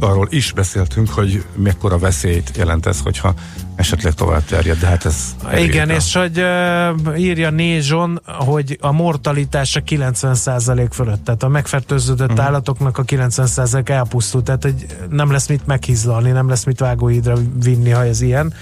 arról 0.00 0.26
is 0.30 0.52
beszéltünk, 0.52 1.08
hogy 1.08 1.44
mekkora 1.56 1.98
veszélyt 1.98 2.56
jelent 2.56 2.86
ez, 2.86 3.00
hogyha 3.00 3.34
esetleg 3.74 4.14
tovább 4.14 4.44
terjed, 4.44 4.78
de 4.78 4.86
hát 4.86 5.04
ez... 5.04 5.36
Igen, 5.56 5.90
és 5.90 6.14
hogy 6.14 6.40
uh, 6.40 7.20
írja 7.20 7.50
Nézson, 7.50 8.20
hogy 8.24 8.78
a 8.80 8.92
mortalitása 8.92 9.82
90% 9.86 10.88
fölött, 10.90 11.24
tehát 11.24 11.42
a 11.42 11.48
megfertőződött 11.48 12.30
uh-huh. 12.30 12.44
állatoknak 12.44 12.98
a 12.98 13.04
90% 13.04 13.88
elpusztult, 13.88 14.44
tehát 14.44 14.62
hogy 14.62 14.86
nem 15.10 15.30
lesz 15.30 15.48
mit 15.48 15.66
meghizlalni, 15.66 16.30
nem 16.30 16.48
lesz 16.48 16.64
mit 16.64 16.80
vágóidra 16.80 17.36
vinni, 17.62 17.90
ha 17.90 18.04
ez 18.04 18.20
ilyen. 18.20 18.52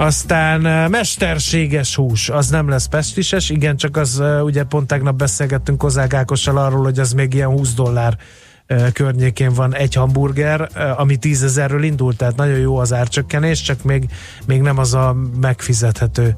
Aztán 0.00 0.90
mesterséges 0.90 1.94
hús, 1.94 2.28
az 2.28 2.48
nem 2.48 2.68
lesz 2.68 2.86
pestises, 2.86 3.50
igen, 3.50 3.76
csak 3.76 3.96
az 3.96 4.22
ugye 4.42 4.62
pont 4.64 4.86
tegnap 4.86 5.16
beszélgettünk 5.16 5.78
Kozák 5.78 6.14
Ákossal 6.14 6.56
arról, 6.56 6.82
hogy 6.82 6.98
az 6.98 7.12
még 7.12 7.34
ilyen 7.34 7.48
20 7.48 7.74
dollár 7.74 8.16
környékén 8.92 9.52
van 9.52 9.74
egy 9.74 9.94
hamburger, 9.94 10.68
ami 10.96 11.16
tízezerről 11.16 11.82
indult, 11.82 12.16
tehát 12.16 12.36
nagyon 12.36 12.58
jó 12.58 12.76
az 12.76 12.92
árcsökkenés, 12.92 13.62
csak 13.62 13.82
még, 13.82 14.10
még 14.46 14.60
nem 14.60 14.78
az 14.78 14.94
a 14.94 15.16
megfizethető 15.40 16.36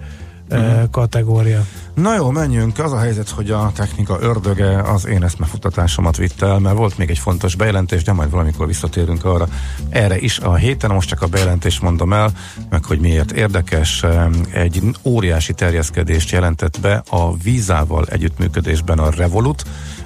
uh-huh. 0.53 0.91
kategória. 0.91 1.67
Na 1.95 2.15
jó, 2.15 2.31
menjünk. 2.31 2.79
Az 2.79 2.93
a 2.93 2.99
helyzet, 2.99 3.29
hogy 3.29 3.51
a 3.51 3.73
technika 3.75 4.17
ördöge 4.21 4.83
az 4.83 5.07
én 5.07 5.23
eszmefutatásomat 5.23 6.17
vitte 6.17 6.47
el, 6.47 6.59
mert 6.59 6.77
volt 6.77 6.99
még 6.99 7.11
egy 7.11 7.19
fontos 7.19 7.55
bejelentés, 7.55 8.03
de 8.03 8.13
majd 8.13 8.31
valamikor 8.31 8.67
visszatérünk 8.67 9.25
arra. 9.25 9.49
Erre 9.89 10.19
is 10.19 10.39
a 10.39 10.55
héten, 10.55 10.91
most 10.91 11.09
csak 11.09 11.23
a 11.23 11.27
bejelentést 11.27 11.83
mondom 11.83 12.13
el, 12.13 12.33
meg 12.71 12.85
hogy 12.85 13.01
miért 13.01 13.33
érdekes. 13.33 14.05
Egy 14.53 14.83
óriási 15.03 15.53
terjeszkedést 15.53 16.31
jelentett 16.31 16.81
be 16.81 17.03
a 17.11 17.37
vízával 17.37 18.05
együttműködésben 18.05 18.99
a 18.99 19.11
Revolut, 19.11 19.65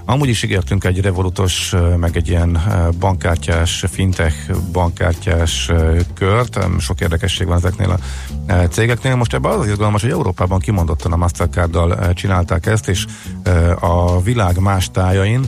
Amúgy 0.09 0.29
is 0.29 0.43
ígértünk 0.43 0.85
egy 0.85 1.01
revolutos, 1.01 1.75
meg 1.97 2.17
egy 2.17 2.29
ilyen 2.29 2.63
bankkártyás, 2.99 3.85
fintech 3.91 4.35
bankkártyás 4.73 5.71
kört. 6.15 6.59
Sok 6.79 7.01
érdekesség 7.01 7.47
van 7.47 7.57
ezeknél 7.57 7.91
a 7.91 8.53
cégeknél. 8.53 9.15
Most 9.17 9.35
ebben 9.35 9.53
az 9.53 9.69
izgalmas, 9.69 10.03
hogy 10.03 10.11
Európában 10.11 10.59
kimondottan 10.59 11.13
a 11.13 11.17
Mastercarddal 11.17 12.13
csinálták 12.13 12.67
ezt, 12.67 12.89
és 12.89 13.07
a 13.81 14.23
világ 14.23 14.59
más 14.59 14.91
tájain 14.91 15.47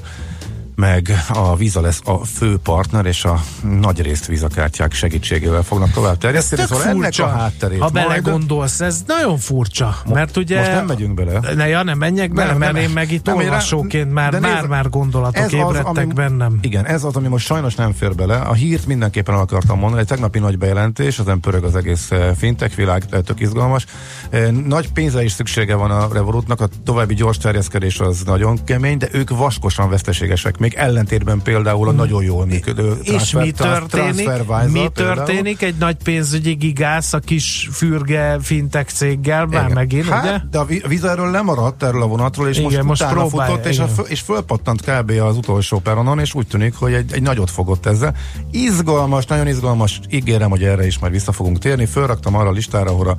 meg 0.79 1.25
a 1.29 1.57
Visa 1.57 1.81
lesz 1.81 2.01
a 2.05 2.25
fő 2.25 2.57
partner, 2.63 3.07
és 3.07 3.25
a 3.25 3.43
nagy 3.81 4.03
részt 4.03 4.27
vízakártyák 4.27 4.93
segítségével 4.93 5.63
fognak 5.63 5.91
tovább 5.91 6.19
terjeszteni. 6.19 6.63
Ez 6.63 6.69
szóval 6.69 6.85
furcsa, 6.85 7.23
ennek 7.25 7.37
a 7.37 7.39
hátterét. 7.39 7.81
Ha 7.81 7.89
belegondolsz, 7.89 8.81
ez 8.81 9.03
nagyon 9.07 9.39
furcsa, 9.39 9.97
mert 10.07 10.37
ugye... 10.37 10.59
Most 10.59 10.71
nem 10.71 10.87
megyünk 10.87 11.15
bele. 11.15 11.55
Ne, 11.55 11.69
ja, 11.69 11.83
nem 11.83 11.99
menjek 11.99 12.33
bele, 12.33 12.51
nem, 12.51 12.59
mert 12.59 12.73
nem, 12.73 12.83
én 12.83 12.91
meg 12.91 13.13
itt 13.13 13.27
nem, 13.27 13.37
olvasóként 13.37 14.13
már, 14.13 14.41
már, 14.41 14.67
már 14.67 14.89
gondolatok 14.89 15.45
ez 15.45 15.53
ébredtek 15.53 15.87
az, 15.87 15.97
ami, 15.97 16.13
bennem. 16.13 16.59
Igen, 16.61 16.87
ez 16.87 17.05
az, 17.05 17.17
ami 17.17 17.29
most 17.29 17.47
sajnos 17.47 17.75
nem 17.75 17.93
fér 17.93 18.15
bele. 18.15 18.37
A 18.37 18.53
hírt 18.53 18.87
mindenképpen 18.87 19.35
el 19.35 19.41
akartam 19.41 19.79
mondani, 19.79 20.01
egy 20.01 20.07
tegnapi 20.07 20.39
nagy 20.39 20.59
bejelentés, 20.59 21.19
az 21.19 21.27
pörög 21.41 21.65
az 21.65 21.77
egész 21.77 22.11
eh, 22.11 22.31
fintech 22.37 22.77
világ, 22.77 23.05
tök 23.25 23.41
izgalmas. 23.41 23.87
Eh, 24.31 24.51
nagy 24.51 24.93
pénzre 24.93 25.25
is 25.25 25.33
szüksége 25.33 25.75
van 25.75 25.91
a 25.91 26.09
Revolutnak, 26.13 26.61
a 26.61 26.69
további 26.85 27.15
gyors 27.15 27.39
terjeszkedés 27.39 28.01
az 28.01 28.23
nagyon 28.23 28.65
kemény, 28.65 28.99
de 28.99 29.09
ők 29.13 29.31
vaskosan 29.31 29.91
veszteségesek 29.91 30.59
még 30.59 30.68
ellentétben 30.75 31.43
például 31.43 31.89
a 31.89 31.93
nagyon 31.93 32.23
jól 32.23 32.47
működő 32.47 32.99
És 33.03 33.33
mi 33.33 33.51
történik? 33.51 34.29
Mi 34.73 34.89
történik 34.95 35.63
egy 35.63 35.75
nagy 35.79 35.97
pénzügyi 36.05 36.53
gigász 36.53 37.13
a 37.13 37.19
kis 37.19 37.69
fürge 37.73 38.39
fintech 38.41 38.93
céggel 38.93 39.47
már 39.47 39.63
Igen. 39.63 39.75
megint, 39.75 40.09
hát, 40.09 40.25
ugye? 40.25 40.41
de 40.51 40.59
a 40.59 40.89
Visa 40.89 41.11
erről 41.11 41.31
lemaradt 41.31 41.83
erről 41.83 42.03
a 42.03 42.07
vonatról, 42.07 42.49
és 42.49 42.59
Igen, 42.59 42.73
most, 42.73 42.83
most 42.85 43.03
utána 43.03 43.29
futott, 43.29 43.67
és, 43.67 43.79
a, 43.79 43.87
és 44.07 44.21
fölpattant 44.21 44.81
kb. 44.81 45.11
az 45.11 45.37
utolsó 45.37 45.79
peronon, 45.79 46.19
és 46.19 46.35
úgy 46.35 46.47
tűnik, 46.47 46.75
hogy 46.75 46.93
egy, 46.93 47.13
egy 47.13 47.23
nagyot 47.23 47.51
fogott 47.51 47.87
ezzel. 47.87 48.15
Izgalmas, 48.51 49.27
nagyon 49.27 49.47
izgalmas, 49.47 50.01
ígérem, 50.11 50.51
hogy 50.51 50.63
erre 50.63 50.87
is 50.87 50.99
majd 50.99 51.13
vissza 51.13 51.33
fogunk 51.33 51.59
térni. 51.59 51.87
Fölraktam 51.87 52.35
arra 52.35 52.49
a 52.49 52.53
listára, 52.53 52.91
ahol 52.91 53.09
a 53.09 53.17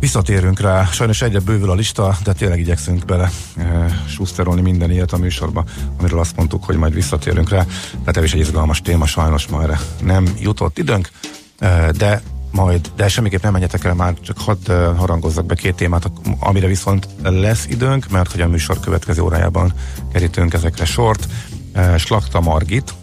Visszatérünk 0.00 0.60
rá, 0.60 0.84
sajnos 0.84 1.22
egyre 1.22 1.38
bővül 1.38 1.70
a 1.70 1.74
lista, 1.74 2.16
de 2.24 2.32
tényleg 2.32 2.58
igyekszünk 2.58 3.04
bele 3.04 3.30
e, 3.56 3.86
suszterolni 4.08 4.60
minden 4.60 4.90
ilyet 4.90 5.12
a 5.12 5.16
műsorba, 5.16 5.64
amiről 5.98 6.18
azt 6.18 6.36
mondtuk, 6.36 6.64
hogy 6.64 6.76
majd 6.76 6.94
visszatérünk 6.94 7.48
rá. 7.48 7.64
Tehát 7.90 8.16
ez 8.16 8.22
is 8.22 8.32
egy 8.32 8.40
izgalmas 8.40 8.80
téma, 8.80 9.06
sajnos 9.06 9.46
ma 9.46 9.62
erre 9.62 9.80
nem 10.02 10.26
jutott 10.38 10.78
időnk, 10.78 11.10
e, 11.58 11.90
de 11.90 12.22
majd, 12.50 12.90
de 12.96 13.08
semmiképp 13.08 13.42
nem 13.42 13.52
menjetek 13.52 13.84
el 13.84 13.94
már, 13.94 14.14
csak 14.20 14.38
hadd 14.38 14.70
e, 14.70 14.86
harangozzak 14.86 15.46
be 15.46 15.54
két 15.54 15.74
témát, 15.74 16.10
amire 16.38 16.66
viszont 16.66 17.08
lesz 17.22 17.66
időnk, 17.66 18.10
mert 18.10 18.32
hogy 18.32 18.40
a 18.40 18.48
műsor 18.48 18.80
következő 18.80 19.22
órájában 19.22 19.72
kerítünk 20.12 20.54
ezekre 20.54 20.84
sort. 20.84 21.28
E, 21.72 21.98
Slakta 21.98 22.40
Margit, 22.40 22.94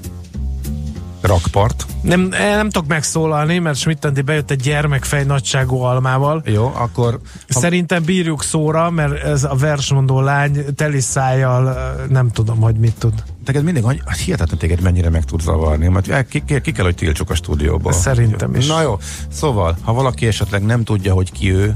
rakpart. 1.28 1.86
Nem, 2.02 2.30
eh, 2.32 2.56
nem 2.56 2.70
tudok 2.70 2.88
megszólalni, 2.88 3.60
mert 3.60 3.78
Schmidt 3.78 4.26
bejött 4.26 4.52
egy 4.52 4.62
gyermekfej 4.62 5.24
nagyságú 5.24 5.80
almával. 5.82 6.42
Jó, 6.46 6.72
akkor... 6.76 7.20
Szerintem 7.48 8.04
bírjuk 8.04 8.44
szóra, 8.44 8.90
mert 8.90 9.24
ez 9.24 9.44
a 9.44 9.56
versmondó 9.56 10.22
lány 10.22 10.66
teli 10.76 11.00
szájjal 11.00 11.70
eh, 11.70 12.08
nem 12.10 12.30
tudom, 12.30 12.60
hogy 12.62 12.76
mit 12.76 12.96
tud. 12.98 13.14
Teged 13.46 13.64
mindig, 13.64 13.84
hogy 13.84 14.02
hát 14.06 14.18
hihetetlen 14.18 14.58
téged 14.58 14.82
mennyire 14.82 15.10
meg 15.10 15.26
tud 15.26 15.42
zavarni, 15.42 15.88
mert 15.88 16.28
ki, 16.28 16.44
ki, 16.46 16.62
ki 16.62 16.72
kell, 16.72 16.86
hogy 16.86 16.96
tiltsuk 16.96 17.30
a 17.30 17.36
stúdióba. 17.36 17.92
Szerintem 17.92 18.56
is. 18.56 18.68
Na 18.68 18.82
jó, 18.82 18.98
szóval, 19.32 19.78
ha 19.82 19.94
valaki 19.94 20.28
esetleg 20.28 20.66
nem 20.66 20.84
tudja, 20.84 21.14
hogy 21.14 21.32
ki 21.32 21.54
ő, 21.54 21.76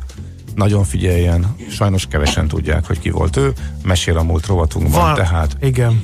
nagyon 0.55 0.83
figyeljen, 0.83 1.55
sajnos 1.69 2.05
kevesen 2.05 2.47
tudják, 2.47 2.85
hogy 2.85 2.99
ki 2.99 3.09
volt 3.09 3.37
ő, 3.37 3.53
mesél 3.83 4.17
a 4.17 4.23
múlt 4.23 4.45
rovatunkban, 4.45 5.01
Van, 5.01 5.15
tehát 5.15 5.57
igen 5.61 6.03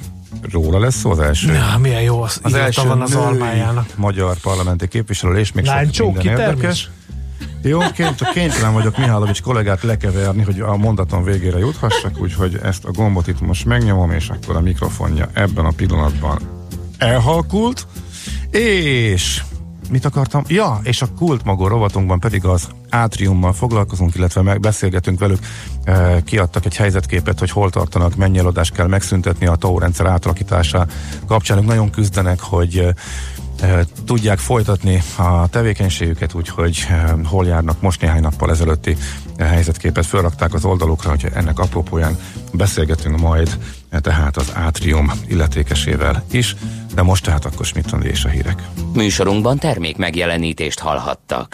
róla 0.51 0.79
lesz 0.79 0.95
szó 0.95 1.11
az 1.11 1.19
első. 1.19 1.53
Ja, 1.53 1.77
milyen 1.81 2.01
jó, 2.01 2.21
az, 2.21 2.39
az 2.43 2.53
első 2.53 2.87
van 2.87 3.01
az 3.01 3.15
almájának. 3.15 3.85
magyar 3.95 4.37
parlamenti 4.37 4.87
képviselő, 4.87 5.37
és 5.37 5.51
még 5.51 5.65
Láncsó, 5.65 6.05
sok 6.05 6.23
minden 6.23 6.39
érdekes. 6.39 6.89
Jó, 7.61 7.79
ként, 7.79 8.15
csak 8.15 8.31
kénytelen 8.31 8.73
vagyok 8.73 8.97
Mihálovics 8.97 9.41
kollégát 9.41 9.83
lekeverni, 9.83 10.43
hogy 10.43 10.59
a 10.59 10.75
mondaton 10.75 11.23
végére 11.23 11.57
juthassak, 11.57 12.19
úgyhogy 12.19 12.59
ezt 12.63 12.85
a 12.85 12.91
gombot 12.91 13.27
itt 13.27 13.41
most 13.41 13.65
megnyomom, 13.65 14.11
és 14.11 14.29
akkor 14.29 14.55
a 14.55 14.61
mikrofonja 14.61 15.29
ebben 15.33 15.65
a 15.65 15.71
pillanatban 15.71 16.39
elhalkult, 16.97 17.87
és 18.51 19.43
mit 19.89 20.05
akartam? 20.05 20.43
Ja, 20.47 20.79
és 20.83 21.01
a 21.01 21.07
kultmagó 21.17 21.67
rovatunkban 21.67 22.19
pedig 22.19 22.45
az 22.45 22.67
átriummal 22.89 23.53
foglalkozunk, 23.53 24.15
illetve 24.15 24.41
megbeszélgetünk 24.41 25.19
velük. 25.19 25.39
E, 25.83 26.21
kiadtak 26.23 26.65
egy 26.65 26.75
helyzetképet, 26.75 27.39
hogy 27.39 27.51
hol 27.51 27.69
tartanak, 27.69 28.15
mennyi 28.15 28.37
eladást 28.37 28.73
kell 28.73 28.87
megszüntetni 28.87 29.45
a 29.45 29.55
TAO 29.55 29.79
átalakítása 30.03 30.85
kapcsán. 31.27 31.63
Nagyon 31.63 31.89
küzdenek, 31.89 32.39
hogy 32.39 32.93
tudják 34.05 34.37
folytatni 34.37 35.01
a 35.15 35.47
tevékenységüket, 35.47 36.33
úgyhogy 36.33 36.87
hol 37.23 37.45
járnak 37.45 37.81
most 37.81 38.01
néhány 38.01 38.21
nappal 38.21 38.51
ezelőtti 38.51 38.97
helyzetképet 39.37 40.05
felrakták 40.05 40.53
az 40.53 40.65
oldalukra, 40.65 41.09
hogy 41.09 41.27
ennek 41.33 41.59
apropóján 41.59 42.17
beszélgetünk 42.53 43.19
majd 43.19 43.57
tehát 44.01 44.37
az 44.37 44.51
átrium 44.53 45.11
illetékesével 45.27 46.23
is, 46.31 46.55
de 46.93 47.01
most 47.01 47.23
tehát 47.23 47.45
akkor 47.45 47.67
mit 47.75 48.03
és 48.03 48.25
a 48.25 48.29
hírek. 48.29 48.63
Műsorunkban 48.93 49.57
termék 49.57 49.97
megjelenítést 49.97 50.79
hallhattak. 50.79 51.45